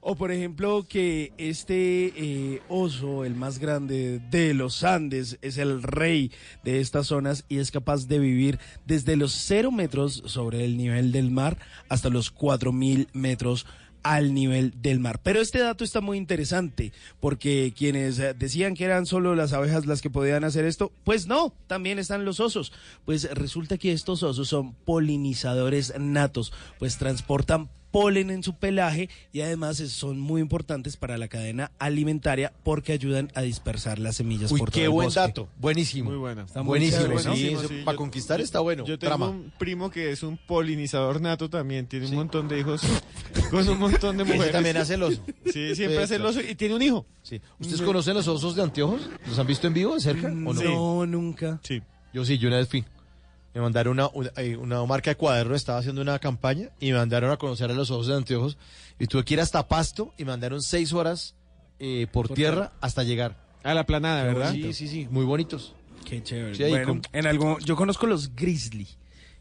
o 0.00 0.14
por 0.16 0.32
ejemplo 0.32 0.84
que 0.88 1.32
este 1.38 2.12
eh, 2.16 2.62
oso, 2.68 3.24
el 3.24 3.34
más 3.36 3.58
grande 3.58 4.20
de 4.30 4.54
los 4.54 4.82
Andes, 4.84 5.38
es 5.40 5.56
el 5.56 5.82
rey 5.82 6.32
de 6.64 6.80
estas 6.80 7.06
zonas 7.06 7.44
y 7.48 7.58
es 7.58 7.70
capaz 7.70 8.06
de 8.08 8.18
vivir 8.18 8.58
desde 8.86 9.16
los 9.16 9.32
cero 9.32 9.70
metros 9.70 10.22
sobre 10.26 10.64
el 10.64 10.76
nivel 10.76 11.12
del 11.12 11.30
mar 11.30 11.58
hasta 11.88 12.08
los 12.10 12.30
cuatro 12.30 12.72
mil 12.72 13.08
metros 13.12 13.66
al 14.08 14.32
nivel 14.32 14.72
del 14.80 15.00
mar. 15.00 15.20
Pero 15.22 15.42
este 15.42 15.58
dato 15.58 15.84
está 15.84 16.00
muy 16.00 16.16
interesante 16.16 16.92
porque 17.20 17.74
quienes 17.76 18.18
eh, 18.18 18.32
decían 18.32 18.74
que 18.74 18.84
eran 18.84 19.04
solo 19.04 19.34
las 19.34 19.52
abejas 19.52 19.84
las 19.84 20.00
que 20.00 20.08
podían 20.08 20.44
hacer 20.44 20.64
esto, 20.64 20.92
pues 21.04 21.26
no, 21.26 21.52
también 21.66 21.98
están 21.98 22.24
los 22.24 22.40
osos. 22.40 22.72
Pues 23.04 23.30
resulta 23.34 23.76
que 23.76 23.92
estos 23.92 24.22
osos 24.22 24.48
son 24.48 24.72
polinizadores 24.86 25.92
natos, 25.98 26.54
pues 26.78 26.96
transportan 26.96 27.68
polen 27.90 28.30
en 28.30 28.42
su 28.42 28.54
pelaje 28.54 29.08
y 29.32 29.40
además 29.40 29.76
son 29.78 30.18
muy 30.18 30.40
importantes 30.40 30.96
para 30.96 31.16
la 31.18 31.28
cadena 31.28 31.70
alimentaria 31.78 32.52
porque 32.62 32.92
ayudan 32.92 33.30
a 33.34 33.42
dispersar 33.42 33.98
las 33.98 34.16
semillas 34.16 34.52
Uy, 34.52 34.58
por 34.60 34.70
todo 34.70 34.74
qué 34.80 34.84
el 34.84 34.90
buen 34.90 35.06
bosque. 35.06 35.20
dato. 35.20 35.48
Buenísimo. 35.58 36.10
Muy 36.10 36.18
bueno. 36.18 36.42
Está 36.42 36.62
muy 36.62 36.68
Buenísimo. 36.78 37.18
sí, 37.18 37.24
Buenísimo, 37.24 37.60
eso 37.60 37.68
sí, 37.68 37.74
para 37.84 37.94
yo- 37.94 37.98
conquistar 37.98 38.40
está 38.40 38.60
bueno. 38.60 38.84
Yo 38.84 38.98
tengo 38.98 39.10
Trama. 39.16 39.30
un 39.30 39.52
primo 39.58 39.90
que 39.90 40.12
es 40.12 40.22
un 40.22 40.36
polinizador 40.36 41.20
nato 41.20 41.48
también, 41.50 41.86
tiene 41.86 42.06
un 42.06 42.14
montón 42.14 42.48
de 42.48 42.60
hijos 42.60 42.82
con 43.50 43.68
un 43.68 43.78
montón 43.78 44.16
de 44.16 44.22
Ese 44.24 44.32
mujeres. 44.32 44.52
también 44.52 44.76
hace 44.76 44.94
el 44.94 45.02
oso. 45.02 45.22
Sí, 45.46 45.74
siempre 45.74 45.96
Sí, 45.98 46.02
hace 46.04 46.16
el 46.16 46.26
oso 46.26 46.40
y 46.40 46.54
tiene 46.54 46.74
un 46.74 46.82
hijo. 46.82 47.06
Sí. 47.22 47.40
¿Ustedes 47.58 47.80
conocen 47.82 48.14
los 48.14 48.28
osos 48.28 48.54
de 48.54 48.62
anteojos? 48.62 49.08
¿Los 49.26 49.38
han 49.38 49.46
visto 49.46 49.66
en 49.66 49.74
vivo, 49.74 49.94
de 49.94 50.00
cerca? 50.00 50.28
¿O 50.28 50.30
no? 50.30 50.52
No, 50.52 51.06
nunca. 51.06 51.58
Sí. 51.62 51.80
Yo 52.12 52.24
sí, 52.24 52.38
yo 52.38 52.48
una 52.48 52.58
vez 52.58 52.68
fui. 52.68 52.84
Me 53.54 53.60
mandaron 53.60 53.92
una, 53.94 54.08
una, 54.12 54.30
eh, 54.36 54.56
una 54.56 54.84
marca 54.84 55.10
de 55.10 55.16
cuaderno, 55.16 55.54
estaba 55.54 55.78
haciendo 55.78 56.02
una 56.02 56.18
campaña 56.18 56.68
y 56.80 56.92
me 56.92 56.98
mandaron 56.98 57.30
a 57.30 57.36
conocer 57.36 57.70
a 57.70 57.74
los 57.74 57.90
ojos 57.90 58.06
de 58.06 58.14
anteojos. 58.14 58.56
Y 58.98 59.06
tuve 59.06 59.24
que 59.24 59.34
ir 59.34 59.40
hasta 59.40 59.66
Pasto 59.66 60.12
y 60.18 60.24
me 60.24 60.32
mandaron 60.32 60.62
seis 60.62 60.92
horas 60.92 61.34
eh, 61.78 62.06
por, 62.12 62.28
tierra 62.28 62.72
hasta 62.80 63.02
llegar. 63.04 63.36
A 63.64 63.74
la 63.74 63.84
planada, 63.86 64.22
¿verdad? 64.24 64.52
Sí, 64.52 64.72
sí, 64.72 64.86
sí, 64.88 65.08
muy 65.10 65.24
bonitos. 65.24 65.74
Qué 66.04 66.22
chévere. 66.22 66.54
Sí, 66.54 66.64
bueno, 66.68 66.86
con- 66.86 67.02
en 67.12 67.26
algo, 67.26 67.58
yo 67.60 67.74
conozco 67.76 68.06
los 68.06 68.34
grizzly, 68.34 68.86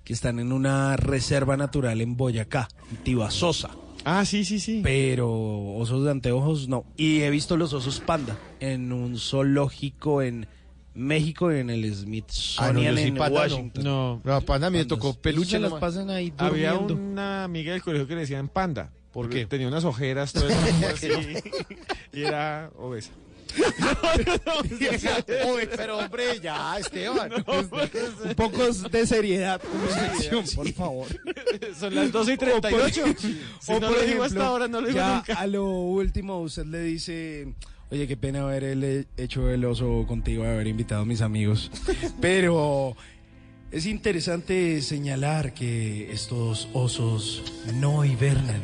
que 0.03 0.13
están 0.13 0.39
en 0.39 0.51
una 0.51 0.95
reserva 0.97 1.57
natural 1.57 2.01
en 2.01 2.15
Boyacá, 2.17 2.67
en 2.91 2.97
Tibasosa. 3.03 3.71
Ah, 4.05 4.23
sí, 4.25 4.45
sí, 4.45 4.59
sí. 4.59 4.79
Pero 4.83 5.29
osos 5.75 6.05
de 6.05 6.11
anteojos 6.11 6.67
no. 6.69 6.85
Y 6.95 7.21
he 7.21 7.29
visto 7.29 7.57
los 7.57 7.73
osos 7.73 7.99
panda 7.99 8.37
en 8.59 8.91
un 8.93 9.17
zoológico 9.19 10.21
en 10.21 10.47
México, 10.97 11.51
en 11.51 11.69
el 11.69 11.93
Smithsonian 11.93 12.87
Ah, 12.87 12.91
no, 12.91 12.97
sí, 12.97 13.07
en 13.07 13.15
panda 13.15 13.29
no. 13.29 13.35
Washington. 13.55 13.83
No. 13.83 14.21
No, 14.23 14.41
panda, 14.41 14.67
a 14.67 14.69
mí 14.69 14.77
me 14.79 14.85
tocó 14.85 15.13
peluche. 15.13 15.51
se 15.51 15.59
las 15.59 15.73
pasan 15.73 16.09
ahí 16.09 16.33
Había 16.37 16.71
durmiendo. 16.73 16.95
una 16.95 17.43
amiga 17.43 17.71
del 17.73 17.81
colegio 17.81 18.07
que 18.07 18.15
le 18.15 18.21
decían 18.21 18.49
panda. 18.49 18.91
¿Por 19.11 19.25
porque 19.25 19.39
qué? 19.41 19.45
Tenía 19.45 19.67
unas 19.67 19.83
ojeras, 19.85 20.33
todo 20.33 20.47
eso 20.49 20.57
así, 20.93 21.07
y 22.13 22.21
era 22.23 22.69
obesa. 22.77 23.11
Uy, 25.47 25.69
pero 25.75 25.99
hombre, 25.99 26.39
ya, 26.41 26.77
Esteban. 26.77 27.31
Un 27.47 28.35
poco 28.35 28.67
de 28.91 29.07
seriedad, 29.07 29.61
conversación, 29.61 30.45
por 30.55 30.71
favor. 30.73 31.07
Son 31.79 31.95
las 31.95 32.11
12 32.11 32.33
y 32.33 32.37
38. 32.37 33.03
Si 33.19 33.41
O 33.67 33.79
no 33.79 33.87
por 33.87 33.91
lo 33.97 34.01
digo 34.01 34.01
ejemplo, 34.03 34.23
hasta 34.25 34.45
ahora, 34.45 34.67
no 34.67 34.81
lo 34.81 34.87
digo 34.87 34.99
ya 34.99 35.15
nunca. 35.15 35.33
a 35.35 35.47
lo 35.47 35.65
último 35.65 36.39
usted 36.41 36.65
le 36.65 36.81
dice, 36.81 37.53
oye, 37.91 38.07
qué 38.07 38.17
pena 38.17 38.41
haber 38.41 39.07
hecho 39.17 39.49
el 39.49 39.65
oso 39.65 40.05
contigo, 40.07 40.43
haber 40.43 40.67
invitado 40.67 41.01
a 41.01 41.05
mis 41.05 41.21
amigos. 41.21 41.71
Pero 42.21 42.95
es 43.71 43.85
interesante 43.85 44.81
señalar 44.81 45.53
que 45.53 46.11
estos 46.11 46.67
osos 46.73 47.43
no 47.75 48.05
hibernan. 48.05 48.63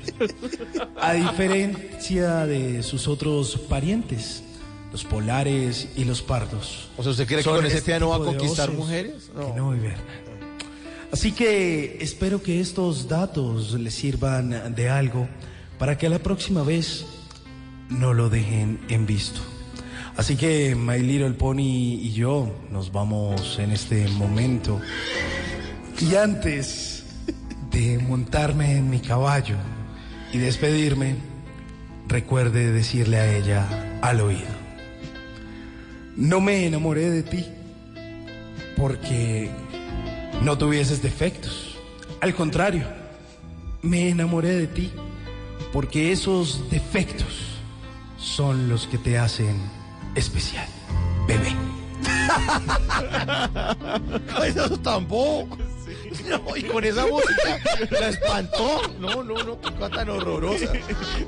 A 1.00 1.14
diferencia 1.14 2.46
de 2.46 2.84
sus 2.84 3.08
otros 3.08 3.58
parientes, 3.70 4.44
los 4.92 5.04
polares 5.04 5.90
y 5.96 6.06
los 6.06 6.22
pardos. 6.22 6.90
O 6.98 7.04
sea, 7.04 7.12
¿usted 7.12 7.26
cree 7.26 7.40
que 7.40 7.44
Son 7.44 7.58
con 7.58 7.66
ese 7.66 7.78
este 7.78 7.92
piano 7.92 8.10
va 8.10 8.18
a 8.18 8.20
conquistar 8.20 8.72
mujeres? 8.72 9.30
Que 9.36 9.60
no 9.60 9.76
hibernan. 9.76 10.24
Así 11.12 11.32
que 11.32 11.98
espero 12.02 12.42
que 12.42 12.60
estos 12.60 13.08
datos 13.08 13.74
les 13.74 13.94
sirvan 13.94 14.74
de 14.74 14.90
algo 14.90 15.28
para 15.78 15.96
que 15.98 16.10
la 16.10 16.18
próxima 16.18 16.64
vez 16.64 17.06
no 17.90 18.14
lo 18.14 18.30
dejen 18.30 18.80
en 18.90 19.06
visto. 19.06 19.42
Así 20.16 20.36
que 20.36 20.76
My 20.76 21.00
Little 21.00 21.32
Pony 21.32 21.96
y 22.02 22.14
yo 22.14 22.54
nos 22.72 22.92
vamos 22.92 23.58
en 23.60 23.72
este 23.72 24.08
momento. 24.10 24.80
Y 26.00 26.16
antes 26.16 27.06
de 27.72 27.98
montarme 27.98 28.78
en 28.78 28.90
mi 28.90 29.00
caballo 29.00 29.56
y 30.32 30.38
despedirme, 30.38 31.16
recuerde 32.08 32.72
decirle 32.72 33.18
a 33.18 33.36
ella 33.36 34.00
al 34.02 34.22
oído. 34.22 34.54
No 36.16 36.42
me 36.42 36.68
enamoré 36.68 37.10
de 37.10 37.24
ti 37.24 37.46
porque 38.78 39.50
no 40.44 40.58
tuvieses 40.58 41.02
defectos. 41.02 41.78
Al 42.22 42.36
contrario, 42.36 42.86
me 43.82 44.10
enamoré 44.10 44.50
de 44.50 44.68
ti 44.68 44.92
porque 45.72 46.12
esos 46.12 46.70
defectos 46.70 47.53
son 48.24 48.70
los 48.70 48.88
que 48.88 48.98
te 48.98 49.18
hacen 49.18 49.60
especial, 50.16 50.68
bebé. 51.28 51.54
Eso 54.46 54.78
tan 54.80 55.08
bobo. 55.08 55.58
No, 56.30 56.56
y 56.56 56.64
con 56.64 56.84
esa 56.84 57.08
música 57.08 57.60
la 57.90 58.10
espantó. 58.10 58.82
No, 59.00 59.24
no, 59.24 59.44
no, 59.44 59.60
qué 59.60 59.72
cosa 59.74 59.90
tan 59.90 60.10
horrorosa. 60.10 60.72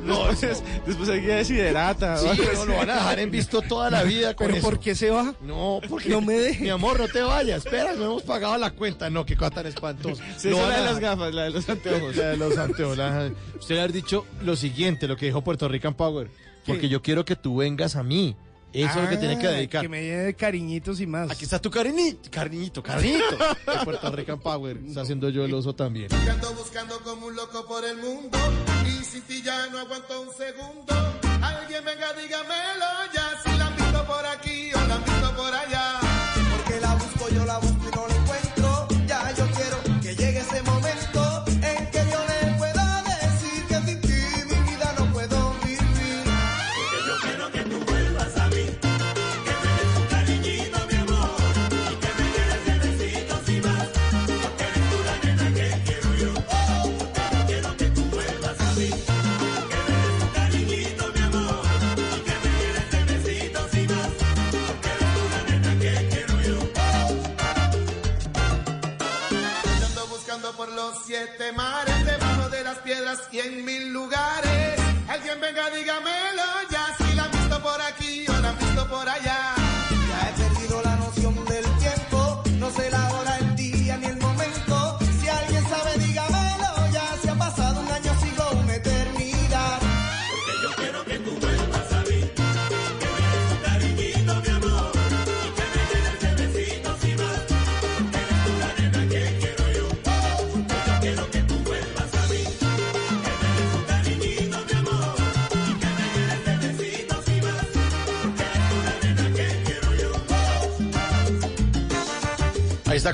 No, 0.03 0.27
después, 0.27 0.63
después 0.85 1.09
hay 1.09 1.21
que 1.21 1.27
desiderata. 1.35 2.17
Sí, 2.17 2.27
no, 2.53 2.65
lo 2.65 2.75
van 2.77 2.89
a 2.91 2.95
dejar 2.95 3.19
en 3.19 3.31
visto 3.31 3.61
toda 3.63 3.89
la 3.89 4.03
vida 4.03 4.35
con 4.35 4.47
¿Pero 4.47 4.59
eso. 4.59 4.69
por 4.69 4.79
qué 4.79 4.93
se 4.93 5.09
va? 5.09 5.33
No, 5.41 5.81
porque 5.89 6.09
No 6.09 6.21
me 6.21 6.33
deje. 6.35 6.63
Mi 6.63 6.69
amor, 6.69 6.99
no 6.99 7.07
te 7.07 7.21
vayas. 7.21 7.65
Espera, 7.65 7.93
no 7.93 8.03
hemos 8.05 8.23
pagado 8.23 8.57
la 8.57 8.71
cuenta. 8.71 9.09
No, 9.09 9.25
qué 9.25 9.35
cosa 9.35 9.51
tan 9.51 9.65
espantosa. 9.65 10.23
Sí, 10.37 10.51
van 10.51 10.69
la 10.69 10.77
de 10.79 10.85
las 10.85 10.99
gafas, 10.99 11.33
la 11.33 11.43
de 11.45 11.49
los 11.49 11.67
anteojos. 11.67 12.15
La 12.15 12.27
de 12.29 12.37
los 12.37 12.57
anteojos. 12.57 12.97
la- 12.97 13.31
Usted 13.59 13.75
le 13.75 13.81
ha 13.81 13.87
dicho 13.87 14.25
lo 14.43 14.55
siguiente, 14.55 15.07
lo 15.07 15.17
que 15.17 15.25
dijo 15.25 15.43
Puerto 15.43 15.67
Rican 15.67 15.95
Power. 15.95 16.29
Porque 16.65 16.89
yo 16.89 17.01
quiero 17.01 17.23
que 17.25 17.35
tú 17.35 17.57
vengas 17.57 17.95
a 17.95 18.03
mí. 18.03 18.35
Eso 18.73 18.89
es 18.99 19.03
lo 19.05 19.09
que 19.09 19.15
tiene 19.17 19.39
que 19.39 19.47
Ah, 19.47 19.51
dedicar. 19.51 19.81
Que 19.83 19.87
me 19.89 20.01
llene 20.03 20.23
de 20.23 20.33
cariñitos 20.33 20.99
y 20.99 21.07
más. 21.07 21.31
Aquí 21.31 21.45
está 21.45 21.59
tu 21.61 21.71
cariñito, 21.71 22.29
cariñito, 22.29 22.83
cariñito. 22.83 23.37
De 23.37 23.85
Puerto 23.85 24.11
Rican 24.11 24.39
Power. 24.39 24.77
Está 24.85 25.01
haciendo 25.01 25.29
yo 25.29 25.45
el 25.45 25.53
oso 25.53 25.73
también. 25.73 26.11
Ando 26.13 26.53
buscando 26.55 26.99
como 26.99 27.27
un 27.27 27.35
loco 27.37 27.65
por 27.65 27.85
el 27.85 27.95
mundo 27.97 28.37
y 28.85 29.03
sin 29.05 29.21
ti 29.21 29.41
ya 29.41 29.67
no 29.67 29.79
aguanto 29.79 30.21
un 30.21 30.27
segundo. 30.35 30.93
Alguien 31.41 31.85
venga, 31.85 32.11
dígamelo 32.21 32.85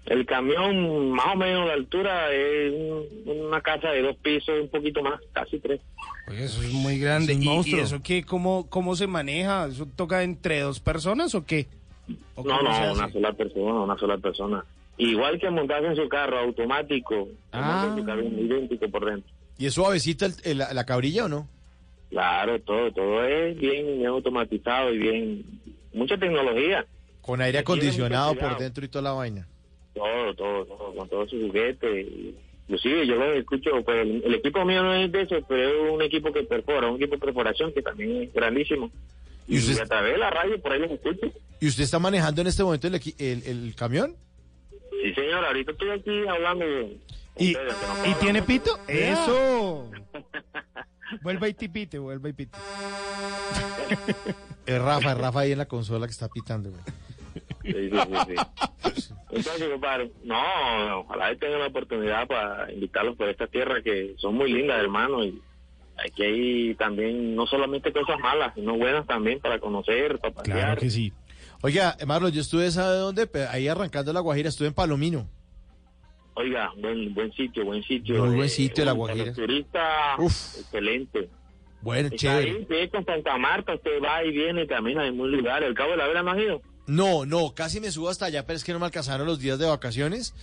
El 0.09 0.25
camión, 0.25 1.11
más 1.11 1.27
o 1.33 1.37
menos, 1.37 1.67
la 1.67 1.73
altura 1.73 2.33
es 2.33 2.73
un- 2.73 3.45
una 3.45 3.61
casa 3.61 3.89
de 3.91 4.01
dos 4.01 4.15
pisos, 4.17 4.59
un 4.59 4.67
poquito 4.69 5.01
más, 5.03 5.19
casi 5.33 5.59
tres. 5.59 5.79
Oye, 6.27 6.43
eso 6.45 6.61
es 6.63 6.73
muy 6.73 6.99
grande. 6.99 7.33
Es 7.33 7.37
un 7.37 7.43
¿Y, 7.43 7.45
y 7.45 7.49
monstruo. 7.49 7.81
eso 7.83 7.99
qué? 8.03 8.23
¿Cómo, 8.23 8.67
¿Cómo 8.69 8.95
se 8.95 9.05
maneja? 9.07 9.67
¿Eso 9.67 9.85
toca 9.95 10.23
entre 10.23 10.61
dos 10.61 10.79
personas 10.79 11.33
o 11.35 11.45
qué? 11.45 11.67
¿O 12.35 12.43
No, 12.43 12.61
no, 12.63 12.69
una 12.93 13.11
sola 13.11 13.33
persona, 13.33 13.73
una 13.81 13.97
sola 13.97 14.17
persona. 14.17 14.65
Igual 14.97 15.39
que 15.39 15.49
montarse 15.49 15.87
en 15.87 15.95
su 15.95 16.09
carro 16.09 16.39
automático, 16.39 17.27
Ah. 17.51 17.61
montarse 17.61 17.87
en 17.87 17.97
su 17.99 18.05
carro 18.05 18.23
idéntico 18.23 18.89
por 18.89 19.05
dentro. 19.05 19.31
¿Y 19.59 19.65
es 19.67 19.73
suavecita 19.75 20.25
el- 20.25 20.33
el- 20.43 20.57
la, 20.57 20.73
la 20.73 20.85
cabrilla 20.85 21.25
o 21.25 21.29
no? 21.29 21.47
Claro, 22.09 22.59
todo, 22.61 22.91
todo 22.91 23.23
es 23.23 23.55
bien, 23.57 23.85
bien 23.97 24.07
automatizado 24.07 24.91
y 24.91 24.97
bien, 24.97 25.45
mucha 25.93 26.17
tecnología. 26.17 26.83
Con 27.21 27.41
aire 27.41 27.59
acondicionado 27.59 28.33
por 28.35 28.57
dentro 28.57 28.83
y 28.83 28.87
toda 28.87 29.03
la 29.03 29.11
vaina. 29.11 29.47
Todo, 29.93 30.33
todo, 30.35 30.65
todo, 30.65 30.95
con 30.95 31.09
todos 31.09 31.29
sus 31.29 31.41
juguetes. 31.47 32.07
Inclusive 32.67 33.07
yo 33.07 33.15
lo 33.15 33.33
escucho, 33.33 33.71
pues 33.83 33.97
el, 34.01 34.23
el 34.23 34.35
equipo 34.35 34.63
mío 34.63 34.83
no 34.83 34.93
es 34.93 35.11
de 35.11 35.21
eso, 35.23 35.35
pero 35.47 35.69
es 35.87 35.91
un 35.91 36.01
equipo 36.03 36.31
que 36.31 36.43
perfora, 36.43 36.87
un 36.87 36.97
equipo 36.97 37.15
de 37.15 37.21
perforación 37.25 37.73
que 37.73 37.81
también 37.81 38.23
es 38.23 38.33
grandísimo. 38.33 38.91
¿Y 39.47 39.55
Y, 39.55 39.59
usted- 39.59 39.81
a 39.81 39.85
través 39.85 40.13
de 40.13 40.19
la 40.19 40.29
radio 40.29 40.61
por 40.61 40.71
ahí 40.73 40.79
los 40.79 40.91
escucho. 40.91 41.31
¿Y 41.59 41.67
usted 41.67 41.83
está 41.83 41.97
manejando 41.99 42.41
en 42.41 42.47
este 42.47 42.63
momento 42.63 42.87
el, 42.87 42.93
equi- 42.93 43.15
el, 43.17 43.43
el 43.43 43.75
camión? 43.75 44.15
Sí, 45.01 45.13
señor, 45.13 45.43
ahorita 45.45 45.71
estoy 45.71 45.89
aquí 45.89 46.27
hablando 46.27 46.65
de... 46.65 46.97
¿Y, 47.37 47.51
ustedes, 47.55 47.73
que 47.73 47.87
no 47.87 48.05
¿y 48.11 48.13
tiene 48.19 48.41
pito? 48.43 48.79
¡Eso! 48.87 49.89
Vuelve 51.23 51.49
y 51.49 51.53
tipite, 51.55 51.97
vuelve 51.97 52.29
y 52.29 52.33
pite. 52.33 52.57
Es 54.65 54.79
Rafa, 54.79 55.13
es 55.13 55.17
Rafa 55.17 55.39
ahí 55.39 55.53
en 55.53 55.57
la 55.57 55.65
consola 55.67 56.05
que 56.05 56.11
está 56.11 56.27
pitando. 56.27 56.69
güey. 56.69 56.81
Sí, 57.73 57.89
sí, 57.89 57.97
sí, 57.99 58.35
sí. 59.01 59.13
Entonces, 59.31 59.69
compadre, 59.69 60.11
no, 60.23 60.99
ojalá 61.01 61.35
tengan 61.35 61.59
la 61.59 61.67
oportunidad 61.67 62.27
para 62.27 62.71
invitarlos 62.71 63.15
por 63.15 63.29
esta 63.29 63.47
tierra 63.47 63.81
que 63.83 64.15
son 64.17 64.35
muy 64.35 64.51
lindas, 64.51 64.79
hermano, 64.79 65.23
y 65.23 65.39
aquí 66.03 66.23
hay 66.23 66.75
también 66.75 67.35
no 67.35 67.45
solamente 67.45 67.91
cosas 67.93 68.19
malas, 68.19 68.53
sino 68.55 68.75
buenas 68.77 69.05
también 69.05 69.39
para 69.39 69.59
conocer, 69.59 70.19
para 70.19 70.33
pasear. 70.33 70.79
sí. 70.89 71.13
Oiga, 71.61 71.97
Marlon, 72.07 72.31
yo 72.31 72.39
estuve, 72.39 72.71
¿sabe 72.71 72.95
dónde? 72.97 73.27
Ahí 73.51 73.67
arrancando 73.67 74.13
la 74.13 74.21
Guajira, 74.21 74.47
estuve 74.47 74.69
en 74.69 74.73
Palomino. 74.73 75.27
Oiga, 76.35 76.71
buen, 76.77 77.13
buen 77.13 77.33
sitio, 77.33 77.65
buen 77.65 77.83
sitio. 77.83 78.19
Muy 78.25 78.35
buen 78.37 78.45
eh, 78.47 78.49
sitio, 78.49 78.85
La 78.85 78.91
para 78.91 78.97
Guajira. 78.97 79.25
los 79.25 79.35
turistas, 79.35 80.57
excelente. 80.57 81.27
Bueno, 81.81 82.05
Está 82.07 82.17
chévere. 82.17 82.51
ahí, 82.51 82.67
sí, 82.69 82.89
con 82.89 83.05
Santa 83.05 83.37
Marta, 83.37 83.75
usted 83.75 84.01
va 84.01 84.23
y 84.23 84.31
viene 84.31 84.67
camina 84.67 85.05
en 85.05 85.17
muy 85.17 85.29
lugar. 85.29 85.63
El 85.63 85.73
Cabo 85.73 85.91
de 85.91 85.97
la 85.97 86.07
Vela 86.07 86.23
no 86.23 86.31
ha 86.31 86.41
ido. 86.41 86.61
No, 86.89 87.25
no, 87.25 87.53
casi 87.53 87.79
me 87.79 87.91
subo 87.91 88.09
hasta 88.09 88.25
allá, 88.25 88.45
pero 88.47 88.57
es 88.57 88.63
que 88.63 88.73
no 88.73 88.79
me 88.79 88.85
alcanzaron 88.85 89.27
los 89.27 89.39
días 89.39 89.59
de 89.59 89.67
vacaciones. 89.67 90.33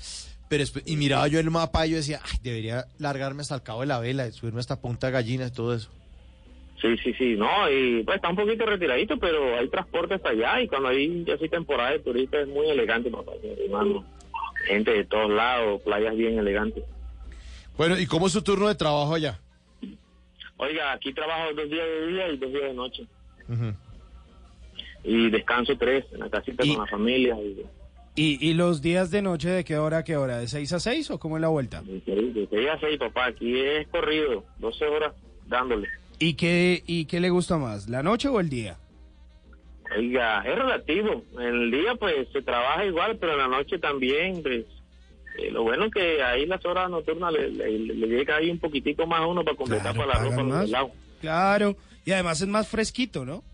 Pero 0.48 0.60
después- 0.62 0.84
y 0.86 0.96
miraba 0.96 1.26
yo 1.26 1.40
el 1.40 1.50
mapa 1.50 1.86
y 1.86 1.90
yo 1.90 1.96
decía, 1.96 2.20
ay, 2.24 2.38
debería 2.42 2.86
largarme 2.98 3.42
hasta 3.42 3.56
el 3.56 3.62
Cabo 3.62 3.80
de 3.80 3.88
la 3.88 3.98
Vela, 3.98 4.30
subirme 4.30 4.60
hasta 4.60 4.80
Punta 4.80 5.10
Gallina 5.10 5.48
y 5.48 5.50
todo 5.50 5.74
eso. 5.74 5.90
Sí, 6.80 6.96
sí, 7.02 7.12
sí, 7.14 7.34
no, 7.36 7.68
y 7.68 8.04
pues 8.04 8.16
está 8.16 8.28
un 8.28 8.36
poquito 8.36 8.64
retiradito, 8.64 9.18
pero 9.18 9.56
hay 9.58 9.68
transporte 9.68 10.14
hasta 10.14 10.28
allá 10.28 10.60
y 10.60 10.68
cuando 10.68 10.88
hay 10.90 11.24
ya 11.24 11.36
sí 11.38 11.48
temporada 11.48 11.90
de 11.92 11.98
turistas 11.98 12.42
es 12.42 12.48
muy 12.48 12.68
elegante, 12.68 13.10
papá, 13.10 13.32
hermano. 13.64 14.04
Gente 14.68 14.92
de 14.92 15.04
todos 15.04 15.30
lados, 15.30 15.80
playas 15.82 16.14
bien 16.16 16.38
elegantes. 16.38 16.84
Bueno, 17.76 17.98
¿y 17.98 18.06
cómo 18.06 18.26
es 18.28 18.32
su 18.34 18.42
turno 18.42 18.68
de 18.68 18.74
trabajo 18.76 19.14
allá? 19.14 19.40
Oiga, 20.58 20.92
aquí 20.92 21.12
trabajo 21.12 21.52
dos 21.54 21.68
días 21.68 21.86
de 21.86 22.06
día 22.06 22.28
y 22.28 22.36
dos 22.36 22.50
días 22.52 22.62
de 22.64 22.74
noche. 22.74 23.06
Ujú. 23.48 23.74
Y 25.08 25.30
descanso 25.30 25.76
tres 25.78 26.04
en 26.12 26.18
la 26.20 26.28
casita 26.30 26.64
con 26.66 26.78
la 26.78 26.86
familia. 26.86 27.36
Y, 27.40 27.64
¿Y, 28.16 28.48
¿Y 28.50 28.54
los 28.54 28.82
días 28.82 29.10
de 29.10 29.22
noche 29.22 29.48
de 29.50 29.62
qué 29.64 29.76
hora 29.78 29.98
a 29.98 30.04
qué 30.04 30.16
hora? 30.16 30.38
¿De 30.38 30.48
6 30.48 30.72
a 30.72 30.80
6 30.80 31.10
o 31.12 31.18
cómo 31.18 31.36
es 31.36 31.40
la 31.42 31.48
vuelta? 31.48 31.82
de 31.82 32.46
seis 32.50 32.68
a 32.70 32.78
seis, 32.80 32.98
papá, 32.98 33.26
aquí 33.26 33.58
es 33.58 33.86
corrido, 33.88 34.44
12 34.58 34.84
horas 34.86 35.12
dándole. 35.46 35.88
¿Y 36.18 36.34
qué, 36.34 36.82
¿Y 36.86 37.04
qué 37.04 37.20
le 37.20 37.28
gusta 37.30 37.56
más, 37.58 37.88
la 37.88 38.02
noche 38.02 38.28
o 38.28 38.40
el 38.40 38.48
día? 38.48 38.78
Oiga, 39.96 40.42
es 40.42 40.54
relativo. 40.58 41.22
En 41.34 41.42
el 41.62 41.70
día 41.70 41.94
pues 41.94 42.26
se 42.32 42.42
trabaja 42.42 42.84
igual, 42.84 43.16
pero 43.18 43.32
en 43.32 43.38
la 43.38 43.48
noche 43.48 43.78
también. 43.78 44.42
Pues, 44.42 44.64
eh, 45.38 45.50
lo 45.50 45.62
bueno 45.62 45.90
que 45.90 46.22
ahí 46.22 46.46
las 46.46 46.64
horas 46.64 46.90
nocturnas 46.90 47.32
le, 47.32 47.50
le- 47.50 47.78
le 47.78 48.06
llega 48.08 48.36
ahí 48.36 48.50
un 48.50 48.58
poquitico 48.58 49.06
más 49.06 49.20
a 49.20 49.26
uno 49.26 49.44
para 49.44 49.56
completar 49.56 49.94
Claro, 49.94 50.10
para 50.10 50.24
la 50.66 50.80
ropa. 50.80 50.92
Claro, 51.20 51.76
y 52.04 52.12
además 52.12 52.40
es 52.40 52.48
más 52.48 52.66
fresquito, 52.68 53.24
¿no? 53.24 53.44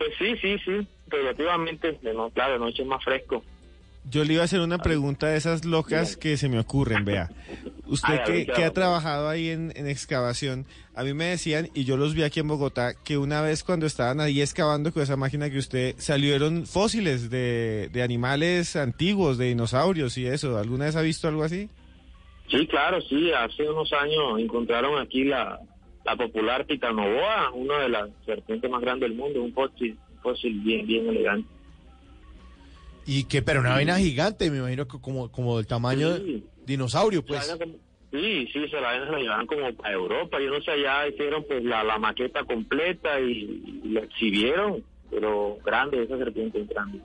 Pues 0.00 0.14
sí, 0.18 0.34
sí, 0.40 0.56
sí, 0.64 0.88
relativamente. 1.08 1.98
De 2.00 2.14
no, 2.14 2.30
claro, 2.30 2.54
de 2.54 2.58
noche 2.58 2.80
es 2.80 2.88
más 2.88 3.04
fresco. 3.04 3.44
Yo 4.10 4.24
le 4.24 4.32
iba 4.32 4.40
a 4.40 4.46
hacer 4.46 4.60
una 4.60 4.78
pregunta 4.78 5.26
de 5.26 5.36
esas 5.36 5.66
locas 5.66 6.16
que 6.16 6.38
se 6.38 6.48
me 6.48 6.58
ocurren, 6.58 7.04
vea. 7.04 7.28
Usted 7.86 8.24
que, 8.24 8.46
¿qué 8.46 8.52
que 8.52 8.64
ha 8.64 8.72
trabajado 8.72 9.28
ahí 9.28 9.50
en, 9.50 9.74
en 9.76 9.86
excavación, 9.86 10.64
a 10.94 11.04
mí 11.04 11.12
me 11.12 11.26
decían, 11.26 11.68
y 11.74 11.84
yo 11.84 11.98
los 11.98 12.14
vi 12.14 12.22
aquí 12.22 12.40
en 12.40 12.48
Bogotá, 12.48 12.94
que 13.04 13.18
una 13.18 13.42
vez 13.42 13.62
cuando 13.62 13.84
estaban 13.84 14.20
ahí 14.20 14.40
excavando 14.40 14.90
con 14.90 15.02
esa 15.02 15.16
máquina 15.16 15.50
que 15.50 15.58
usted, 15.58 15.94
salieron 15.98 16.64
fósiles 16.64 17.28
de, 17.28 17.90
de 17.92 18.02
animales 18.02 18.76
antiguos, 18.76 19.36
de 19.36 19.48
dinosaurios 19.48 20.16
y 20.16 20.26
eso. 20.26 20.56
¿Alguna 20.56 20.86
vez 20.86 20.96
ha 20.96 21.02
visto 21.02 21.28
algo 21.28 21.42
así? 21.42 21.68
Sí, 22.48 22.66
claro, 22.68 23.02
sí. 23.02 23.32
Hace 23.32 23.68
unos 23.68 23.92
años 23.92 24.38
encontraron 24.38 24.98
aquí 24.98 25.24
la, 25.24 25.60
la 26.04 26.16
popular 26.16 26.64
Titanoboa, 26.64 27.50
una 27.52 27.78
de 27.80 27.88
las 27.88 28.10
serpientes 28.24 28.70
más 28.70 28.80
grandes 28.80 29.08
del 29.10 29.18
mundo, 29.18 29.42
un 29.42 29.52
fósil, 29.52 29.96
un 30.14 30.18
fósil 30.22 30.60
bien, 30.60 30.86
bien 30.86 31.08
elegante. 31.08 31.48
Y 33.06 33.24
que, 33.24 33.42
pero 33.42 33.60
una 33.60 33.70
vaina 33.70 33.98
gigante, 33.98 34.50
me 34.50 34.58
imagino 34.58 34.86
que 34.86 35.00
como, 35.00 35.30
como 35.32 35.56
del 35.56 35.66
tamaño 35.66 36.16
Sí. 36.16 36.22
de 36.22 36.42
dinosaurio, 36.66 37.24
pues. 37.24 37.46
como- 37.58 37.74
Sí, 38.12 38.48
sí, 38.52 38.66
se 38.68 38.80
la, 38.80 39.04
se 39.06 39.12
la 39.12 39.18
llevaban 39.18 39.46
como 39.46 39.60
a 39.66 39.92
Europa. 39.92 40.40
Yo 40.40 40.50
no 40.50 40.60
sé, 40.62 40.72
allá 40.72 41.06
hicieron 41.06 41.44
pues 41.46 41.62
la, 41.62 41.84
la 41.84 41.96
maqueta 41.98 42.42
completa 42.44 43.20
y, 43.20 43.62
y 43.84 43.88
la 43.90 44.00
exhibieron, 44.00 44.82
pero 45.10 45.58
grande, 45.64 46.02
esa 46.02 46.18
serpiente 46.18 46.60
es 46.60 46.68
grande. 46.68 46.98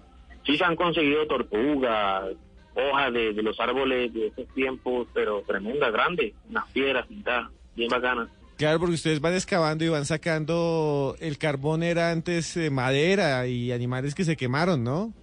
Sí 0.47 0.57
se 0.57 0.63
han 0.63 0.75
conseguido 0.75 1.27
tortugas, 1.27 2.31
hojas 2.73 3.13
de, 3.13 3.33
de 3.33 3.43
los 3.43 3.59
árboles 3.59 4.11
de 4.15 4.27
esos 4.27 4.47
tiempos, 4.55 5.07
pero 5.13 5.43
tremenda, 5.45 5.91
grande, 5.91 6.33
unas 6.49 6.65
piedras 6.71 7.05
pintadas, 7.05 7.51
bien 7.75 7.89
bacanas. 7.89 8.29
Claro, 8.57 8.79
porque 8.79 8.95
ustedes 8.95 9.19
van 9.19 9.33
excavando 9.33 9.83
y 9.83 9.89
van 9.89 10.05
sacando, 10.05 11.15
el 11.19 11.37
carbón 11.37 11.83
era 11.83 12.11
antes 12.11 12.55
eh, 12.55 12.69
madera 12.69 13.47
y 13.47 13.71
animales 13.71 14.15
que 14.15 14.23
se 14.23 14.37
quemaron, 14.37 14.83
¿no? 14.83 15.13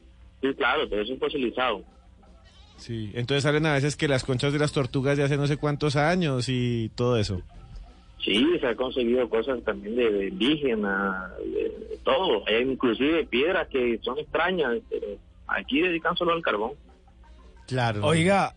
Sí, 0.42 0.48
claro, 0.54 0.84
eso 0.84 1.12
es 1.12 1.18
fosilizado. 1.18 1.82
Sí, 2.76 3.10
entonces 3.14 3.44
salen 3.44 3.64
a 3.66 3.74
veces 3.74 3.96
que 3.96 4.08
las 4.08 4.24
conchas 4.24 4.52
de 4.52 4.58
las 4.58 4.72
tortugas 4.72 5.16
de 5.16 5.22
hace 5.22 5.36
no 5.36 5.46
sé 5.46 5.56
cuántos 5.56 5.96
años 5.96 6.48
y 6.48 6.90
todo 6.94 7.16
eso. 7.16 7.40
Sí, 8.24 8.44
se 8.60 8.66
han 8.66 8.76
conseguido 8.76 9.28
cosas 9.28 9.62
también 9.64 9.96
de, 9.96 10.10
de, 10.10 10.30
de 10.30 11.98
todo. 12.04 12.46
Hay 12.46 12.62
inclusive 12.62 13.24
piedras 13.26 13.68
que 13.68 13.98
son 14.02 14.18
extrañas, 14.18 14.78
pero 14.90 15.06
aquí 15.46 15.80
dedican 15.80 16.16
solo 16.16 16.32
al 16.32 16.42
carbón. 16.42 16.72
Claro. 17.66 18.04
Oiga, 18.04 18.54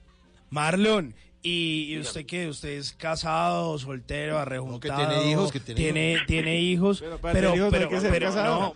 Marlon, 0.50 1.14
¿Y, 1.48 1.94
y 1.94 2.00
usted 2.00 2.26
qué? 2.26 2.48
¿Usted 2.48 2.70
es 2.70 2.92
casado, 2.94 3.78
soltero, 3.78 4.40
arrejuntado? 4.40 5.08
tiene 5.08 5.30
hijos, 5.32 5.52
que 5.52 5.60
tiene 5.60 5.80
tiene, 5.80 6.18
tiene 6.26 6.60
hijos. 6.60 7.02
Pero 7.02 7.18
para 7.20 7.34
pero, 7.34 7.52
tener 7.52 7.58
hijos 7.60 7.72
no 7.72 7.78
hay 7.78 7.84
pero- 7.86 7.90
que 7.90 8.02
ser 8.02 8.12
pero 8.12 8.26
casado. 8.26 8.74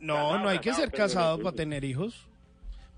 no, 0.00 0.32
no, 0.34 0.38
no 0.42 0.48
hay 0.48 0.58
que 0.60 0.72
ser 0.72 0.90
casado 0.90 1.38
para 1.38 1.54
tener 1.54 1.84
hijos. 1.84 2.26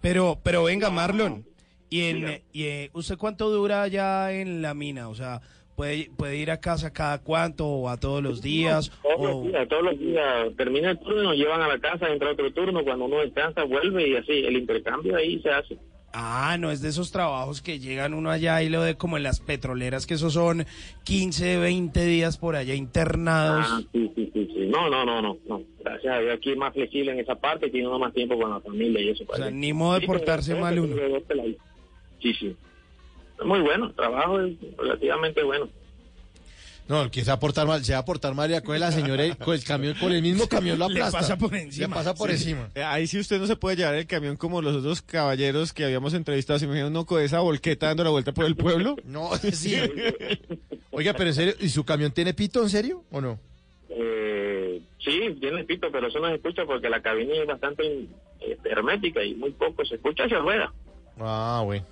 Pero, 0.01 0.39
pero 0.43 0.63
venga, 0.65 0.89
Marlon. 0.91 1.45
¿Y, 1.91 2.03
en, 2.05 2.43
y 2.53 2.65
eh, 2.65 2.91
usted 2.93 3.17
cuánto 3.17 3.51
dura 3.51 3.89
ya 3.89 4.31
en 4.33 4.63
la 4.63 4.73
mina? 4.75 5.09
O 5.09 5.15
sea, 5.17 5.41
¿puede, 5.75 6.11
puede 6.17 6.37
ir 6.37 6.51
a 6.53 6.61
casa 6.61 6.93
cada 6.93 7.19
cuánto 7.19 7.67
o 7.67 7.89
a 7.89 7.97
todos 7.97 8.23
los 8.23 8.41
días? 8.41 8.93
Todos 9.03 9.17
o- 9.19 9.27
los 9.27 9.43
días, 9.53 9.69
todos 9.69 9.83
los 9.83 9.99
días. 9.99 10.49
Termina 10.57 10.91
el 10.91 10.99
turno, 11.01 11.23
nos 11.25 11.35
llevan 11.35 11.61
a 11.63 11.67
la 11.67 11.79
casa, 11.81 12.09
entra 12.09 12.31
otro 12.31 12.53
turno, 12.53 12.85
cuando 12.85 13.07
uno 13.07 13.19
descansa 13.21 13.65
vuelve 13.65 14.07
y 14.07 14.15
así, 14.17 14.33
el 14.33 14.59
intercambio 14.59 15.17
ahí 15.17 15.41
se 15.43 15.51
hace. 15.51 15.77
Ah, 16.13 16.57
no 16.59 16.71
es 16.71 16.81
de 16.81 16.89
esos 16.89 17.13
trabajos 17.13 17.61
que 17.61 17.79
llegan 17.79 18.15
uno 18.15 18.31
allá 18.31 18.63
y 18.63 18.69
lo 18.69 18.83
de 18.83 18.97
como 18.97 19.19
en 19.19 19.23
las 19.23 19.41
petroleras, 19.41 20.07
que 20.07 20.15
esos 20.15 20.33
son 20.33 20.67
15, 21.05 21.59
20 21.59 22.05
días 22.07 22.39
por 22.39 22.57
allá 22.57 22.75
internados. 22.75 23.67
Ah, 23.69 23.83
sí, 23.93 24.11
sí, 24.15 24.31
sí, 24.33 24.49
sí. 24.55 24.67
No, 24.69 24.89
no, 24.89 25.05
no, 25.05 25.21
no, 25.21 25.37
no. 25.47 25.63
Gracias 25.81 26.15
a 26.15 26.21
Dios 26.21 26.35
aquí 26.37 26.53
es 26.53 26.57
más 26.57 26.73
flexible 26.73 27.13
en 27.13 27.21
esa 27.21 27.35
parte, 27.35 27.69
tiene 27.71 27.89
uno 27.89 27.99
más 27.99 28.15
tiempo 28.15 28.39
con 28.39 28.51
la 28.51 28.61
familia 28.61 29.01
y 29.01 29.11
eso. 29.11 29.25
O 29.29 29.37
sea, 29.37 29.51
ni 29.51 29.73
modo 29.73 30.01
de 30.01 30.07
portarse 30.07 30.55
mal 30.55 30.79
uno. 30.79 30.97
Sí, 32.21 32.33
sí. 32.35 32.57
Muy 33.45 33.61
bueno, 33.61 33.87
el 33.87 33.95
trabajo 33.95 34.41
es 34.41 34.57
relativamente 34.77 35.43
bueno. 35.43 35.69
No, 36.89 37.03
el 37.03 37.11
que 37.11 37.21
se 37.21 37.27
va 37.31 37.35
a 37.35 37.39
portar 37.41 37.67
mal, 37.67 37.85
se 37.85 37.93
va 37.93 37.99
a 37.99 38.05
portar 38.05 38.35
mal 38.35 38.51
y 38.51 38.55
a 38.55 38.63
coge 38.63 38.79
la 38.79 38.91
señora 38.91 39.27
y 39.27 39.33
con 39.33 39.55
el 39.55 39.63
camión, 39.63 39.95
con 40.01 40.11
el 40.11 40.23
mismo 40.23 40.49
camión 40.49 40.79
lo 40.79 40.89
Le 40.89 40.95
aplasta. 41.03 41.19
pasa 41.19 41.37
por 41.37 41.53
Le 41.53 41.89
pasa 41.89 42.15
por 42.15 42.31
Sí. 42.31 42.37
encima. 42.37 42.71
Eh, 42.75 42.83
Ahí 42.83 43.07
sí 43.07 43.19
usted 43.19 43.39
no 43.39 43.47
se 43.47 43.57
puede 43.57 43.77
llevar 43.77 43.95
el 43.95 44.07
camión 44.07 44.37
como 44.37 44.63
los 44.63 44.75
otros 44.77 45.03
caballeros 45.03 45.73
que 45.75 45.85
habíamos 45.85 46.15
entrevistado. 46.15 46.59
¿Se 46.59 46.65
imagina 46.65 46.87
uno 46.87 47.05
con 47.05 47.21
esa 47.23 47.41
volqueta 47.41 47.89
dando 47.89 48.05
la 48.05 48.11
vuelta 48.11 48.33
por 48.33 48.47
el 48.47 48.57
pueblo? 48.57 48.97
No, 49.05 49.31
sí. 49.53 49.77
Oiga, 50.91 51.13
pero 51.13 51.29
en 51.31 51.35
serio, 51.35 51.55
¿y 51.61 51.69
su 51.69 51.85
camión 51.85 52.11
tiene 52.13 52.33
pito 52.35 52.63
en 52.63 52.71
serio 52.71 53.05
o 53.11 53.21
no? 53.21 53.39
Eh, 53.91 54.81
sí, 55.03 55.37
tiene 55.41 55.65
pito, 55.65 55.89
pero 55.93 56.09
eso 56.09 56.19
no 56.21 56.29
se 56.29 56.35
escucha 56.37 56.65
porque 56.65 56.89
la 56.89 57.03
cabina 57.03 57.35
es 57.35 57.47
bastante 57.47 58.07
este, 58.41 58.71
hermética 58.71 59.23
y 59.23 59.35
muy 59.35 59.51
poco 59.53 59.85
se 59.85 59.97
escucha 59.97 60.25
hacia 60.25 60.39
rueda. 60.39 60.73
Ah, 61.21 61.63
bueno. 61.65 61.85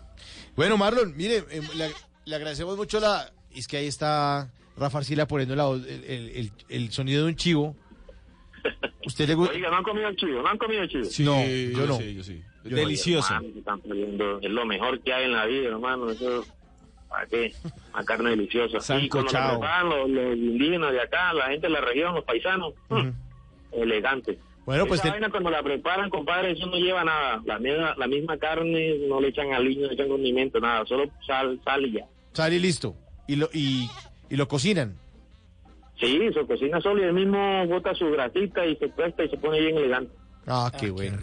Bueno, 0.56 0.76
Marlon, 0.78 1.14
mire, 1.16 1.44
eh, 1.50 1.60
le, 1.74 1.90
le 2.24 2.36
agradecemos 2.36 2.76
mucho 2.76 2.98
la... 3.00 3.30
Es 3.54 3.66
que 3.68 3.76
ahí 3.78 3.86
está 3.86 4.50
Rafa 4.76 4.98
Arcila 4.98 5.26
poniendo 5.26 5.56
la 5.56 5.64
voz- 5.66 5.86
el, 5.86 6.04
el- 6.04 6.28
el- 6.36 6.52
el 6.68 6.90
sonido 6.92 7.22
de 7.24 7.28
un 7.30 7.36
chivo. 7.36 7.76
¿Usted 9.06 9.28
le 9.28 9.34
gusta? 9.34 9.54
Oiga, 9.54 9.70
¿no 9.70 9.76
han 9.76 9.82
comido 9.84 10.08
el 10.08 10.16
chivo? 10.16 10.42
¿No 10.42 10.48
han 10.48 10.58
comido 10.58 10.82
el 10.82 10.88
chivo? 10.88 11.04
no, 11.24 11.46
yo 11.46 11.86
no. 11.86 11.96
sí, 11.98 12.14
yo 12.14 12.22
sí. 12.24 12.42
Yo 12.64 12.70
no. 12.70 12.76
Delicioso. 12.76 13.34
Hermano. 13.34 14.38
Es 14.42 14.50
lo 14.50 14.66
mejor 14.66 15.00
que 15.00 15.12
hay 15.14 15.24
en 15.26 15.32
la 15.32 15.46
vida, 15.46 15.68
hermano. 15.68 16.10
Eso, 16.10 16.44
¿para 17.08 17.26
qué? 17.26 17.52
Una 17.94 18.04
carne 18.04 18.30
deliciosa. 18.30 18.78
Y 19.00 19.08
cuando 19.08 19.30
lo 19.32 19.38
Sancochado. 19.38 19.88
los, 20.08 20.10
los 20.10 20.36
indígenas 20.36 20.92
de 20.92 21.00
acá, 21.00 21.32
la 21.32 21.46
gente 21.46 21.68
de 21.68 21.72
la 21.72 21.80
región, 21.80 22.14
los 22.16 22.24
paisanos, 22.24 22.74
mm, 22.88 23.08
elegante. 23.72 24.38
Bueno, 24.64 24.84
pues 24.86 24.98
Esa 24.98 25.04
te- 25.04 25.10
vaina 25.12 25.30
cuando 25.30 25.50
la 25.50 25.62
preparan, 25.62 26.10
compadre, 26.10 26.50
eso 26.50 26.66
no 26.66 26.76
lleva 26.76 27.04
nada. 27.04 27.40
La 27.44 27.60
misma, 27.60 27.94
la 27.96 28.08
misma 28.08 28.36
carne 28.36 28.96
no 29.08 29.20
le 29.20 29.28
echan 29.28 29.52
aliño, 29.52 29.82
no 29.82 29.88
le 29.88 29.94
echan 29.94 30.08
condimento, 30.08 30.58
nada. 30.58 30.84
Solo 30.86 31.04
sal, 31.24 31.60
sal 31.64 31.86
y 31.86 31.92
ya. 31.92 32.06
Sale 32.32 32.56
y 32.56 32.58
listo. 32.58 32.96
Y 33.28 33.36
lo, 33.36 33.48
y, 33.52 33.88
y 34.30 34.36
lo 34.36 34.48
cocinan. 34.48 34.96
Sí, 35.98 36.20
se 36.32 36.46
cocina 36.46 36.80
solo 36.80 37.02
y 37.02 37.06
el 37.06 37.14
mismo 37.14 37.66
bota 37.66 37.94
su 37.94 38.10
grasita 38.10 38.66
y 38.66 38.76
se 38.76 38.90
cuesta 38.90 39.24
y 39.24 39.30
se 39.30 39.38
pone 39.38 39.60
bien 39.60 39.76
elegante. 39.76 40.12
Ah, 40.46 40.70
qué 40.78 40.90
bueno. 40.90 41.18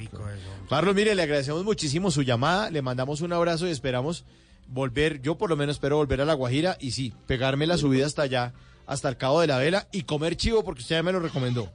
Marlon, 0.69 0.95
mire, 0.95 1.15
le 1.15 1.23
agradecemos 1.23 1.63
muchísimo 1.63 2.11
su 2.11 2.23
llamada, 2.23 2.69
le 2.71 2.81
mandamos 2.81 3.21
un 3.21 3.31
abrazo 3.31 3.67
y 3.67 3.71
esperamos 3.71 4.25
volver, 4.67 5.21
yo 5.21 5.35
por 5.35 5.49
lo 5.49 5.55
menos 5.55 5.75
espero 5.75 5.97
volver 5.97 6.21
a 6.21 6.25
La 6.25 6.33
Guajira 6.33 6.77
y 6.79 6.91
sí, 6.91 7.13
pegarme 7.27 7.67
la 7.67 7.77
subida 7.77 8.05
hasta 8.05 8.23
allá, 8.23 8.53
hasta 8.85 9.09
el 9.09 9.17
Cabo 9.17 9.41
de 9.41 9.47
la 9.47 9.59
Vela 9.59 9.87
y 9.91 10.03
comer 10.03 10.35
chivo 10.35 10.63
porque 10.63 10.81
usted 10.81 10.97
ya 10.97 11.03
me 11.03 11.11
lo 11.11 11.19
recomendó. 11.19 11.69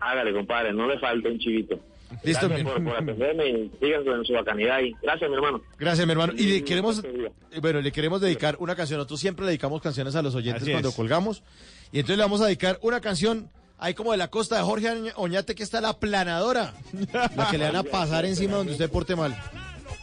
Hágale, 0.00 0.32
compadre, 0.32 0.72
no 0.72 0.86
le 0.86 0.98
falte 0.98 1.28
un 1.28 1.38
chivito. 1.38 1.78
Listo, 2.24 2.48
Gracias 2.48 2.50
mi- 2.50 2.64
por, 2.64 2.84
por 2.84 2.96
atenderme 2.96 3.48
y 3.48 3.70
sigan 3.80 4.04
con 4.04 4.24
su 4.24 4.32
bacanidad 4.32 4.76
ahí. 4.76 4.92
Gracias, 5.02 5.28
mi 5.30 5.36
hermano. 5.36 5.60
Gracias, 5.78 6.06
mi 6.06 6.12
hermano. 6.12 6.32
Y 6.36 6.44
le 6.46 6.64
queremos, 6.64 7.02
eh, 7.04 7.30
bueno, 7.60 7.80
le 7.80 7.92
queremos 7.92 8.20
dedicar 8.20 8.56
una 8.60 8.74
canción. 8.74 8.98
Nosotros 8.98 9.20
siempre 9.20 9.44
le 9.44 9.50
dedicamos 9.50 9.82
canciones 9.82 10.14
a 10.16 10.22
los 10.22 10.34
oyentes 10.34 10.62
Así 10.62 10.70
cuando 10.72 10.88
es. 10.88 10.94
colgamos. 10.94 11.42
Y 11.92 11.98
entonces 12.00 12.16
le 12.18 12.22
vamos 12.24 12.40
a 12.40 12.46
dedicar 12.46 12.78
una 12.82 13.00
canción 13.00 13.50
ahí 13.78 13.94
como 13.94 14.12
de 14.12 14.18
la 14.18 14.28
costa 14.28 14.56
de 14.56 14.62
Jorge 14.62 14.88
Oña- 14.90 15.12
Oñate, 15.16 15.54
que 15.54 15.62
está 15.62 15.80
la 15.80 15.98
planadora. 15.98 16.74
La 17.36 17.48
que 17.50 17.58
le 17.58 17.64
van 17.66 17.76
a 17.76 17.82
pasar 17.84 18.24
encima 18.24 18.56
donde 18.56 18.72
usted 18.72 18.90
porte 18.90 19.14
mal. 19.14 19.36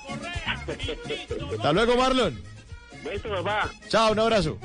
Hasta 1.58 1.74
luego, 1.74 1.96
Marlon. 1.98 2.40
Beso, 3.04 3.30
papá. 3.30 3.70
Chao, 3.90 4.12
un 4.12 4.20
abrazo. 4.20 4.58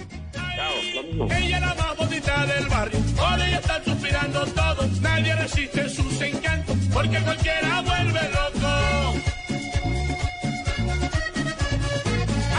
Ella 1.30 1.56
es 1.56 1.60
la 1.60 1.74
más 1.74 1.96
bonita 1.96 2.46
del 2.46 2.66
barrio, 2.68 3.00
por 3.16 3.40
ella 3.40 3.58
están 3.58 3.84
suspirando 3.84 4.46
todos, 4.46 5.00
nadie 5.00 5.34
resiste 5.36 5.88
sus 5.88 6.20
encantos, 6.20 6.76
porque 6.92 7.18
cualquiera 7.20 7.80
vuelve 7.82 8.20
loco. 8.38 8.68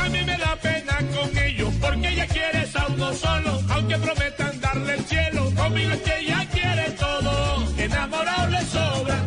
A 0.04 0.10
mí 0.10 0.24
me 0.24 0.38
da 0.38 0.56
pena 0.58 0.98
con 1.16 1.38
ellos, 1.38 1.74
porque 1.82 2.08
ella 2.10 2.28
quiere 2.28 2.68
a 2.74 2.88
uno 2.88 3.14
solo, 3.14 3.62
aunque 3.70 3.98
prometan 3.98 4.60
darle 4.60 4.94
el 4.94 5.06
cielo, 5.06 5.52
conmigo 5.56 5.92
es 5.92 6.02
que 6.02 6.20
ella 6.20 6.48
quiere 6.52 6.92
todo, 6.92 7.68
enamorado 7.78 8.48
le 8.50 8.62
sobra, 8.66 9.18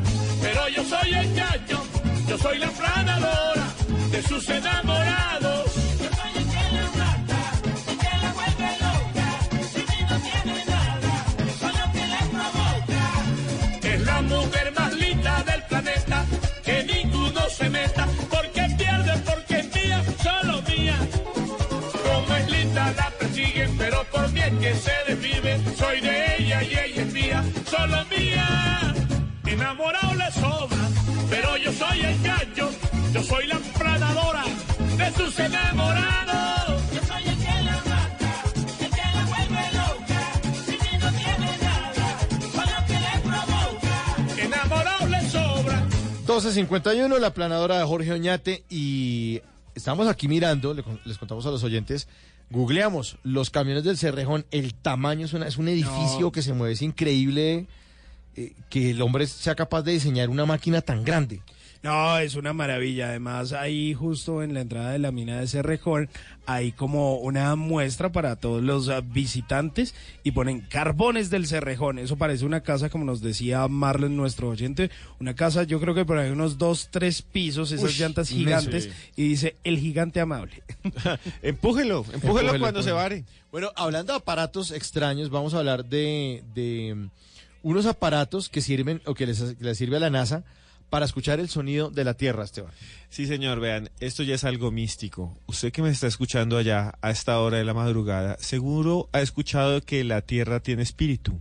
pero 0.43 0.69
yo 0.69 0.85
soy 0.85 1.15
el 1.15 1.37
chacho, 1.37 1.85
yo 2.29 2.39
soy 2.39 2.59
la 2.59 2.69
planadora 2.69 3.67
de 4.11 4.23
sus 4.23 4.49
enamorados. 4.49 5.74
Se 24.77 25.13
desvive, 25.13 25.61
soy 25.77 26.01
de 26.01 26.37
ella 26.39 26.63
y 26.63 26.67
ella 26.73 27.03
es 27.03 27.13
mía, 27.13 27.45
solo 27.71 28.05
mía. 28.07 28.95
Enamorado 29.47 30.15
le 30.15 30.33
sobra, 30.33 30.89
pero 31.31 31.57
yo 31.57 31.73
soy 31.73 32.01
el 32.01 32.23
gallo, 32.23 32.71
yo 33.13 33.23
soy 33.23 33.47
la 33.47 33.59
planadora 33.79 34.45
de 34.97 35.13
sus 35.13 35.39
enamorados. 35.39 36.83
Yo 36.93 37.01
soy 37.07 37.23
el 37.29 37.37
que 37.39 37.63
la 37.69 37.77
mata, 37.91 38.33
el 38.81 38.91
que 38.91 39.07
la 39.17 39.25
vuelve 39.27 39.65
loca, 39.81 40.21
si 40.67 40.73
mí 40.73 40.99
no 41.01 41.11
tiene 41.23 41.51
nada, 41.63 42.07
solo 42.53 42.77
que 42.89 42.99
le 43.07 43.15
provoca. 43.29 44.43
Enamorado 44.43 45.07
le 45.07 45.31
sobra. 45.31 45.83
12.51, 46.27 47.19
la 47.19 47.35
planadora 47.35 47.79
de 47.79 47.85
Jorge 47.85 48.13
Oñate 48.13 48.65
y 48.69 49.14
estamos 49.85 50.09
aquí 50.09 50.29
mirando, 50.29 50.75
les 51.05 51.19
contamos 51.19 51.45
a 51.45 51.51
los 51.51 51.63
oyentes, 51.63 52.09
googleamos 52.49 53.19
los 53.23 53.51
camiones 53.51 53.85
del 53.85 53.99
Cerrejón, 53.99 54.47
el 54.51 54.73
tamaño 54.73 55.27
es, 55.27 55.35
una- 55.35 55.47
es 55.47 55.59
un 55.59 55.69
edificio 55.69 56.21
No. 56.21 56.33
que 56.33 56.41
se 56.41 56.55
mueve, 56.55 56.73
es 56.73 56.81
increíble 56.81 57.67
eh, 58.35 58.55
que 58.71 58.93
el 58.93 59.03
hombre 59.03 59.27
sea 59.27 59.55
capaz 59.55 59.83
de 59.83 59.93
diseñar 59.93 60.31
una 60.31 60.47
máquina 60.47 60.81
tan 60.81 61.05
grande. 61.05 61.43
No, 61.85 62.17
es 62.19 62.35
una 62.35 62.55
maravilla. 62.55 63.11
Además, 63.11 63.53
ahí 63.53 63.93
justo 63.93 64.43
en 64.43 64.55
la 64.55 64.63
entrada 64.63 64.93
de 64.93 64.99
la 64.99 65.13
mina 65.13 65.39
de 65.39 65.47
Cerrejón 65.47 66.09
hay 66.47 66.73
como 66.73 67.19
una 67.19 67.57
muestra 67.57 68.11
para 68.11 68.37
todos 68.37 68.63
los 68.63 68.89
ah, 68.89 69.03
visitantes 69.03 69.95
y 70.23 70.31
ponen 70.31 70.63
carbones 70.63 71.29
del 71.29 71.47
Cerrejón. 71.47 71.99
Eso 71.99 72.17
parece 72.17 72.47
una 72.47 72.63
casa, 72.63 72.89
como 72.89 73.05
nos 73.05 73.21
decía 73.21 73.69
Marlon, 73.69 74.17
nuestro 74.17 74.49
oyente, 74.49 74.91
una 75.21 75.35
casa 75.35 75.65
yo 75.65 75.79
creo 75.79 75.95
que 75.95 76.07
por 76.07 76.17
ahí 76.17 76.31
unos 76.31 76.57
dos, 76.57 76.89
tres 76.91 77.21
pisos, 77.21 77.71
esas 77.71 77.91
Uy, 77.93 77.99
llantas 77.99 78.31
gigantes 78.31 78.85
Sí. 78.85 78.91
y 79.17 79.29
dice 79.29 79.57
el 79.63 79.79
gigante 79.79 80.21
amable. 80.21 80.63
empújelo, 81.43 82.07
empújelo 82.15 82.59
cuando 82.61 82.83
se 82.83 82.93
vare. 82.93 83.27
Bueno, 83.53 83.73
hablando 83.77 84.15
de 84.15 84.21
aparatos 84.21 84.71
extraños, 84.71 85.29
vamos 85.29 85.53
a 85.53 85.59
hablar 85.59 85.85
de, 85.85 86.45
de, 86.55 86.95
mm, 86.95 87.11
unos 87.63 87.85
aparatos 87.85 88.49
que 88.49 88.63
sirven 88.63 89.03
o 89.05 89.13
que 89.13 89.27
les, 89.27 89.39
que 89.43 89.65
les 89.65 89.77
sirve 89.77 89.99
a 89.99 90.01
la 90.01 90.09
NASA 90.09 90.45
para 90.91 91.07
escuchar 91.07 91.41
el 91.41 91.49
sonido 91.49 91.91
de 91.91 92.05
la 92.05 92.15
Tierra, 92.15 92.45
Esteban. 92.45 92.73
Sí, 93.09 93.27
señor, 93.27 93.61
vean, 93.61 93.91
esto 94.01 94.23
ya 94.23 94.35
es 94.35 94.45
algo 94.45 94.71
místico. 94.71 95.37
Usted 95.47 95.73
que 95.73 95.83
me 95.83 95.91
está 95.91 96.07
escuchando 96.07 96.57
allá 96.57 96.95
a 97.01 97.11
esta 97.11 97.39
hora 97.41 97.59
de 97.59 97.65
la 97.65 97.75
madrugada, 97.75 98.37
seguro 98.39 99.09
ha 99.13 99.21
escuchado 99.21 99.81
que 99.81 100.05
la 100.05 100.23
Tierra 100.23 100.61
tiene 100.61 100.83
espíritu. 100.83 101.41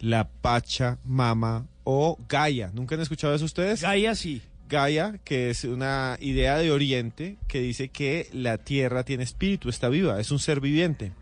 La 0.00 0.28
Pacha, 0.28 0.98
Mama 1.04 1.66
o 1.84 2.18
Gaia. 2.28 2.70
¿Nunca 2.72 2.94
han 2.94 3.02
escuchado 3.02 3.34
eso 3.34 3.44
ustedes? 3.44 3.82
Gaia 3.82 4.14
sí. 4.14 4.42
Gaia, 4.70 5.18
que 5.24 5.50
es 5.50 5.64
una 5.64 6.16
idea 6.20 6.56
de 6.56 6.70
Oriente 6.70 7.36
que 7.48 7.60
dice 7.60 7.88
que 7.88 8.28
la 8.32 8.56
Tierra 8.58 9.02
tiene 9.02 9.24
espíritu, 9.24 9.68
está 9.68 9.88
viva, 9.88 10.20
es 10.20 10.30
un 10.30 10.38
ser 10.38 10.60
viviente. 10.60 11.12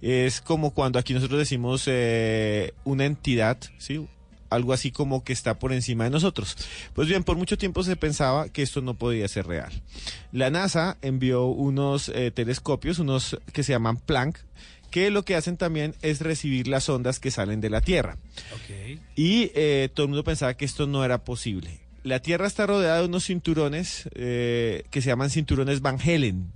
Es 0.00 0.40
como 0.40 0.72
cuando 0.72 0.98
aquí 0.98 1.12
nosotros 1.12 1.38
decimos 1.38 1.84
eh, 1.86 2.72
una 2.84 3.04
entidad, 3.04 3.58
¿sí? 3.78 4.06
Algo 4.50 4.72
así 4.72 4.90
como 4.90 5.24
que 5.24 5.32
está 5.32 5.58
por 5.58 5.72
encima 5.72 6.04
de 6.04 6.10
nosotros. 6.10 6.56
Pues 6.94 7.08
bien, 7.08 7.24
por 7.24 7.36
mucho 7.36 7.58
tiempo 7.58 7.82
se 7.82 7.96
pensaba 7.96 8.48
que 8.48 8.62
esto 8.62 8.80
no 8.80 8.94
podía 8.94 9.28
ser 9.28 9.46
real. 9.46 9.72
La 10.32 10.50
NASA 10.50 10.98
envió 11.02 11.46
unos 11.46 12.08
eh, 12.10 12.30
telescopios, 12.30 12.98
unos 12.98 13.38
que 13.52 13.62
se 13.62 13.72
llaman 13.72 13.96
Planck, 13.96 14.38
que 14.90 15.10
lo 15.10 15.24
que 15.24 15.36
hacen 15.36 15.56
también 15.56 15.94
es 16.02 16.20
recibir 16.20 16.68
las 16.68 16.88
ondas 16.88 17.20
que 17.20 17.30
salen 17.30 17.60
de 17.60 17.70
la 17.70 17.80
Tierra. 17.80 18.16
Y 19.14 19.50
eh, 19.54 19.90
todo 19.92 20.04
el 20.04 20.10
mundo 20.10 20.24
pensaba 20.24 20.54
que 20.54 20.64
esto 20.64 20.86
no 20.86 21.04
era 21.04 21.24
posible. 21.24 21.80
La 22.02 22.20
Tierra 22.20 22.46
está 22.46 22.66
rodeada 22.66 23.00
de 23.00 23.06
unos 23.06 23.26
cinturones 23.26 24.08
eh, 24.14 24.84
que 24.90 25.02
se 25.02 25.08
llaman 25.08 25.30
cinturones 25.30 25.80
Van 25.80 25.98
Helen, 26.00 26.52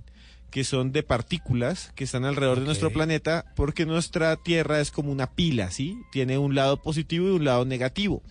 que 0.51 0.63
son 0.63 0.91
de 0.91 1.01
partículas 1.01 1.91
que 1.95 2.03
están 2.03 2.25
alrededor 2.25 2.59
de 2.59 2.65
nuestro 2.65 2.91
planeta, 2.91 3.45
porque 3.55 3.85
nuestra 3.85 4.35
Tierra 4.35 4.81
es 4.81 4.91
como 4.91 5.11
una 5.11 5.33
pila, 5.33 5.71
¿sí? 5.71 5.97
Tiene 6.11 6.37
un 6.37 6.53
lado 6.53 6.81
positivo 6.81 7.27
y 7.29 7.31
un 7.31 7.45
lado 7.45 7.65
negativo. 7.65 8.21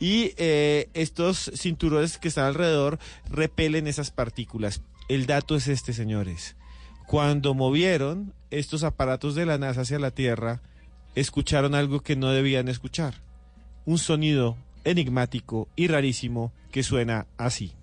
Y 0.00 0.34
eh, 0.36 0.90
estos 0.94 1.52
cinturones 1.54 2.18
que 2.18 2.28
están 2.28 2.46
alrededor 2.46 2.98
repelen 3.30 3.86
esas 3.86 4.10
partículas. 4.10 4.82
El 5.08 5.26
dato 5.26 5.54
es 5.54 5.68
este, 5.68 5.92
señores. 5.92 6.56
Cuando 7.06 7.54
movieron 7.54 8.34
estos 8.50 8.82
aparatos 8.82 9.34
de 9.36 9.46
la 9.46 9.58
NASA 9.58 9.82
hacia 9.82 10.00
la 10.00 10.10
Tierra, 10.10 10.60
escucharon 11.14 11.74
algo 11.76 12.00
que 12.00 12.16
no 12.16 12.30
debían 12.30 12.68
escuchar. 12.68 13.14
Un 13.84 13.98
sonido 13.98 14.56
enigmático 14.84 15.68
y 15.76 15.86
rarísimo 15.86 16.52
que 16.72 16.82
suena 16.82 17.26
así. 17.36 17.74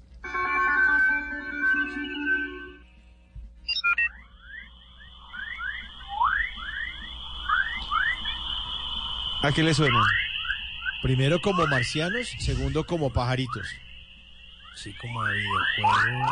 ¿A 9.42 9.52
qué 9.52 9.64
le 9.64 9.74
suena? 9.74 10.00
Primero 11.02 11.42
como 11.42 11.66
marcianos, 11.68 12.28
segundo 12.40 12.86
como 12.86 13.12
pajaritos. 13.12 13.68
Sí, 14.76 14.94
como 15.02 15.24
de 15.24 15.34
videojuego. 15.36 16.30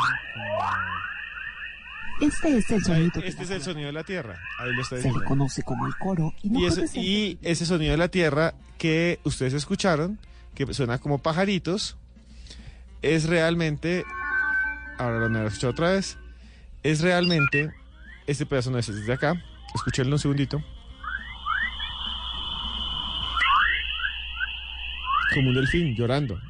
Este 2.20 2.58
es 2.58 2.70
el 2.70 2.82
sonido 2.84 3.10
de 3.20 3.28
Este 3.28 3.42
es 3.44 3.50
el 3.50 3.62
sonido 3.62 3.86
de 3.86 3.92
la 3.92 4.04
Tierra. 4.04 4.38
Ahí 4.58 4.72
lo 4.74 4.82
está 4.82 4.96
Se 4.96 5.02
diciendo. 5.02 5.20
le 5.20 5.26
conoce 5.26 5.62
como 5.62 5.86
el 5.86 5.96
coro 5.96 6.34
y 6.42 6.50
no 6.50 6.60
Y 6.60 6.66
ese, 6.66 7.00
y 7.00 7.38
ese 7.42 7.64
sonido 7.64 7.92
de 7.92 7.96
la 7.98 8.08
Tierra 8.08 8.54
que 8.76 9.20
ustedes 9.24 9.54
escucharon, 9.54 10.18
que 10.54 10.72
suena 10.74 10.98
como 10.98 11.18
pajaritos, 11.18 11.96
es 13.02 13.24
realmente. 13.26 14.04
Ahora 14.98 15.18
lo 15.20 15.26
han 15.26 15.46
escuchado 15.46 15.72
otra 15.72 15.92
vez. 15.92 16.18
Es 16.82 17.00
realmente. 17.00 17.72
Este 18.26 18.44
pedazo 18.44 18.70
no 18.70 18.78
es 18.78 18.86
desde 18.88 19.12
acá. 19.12 19.40
Escúchenlo 19.74 20.16
un 20.16 20.18
segundito. 20.18 20.62
Como 25.34 25.50
un 25.50 25.54
delfín 25.54 25.94
llorando. 25.94 26.40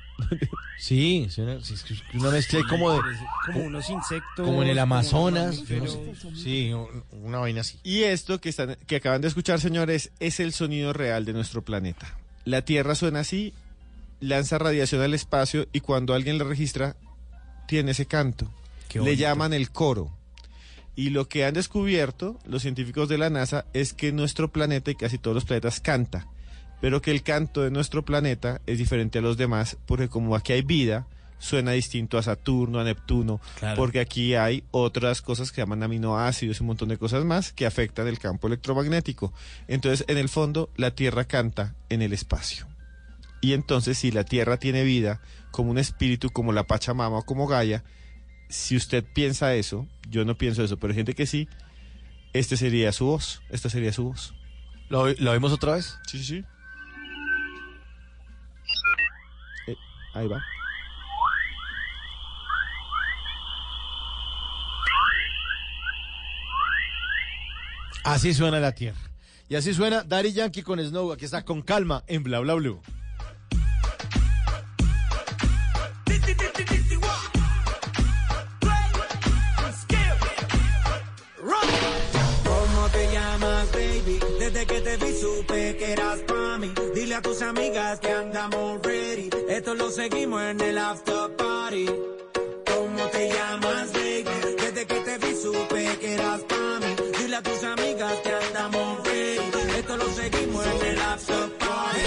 Sí, 0.78 1.26
suena- 1.30 1.60
sí, 1.62 1.74
es 1.74 1.82
que 1.84 1.94
una 2.16 2.30
mezcla 2.30 2.60
como 2.68 2.92
de... 2.92 3.00
Como 3.46 3.64
unos 3.64 3.88
insectos. 3.90 4.44
Como 4.46 4.62
en 4.62 4.68
el 4.68 4.78
Amazonas. 4.78 5.62
Sí, 6.34 6.72
un- 6.72 7.04
una 7.22 7.38
vaina 7.38 7.60
así. 7.62 7.78
Y 7.82 8.02
esto 8.02 8.40
que, 8.40 8.48
están, 8.48 8.76
que 8.86 8.96
acaban 8.96 9.20
de 9.20 9.28
escuchar, 9.28 9.60
señores, 9.60 10.10
es 10.20 10.40
el 10.40 10.52
sonido 10.52 10.92
real 10.92 11.24
de 11.24 11.32
nuestro 11.32 11.62
planeta. 11.62 12.16
La 12.44 12.62
Tierra 12.62 12.94
suena 12.94 13.20
así, 13.20 13.54
lanza 14.20 14.58
radiación 14.58 15.02
al 15.02 15.14
espacio 15.14 15.66
y 15.72 15.80
cuando 15.80 16.14
alguien 16.14 16.38
la 16.38 16.44
registra, 16.44 16.96
tiene 17.66 17.92
ese 17.92 18.06
canto. 18.06 18.50
Le 18.94 19.16
llaman 19.16 19.52
el 19.52 19.70
coro. 19.70 20.10
Y 20.96 21.10
lo 21.10 21.28
que 21.28 21.44
han 21.44 21.54
descubierto 21.54 22.40
los 22.44 22.62
científicos 22.62 23.08
de 23.08 23.18
la 23.18 23.30
NASA 23.30 23.66
es 23.72 23.92
que 23.92 24.10
nuestro 24.10 24.50
planeta 24.50 24.90
y 24.90 24.94
casi 24.96 25.18
todos 25.18 25.34
los 25.34 25.44
planetas 25.44 25.78
canta, 25.80 26.26
pero 26.80 27.00
que 27.02 27.10
el 27.10 27.22
canto 27.22 27.62
de 27.62 27.70
nuestro 27.70 28.04
planeta 28.04 28.60
es 28.66 28.78
diferente 28.78 29.18
a 29.18 29.22
los 29.22 29.36
demás 29.36 29.76
porque 29.86 30.08
como 30.08 30.34
aquí 30.36 30.52
hay 30.52 30.62
vida, 30.62 31.06
suena 31.38 31.72
distinto 31.72 32.18
a 32.18 32.22
Saturno, 32.22 32.80
a 32.80 32.84
Neptuno, 32.84 33.40
Claro. 33.58 33.76
porque 33.76 34.00
aquí 34.00 34.34
hay 34.34 34.64
otras 34.72 35.22
cosas 35.22 35.52
que 35.52 35.60
llaman 35.60 35.82
aminoácidos 35.84 36.58
y 36.58 36.62
un 36.62 36.66
montón 36.68 36.88
de 36.88 36.98
cosas 36.98 37.24
más 37.24 37.52
que 37.52 37.64
afectan 37.66 38.08
el 38.08 38.18
campo 38.18 38.48
electromagnético. 38.48 39.32
Entonces, 39.68 40.04
en 40.08 40.18
el 40.18 40.28
fondo, 40.28 40.68
la 40.76 40.90
Tierra 40.92 41.24
canta 41.24 41.74
en 41.90 42.02
el 42.02 42.12
espacio. 42.12 42.66
Y 43.40 43.52
entonces, 43.52 43.98
si 43.98 44.10
la 44.10 44.24
Tierra 44.24 44.56
tiene 44.56 44.82
vida, 44.82 45.20
como 45.52 45.70
un 45.70 45.78
espíritu, 45.78 46.30
como 46.30 46.52
la 46.52 46.64
Pachamama 46.66 47.18
o 47.18 47.22
como 47.22 47.46
Gaia, 47.46 47.84
si 48.48 48.74
usted 48.76 49.04
piensa 49.04 49.54
eso, 49.54 49.86
yo 50.10 50.24
no 50.24 50.36
pienso 50.36 50.64
eso, 50.64 50.76
pero 50.76 50.90
hay 50.92 50.96
gente 50.96 51.14
que 51.14 51.26
sí, 51.26 51.48
este 52.32 52.56
sería 52.56 52.90
su 52.92 53.06
voz, 53.06 53.42
esta 53.50 53.70
sería 53.70 53.92
su 53.92 54.04
voz. 54.04 54.34
¿Lo, 54.88 55.06
lo 55.14 55.30
oímos 55.30 55.52
otra 55.52 55.74
vez? 55.74 55.98
Sí, 56.08 56.18
sí, 56.18 56.24
sí. 56.24 56.44
Ahí 60.18 60.28
va. 60.28 60.44
Así 68.04 68.32
suena 68.32 68.58
la 68.58 68.72
Tierra. 68.72 68.98
Y 69.48 69.56
así 69.56 69.74
suena 69.74 70.02
Daddy 70.02 70.32
Yankee 70.32 70.62
con 70.62 70.78
Snow. 70.80 71.12
Aquí 71.12 71.24
está 71.24 71.44
con 71.44 71.62
calma 71.62 72.04
en 72.06 72.22
Bla 72.22 72.40
Bla 72.40 72.54
Blue. 72.54 72.80
¿Cómo 82.44 82.88
te 82.92 83.12
llamas, 83.12 83.72
baby? 83.72 84.20
Desde 84.38 84.66
que 84.66 84.80
te 84.80 84.96
vi 84.96 85.20
supe 85.20 85.76
que 85.76 85.92
eras 85.92 86.18
pa' 86.20 86.58
mí. 86.58 86.87
A 87.18 87.20
tus 87.20 87.42
amigas 87.42 87.98
que 87.98 88.12
andamos 88.12 88.80
ready. 88.80 89.28
Esto 89.48 89.74
lo 89.74 89.90
seguimos 89.90 90.40
en 90.40 90.60
el 90.60 90.78
after 90.78 91.34
party. 91.36 91.86
¿Cómo 92.64 93.02
te 93.10 93.28
llamas, 93.28 93.92
baby? 93.92 94.54
Desde 94.56 94.86
que 94.86 94.94
te 95.00 95.18
vi 95.18 95.34
supe 95.34 95.98
que 95.98 96.14
eras 96.14 96.42
pa' 96.42 96.78
mí. 96.78 96.94
Dile 97.18 97.36
a 97.36 97.42
tus 97.42 97.64
amigas 97.64 98.12
que 98.22 98.32
andamos 98.32 99.04
ready. 99.04 99.78
Esto 99.78 99.96
lo 99.96 100.08
seguimos 100.10 100.64
en 100.64 100.86
el 100.86 101.00
after 101.00 101.58
party. 101.58 102.02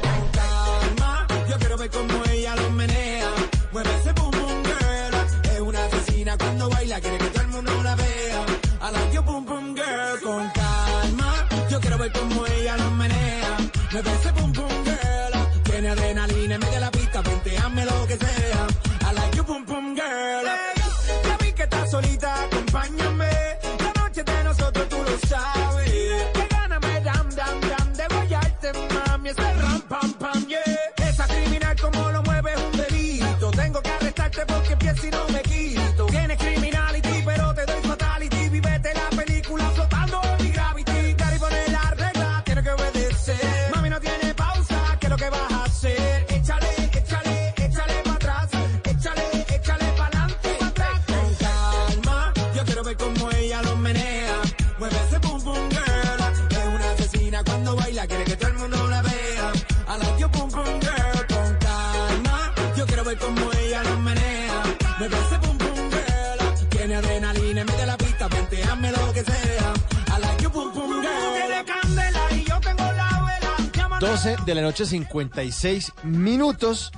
Con 0.00 0.30
calma, 0.32 1.26
yo 1.46 1.58
quiero 1.58 1.76
ver 1.76 1.90
cómo 1.90 2.24
ella 2.32 2.56
lo 2.56 2.70
menea. 2.70 3.30
Mueve 3.70 3.90
ese 4.00 4.12
boom 4.12 4.30
boom 4.30 4.62
girl. 4.64 5.14
Es 5.52 5.60
una 5.60 5.84
asesina 5.84 6.38
cuando 6.38 6.70
baila, 6.70 7.00
quiere 7.02 7.18
que 7.18 7.26
todo 7.26 7.42
el 7.42 7.48
mundo 7.48 7.82
la 7.82 7.94
vea. 7.96 8.46
I 8.80 8.90
like 8.92 9.12
your 9.12 9.24
boom 9.24 9.44
boom 9.44 9.74
girl. 9.74 10.20
Con 10.22 10.48
calma, 10.52 11.48
yo 11.70 11.78
quiero 11.82 11.98
ver 11.98 12.12
cómo 12.12 12.46
ella 12.46 12.78
lo 12.78 12.90
menea. 12.92 13.58
Mueve 13.92 14.10
ese 14.10 14.32
boom 14.32 14.53
baila, 57.94 58.06
quiere 58.06 58.24
que 58.24 58.36
todo 58.36 58.50
el 58.50 58.58
mundo 58.58 58.88
la 58.88 59.02
vea. 59.02 59.52
I 59.88 59.98
like 59.98 60.18
your 60.18 60.30
boom 60.30 60.50
boom 60.50 60.80
girl. 60.80 61.26
Con 61.28 61.58
calma, 61.58 62.52
yo 62.76 62.86
quiero 62.86 63.04
ver 63.04 63.18
cómo 63.18 63.52
ella 63.52 63.82
lo 63.82 63.98
menea. 64.00 64.62
Mueve 64.98 65.16
ese 65.16 65.38
boom 65.38 65.58
boom 65.58 65.90
girl. 65.90 66.68
Tiene 66.70 66.94
adrenalina 66.96 67.60
en 67.60 67.66
medio 67.66 67.80
de 67.80 67.86
la 67.86 67.96
pista, 67.96 68.28
venteame 68.28 68.90
lo 68.90 69.12
que 69.12 69.24
sea. 69.24 69.74
I 70.08 70.20
like 70.20 70.42
your 70.42 70.52
boom 70.52 70.72
boom 70.74 71.02
girl. 71.02 71.32
Tiene 71.34 71.64
candela 71.64 72.32
y 72.32 72.44
yo 72.44 72.60
tengo 72.60 72.84
la 72.84 73.24
vela. 73.26 73.70
Llama 73.72 73.98
12 74.00 74.36
de 74.44 74.54
la 74.54 74.62
noche, 74.62 74.86
56 74.86 75.92
minutos. 76.02 76.92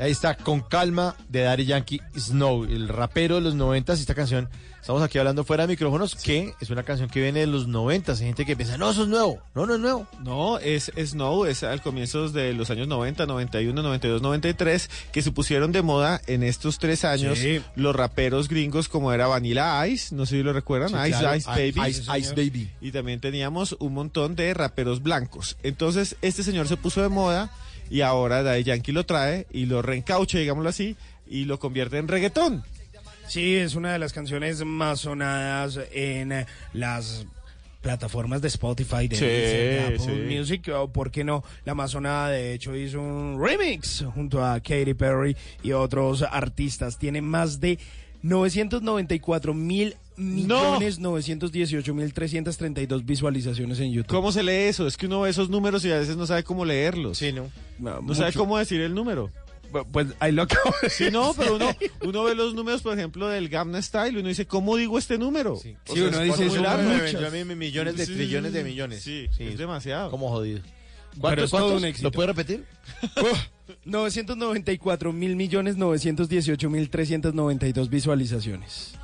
Ahí 0.00 0.10
está, 0.10 0.36
con 0.36 0.60
calma, 0.60 1.14
de 1.28 1.42
Daddy 1.42 1.66
Yankee 1.66 2.02
Snow, 2.18 2.64
el 2.64 2.88
rapero 2.88 3.36
de 3.36 3.42
los 3.42 3.54
90. 3.54 3.92
Esta 3.92 4.14
canción, 4.14 4.50
estamos 4.84 5.02
aquí 5.02 5.16
hablando 5.16 5.44
fuera 5.44 5.66
de 5.66 5.72
micrófonos, 5.72 6.14
que 6.14 6.52
es 6.60 6.68
una 6.68 6.82
canción 6.82 7.08
que 7.08 7.18
viene 7.22 7.40
de 7.40 7.46
los 7.46 7.66
90. 7.66 8.12
Hay 8.12 8.18
gente 8.18 8.44
que 8.44 8.54
piensa, 8.54 8.76
no, 8.76 8.90
eso 8.90 9.04
es 9.04 9.08
nuevo. 9.08 9.40
No, 9.54 9.64
no 9.64 9.74
es 9.76 9.80
nuevo. 9.80 10.06
No, 10.22 10.58
es 10.58 10.92
Snow, 10.94 11.46
es 11.46 11.62
al 11.62 11.80
comienzo 11.80 12.28
de 12.28 12.52
los 12.52 12.68
años 12.68 12.86
90, 12.86 13.24
91, 13.24 13.82
92, 13.82 14.20
93, 14.20 14.90
que 15.10 15.22
se 15.22 15.32
pusieron 15.32 15.72
de 15.72 15.80
moda 15.80 16.20
en 16.26 16.42
estos 16.42 16.78
tres 16.78 17.06
años 17.06 17.38
Sí. 17.38 17.62
los 17.76 17.96
raperos 17.96 18.48
gringos 18.48 18.88
como 18.90 19.10
era 19.12 19.26
Vanilla 19.26 19.86
Ice, 19.86 20.14
no 20.14 20.26
sé 20.26 20.36
si 20.36 20.42
lo 20.42 20.52
recuerdan, 20.52 20.90
Sí, 20.90 21.08
Ice 21.10 21.18
claro. 21.18 21.36
Ice 21.36 21.48
Baby. 21.50 21.88
Ice- 21.90 22.18
Ice 22.18 22.34
Baby. 22.34 22.70
Y 22.82 22.92
también 22.92 23.20
teníamos 23.20 23.76
un 23.80 23.94
montón 23.94 24.36
de 24.36 24.52
raperos 24.52 25.02
blancos. 25.02 25.56
Entonces, 25.62 26.16
este 26.20 26.42
señor 26.42 26.68
se 26.68 26.76
puso 26.76 27.00
de 27.00 27.08
moda 27.08 27.50
y 27.88 28.02
ahora 28.02 28.42
Daddy 28.42 28.64
Yankee 28.64 28.92
lo 28.92 29.06
trae 29.06 29.46
y 29.50 29.64
lo 29.64 29.80
reencaucha, 29.80 30.36
digámoslo 30.38 30.68
así, 30.68 30.94
y 31.26 31.46
lo 31.46 31.58
convierte 31.58 31.96
en 31.96 32.06
reggaetón. 32.06 32.64
Sí, 33.26 33.56
es 33.56 33.74
una 33.74 33.92
de 33.92 33.98
las 33.98 34.12
canciones 34.12 34.64
más 34.64 35.00
sonadas 35.00 35.80
en 35.92 36.32
eh, 36.32 36.46
las 36.72 37.26
plataformas 37.80 38.40
de 38.40 38.48
Spotify, 38.48 39.08
de, 39.08 39.16
Sí, 39.16 39.24
Deezer, 39.24 39.60
de 39.60 39.80
Apple 39.96 40.28
sí. 40.28 40.36
Music, 40.36 40.68
o 40.74 40.88
por 40.88 41.10
qué 41.10 41.22
no, 41.22 41.44
la 41.64 41.74
más 41.74 41.90
sonada 41.90 42.30
de 42.30 42.54
hecho 42.54 42.74
hizo 42.74 43.00
un 43.00 43.38
remix 43.40 44.04
junto 44.14 44.44
a 44.44 44.58
Katy 44.60 44.94
Perry 44.94 45.36
y 45.62 45.72
otros 45.72 46.22
artistas. 46.22 46.98
Tiene 46.98 47.20
más 47.20 47.60
de 47.60 47.78
994 48.22 49.52
mil 49.52 49.96
millones 50.16 50.98
918 50.98 51.94
mil 51.94 52.12
332 52.12 53.04
visualizaciones 53.04 53.80
en 53.80 53.92
YouTube. 53.92 54.14
¿Cómo 54.14 54.32
se 54.32 54.42
lee 54.42 54.68
eso? 54.68 54.86
Es 54.86 54.96
que 54.96 55.06
uno 55.06 55.20
ve 55.20 55.30
esos 55.30 55.50
números 55.50 55.84
y 55.84 55.92
a 55.92 55.98
veces 55.98 56.16
no 56.16 56.26
sabe 56.26 56.42
cómo 56.42 56.64
leerlos. 56.64 57.18
Sí, 57.18 57.32
¿no? 57.32 57.50
No, 57.78 58.14
sabe 58.14 58.32
cómo 58.32 58.56
decir 58.56 58.80
el 58.80 58.94
número. 58.94 59.30
Pues 59.90 60.08
ahí 60.20 60.32
lo 60.32 60.42
acabo 60.42 60.72
de 60.82 60.90
Sí, 60.90 61.10
no, 61.10 61.34
pero 61.34 61.56
uno, 61.56 61.74
uno 62.02 62.24
ve 62.24 62.34
los 62.34 62.54
números, 62.54 62.82
por 62.82 62.96
ejemplo, 62.96 63.26
del 63.28 63.48
Gamma 63.48 63.82
Style 63.82 64.16
y 64.16 64.20
uno 64.20 64.28
dice, 64.28 64.46
¿cómo 64.46 64.76
digo 64.76 64.98
este 64.98 65.18
número? 65.18 65.56
Sí, 65.56 65.76
Sí, 65.84 66.00
uno 66.00 66.20
dice, 66.20 66.44
muchas. 66.46 66.52
vendió 67.02 67.26
a 67.26 67.30
mí 67.30 67.44
mi- 67.44 67.54
millones 67.56 67.96
de 67.96 68.06
Sí, 68.06 68.14
trillones 68.14 68.52
de 68.52 68.62
millones. 68.64 69.02
Sí, 69.02 69.28
es 69.38 69.58
demasiado. 69.58 70.10
Como 70.10 70.28
jodido. 70.30 70.60
Pero 70.60 71.20
¿Cuántos? 71.20 71.44
es 71.44 71.50
todo 71.50 71.60
cuántos? 71.62 71.82
un 71.82 71.88
éxito. 71.88 72.08
¿Lo 72.08 72.12
puede 72.12 72.26
repetir? 72.28 72.64
994 73.84 75.12
mil 75.12 75.36
millones 75.36 75.76
918 75.76 76.70
mil 76.70 76.90
392 76.90 77.88
visualizaciones. 77.90 78.94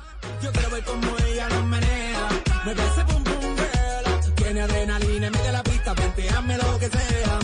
Yo 0.43 0.51
quiero 0.51 0.69
ver 0.71 0.83
cómo 0.83 1.15
ella 1.27 1.49
lo 1.49 1.65
menea. 1.65 2.29
Me 2.65 2.71
ese 2.73 3.05
pum 3.07 3.23
pum 3.23 3.55
girl. 3.55 4.35
Tiene 4.35 4.61
adrenalina, 4.61 5.29
mete 5.31 5.51
la 5.51 5.63
pista, 5.63 5.93
venteame 5.93 6.57
lo 6.57 6.79
que 6.79 6.89
sea. 6.89 7.39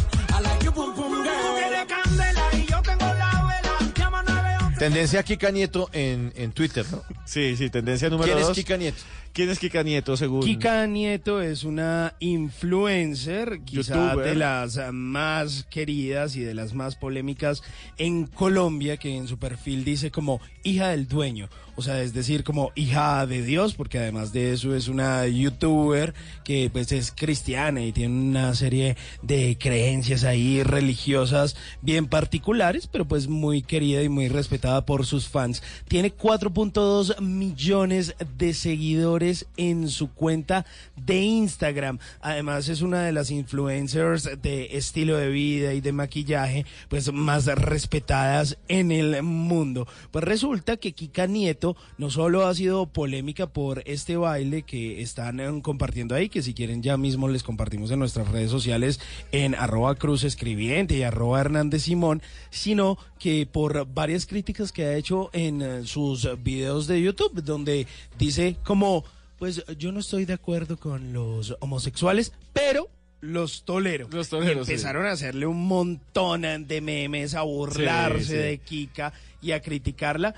Tendencia 4.78 5.23
Kika 5.23 5.49
Nieto 5.51 5.89
en, 5.91 6.32
en 6.36 6.51
Twitter, 6.51 6.86
¿no? 6.91 7.03
Sí, 7.25 7.57
sí, 7.57 7.69
tendencia 7.69 8.09
número 8.09 8.28
¿Quién 8.28 8.39
es 8.39 8.47
dos. 8.47 8.55
Kika 8.57 8.78
Nieto? 8.78 8.97
¿Quién 9.34 9.49
es 9.49 9.59
Kika 9.59 9.84
Nieto, 9.84 10.17
según? 10.17 10.41
Kika 10.41 10.86
Nieto 10.88 11.41
es 11.41 11.63
una 11.63 12.15
influencer, 12.19 13.61
quizá 13.65 14.09
Youtuber. 14.09 14.28
de 14.28 14.36
las 14.36 14.80
más 14.91 15.65
queridas 15.69 16.36
y 16.36 16.41
de 16.41 16.53
las 16.53 16.73
más 16.73 16.95
polémicas 16.95 17.63
en 17.97 18.28
Colombia, 18.28 18.97
que 18.97 19.15
en 19.15 19.28
su 19.28 19.38
perfil 19.38 19.84
dice 19.84 20.11
como 20.11 20.41
hija 20.63 20.89
del 20.89 21.07
dueño, 21.07 21.49
o 21.78 21.84
sea, 21.84 22.01
es 22.01 22.11
decir, 22.11 22.43
como 22.43 22.71
hija 22.73 23.28
de 23.28 23.43
Dios, 23.43 23.75
porque 23.75 23.99
además 23.99 24.34
de 24.34 24.51
eso 24.51 24.75
es 24.75 24.88
una 24.88 25.28
youtuber 25.28 26.15
que 26.43 26.71
pues 26.73 26.91
es 26.91 27.11
cristiana 27.11 27.84
y 27.84 27.91
tiene 27.91 28.15
una 28.15 28.55
serie 28.55 28.97
de 29.21 29.57
creencias 29.59 30.23
ahí 30.23 30.63
religiosas 30.63 31.55
bien 31.84 32.07
particulares, 32.07 32.88
pero 32.88 33.07
pues 33.07 33.28
muy 33.28 33.61
querida 33.61 34.01
y 34.01 34.09
muy 34.09 34.28
respetada 34.28 34.88
por 34.88 35.05
sus 35.05 35.30
fans. 35.30 35.61
Tiene 35.88 36.11
4.2 36.11 37.21
millones 37.21 38.15
de 38.39 38.55
seguidores 38.55 39.45
en 39.55 39.89
su 39.89 40.11
cuenta 40.11 40.65
de 40.95 41.21
Instagram. 41.21 41.99
Además 42.21 42.69
es 42.69 42.82
una 42.82 43.03
de 43.03 43.11
las 43.11 43.30
influencers 43.30 44.41
de 44.41 44.78
estilo 44.78 45.15
de 45.17 45.30
vida 45.30 45.75
y 45.75 45.82
de 45.82 45.91
maquillaje 45.91 46.65
pues 46.89 47.13
más 47.13 47.45
respetadas 47.45 48.57
en 48.67 48.91
el 48.91 49.21
mundo. 49.21 49.88
Pues 50.09 50.23
resulta 50.25 50.78
que 50.78 50.93
Kika 50.93 51.28
Nieto 51.28 51.66
no 51.97 52.09
solo 52.09 52.45
ha 52.47 52.53
sido 52.55 52.86
polémica 52.86 53.47
por 53.47 53.82
este 53.86 54.15
baile 54.15 54.63
que 54.63 55.01
están 55.01 55.39
eh, 55.39 55.49
compartiendo 55.61 56.15
ahí, 56.15 56.30
que 56.30 56.41
si 56.41 56.53
quieren 56.53 56.82
ya 56.84 56.95
mismo 56.97 57.28
les 57.28 57.43
compartimos 57.43 57.91
en 57.91 57.99
nuestras 57.99 58.28
redes 58.30 58.51
sociales 58.51 58.99
en 59.32 59.55
arroba 59.55 59.95
cruz 59.95 60.24
escribiente 60.24 60.95
y 60.95 61.03
arroba 61.03 61.41
Hernández 61.41 61.84
Simón, 61.84 62.22
sino 62.49 62.97
que 63.20 63.47
por 63.51 63.88
varias 63.93 64.26
críticas 64.26 64.72
que 64.72 64.86
ha 64.86 64.95
hecho 64.95 65.30
en 65.34 65.61
eh, 65.61 65.82
sus 65.86 66.28
videos 66.43 66.88
de 66.88 67.01
YouTube, 67.01 67.41
donde 67.43 67.88
dice 68.20 68.55
como, 68.63 69.03
pues 69.39 69.63
yo 69.78 69.91
no 69.91 69.99
estoy 69.99 70.26
de 70.26 70.34
acuerdo 70.34 70.78
con 70.78 71.13
los 71.13 71.55
homosexuales, 71.59 72.34
pero 72.53 72.89
los 73.20 73.63
tolero. 73.63 74.07
Los 74.11 74.30
tolero, 74.30 74.61
Y 74.61 74.65
sí. 74.65 74.72
empezaron 74.74 75.07
a 75.07 75.11
hacerle 75.11 75.47
un 75.47 75.68
montón 75.68 76.43
de 76.68 76.82
memes, 76.82 77.34
a 77.34 77.41
burlarse 77.41 78.20
Sí, 78.24 78.30
sí. 78.30 78.36
de 78.36 78.57
Kika 78.59 79.13
y 79.47 79.51
a 79.53 79.61
criticarla. 79.61 80.35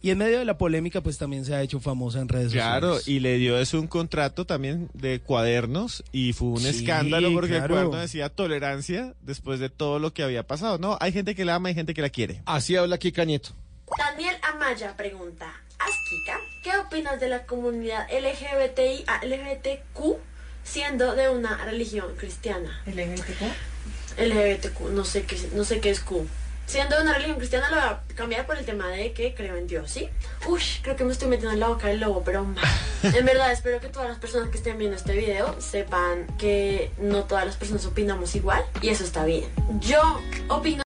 Y 0.00 0.10
en 0.10 0.18
medio 0.18 0.38
de 0.38 0.44
la 0.44 0.58
polémica, 0.58 1.00
pues 1.00 1.16
también 1.18 1.44
se 1.44 1.54
ha 1.54 1.62
hecho 1.62 1.80
famosa 1.80 2.20
en 2.20 2.28
redes 2.28 2.52
Claro, 2.52 2.94
sociales. 2.94 3.08
y 3.08 3.20
le 3.20 3.38
dio 3.38 3.58
eso 3.58 3.80
un 3.80 3.86
contrato 3.86 4.44
también 4.46 4.90
de 4.92 5.20
cuadernos 5.20 6.04
y 6.12 6.32
fue 6.34 6.48
un 6.48 6.60
Sí, 6.60 6.68
escándalo 6.68 7.32
porque 7.32 7.52
el 7.52 7.58
claro. 7.58 7.74
cuaderno 7.74 7.96
decía 7.98 8.28
tolerancia 8.28 9.14
después 9.22 9.60
de 9.60 9.70
todo 9.70 9.98
lo 9.98 10.12
que 10.12 10.22
había 10.22 10.46
pasado. 10.46 10.78
No, 10.78 10.98
hay 11.00 11.12
gente 11.12 11.34
que 11.34 11.44
la 11.44 11.54
ama, 11.56 11.68
hay 11.70 11.74
gente 11.74 11.94
que 11.94 12.02
la 12.02 12.10
quiere. 12.10 12.42
Así 12.46 12.76
habla 12.76 12.98
Kika 12.98 13.24
Nieto. 13.24 13.50
Daniel 13.98 14.36
Amaya 14.42 14.96
pregunta, 14.96 15.46
Askika, 15.78 16.38
¿qué 16.62 16.70
opinas 16.78 17.18
de 17.20 17.28
la 17.28 17.46
comunidad 17.46 18.06
LGBTI, 18.10 19.04
LGBTQ 19.26 20.16
siendo 20.64 21.14
de 21.14 21.28
una 21.30 21.64
religión 21.64 22.14
cristiana? 22.16 22.82
¿LGBTQ? 22.86 23.42
LGBTQ, 24.18 24.80
no 24.92 25.04
sé 25.04 25.22
qué, 25.24 25.36
no 25.54 25.64
sé 25.64 25.80
qué 25.80 25.90
es 25.90 26.00
Q. 26.00 26.26
Siendo 26.66 27.00
una 27.00 27.14
religión 27.14 27.36
cristiana 27.36 27.68
lo 27.70 27.76
voy 27.76 27.84
a 27.84 28.14
cambiar 28.14 28.46
por 28.46 28.56
el 28.56 28.64
tema 28.64 28.88
de 28.88 29.12
que 29.12 29.34
creo 29.34 29.56
en 29.56 29.66
Dios, 29.66 29.90
¿sí? 29.90 30.08
Uy, 30.48 30.60
creo 30.82 30.96
que 30.96 31.04
me 31.04 31.12
estoy 31.12 31.28
metiendo 31.28 31.52
en 31.52 31.60
la 31.60 31.68
boca 31.68 31.88
del 31.88 32.00
lobo, 32.00 32.22
pero 32.24 32.44
mal. 32.44 32.64
en 33.02 33.24
verdad 33.24 33.52
espero 33.52 33.80
que 33.80 33.88
todas 33.88 34.08
las 34.08 34.18
personas 34.18 34.48
que 34.48 34.56
estén 34.56 34.78
viendo 34.78 34.96
este 34.96 35.14
video 35.14 35.54
sepan 35.60 36.26
que 36.38 36.90
no 36.98 37.24
todas 37.24 37.46
las 37.46 37.56
personas 37.56 37.84
opinamos 37.86 38.34
igual 38.34 38.64
y 38.82 38.88
eso 38.88 39.04
está 39.04 39.24
bien. 39.24 39.44
Yo 39.80 40.20
opino 40.48 40.82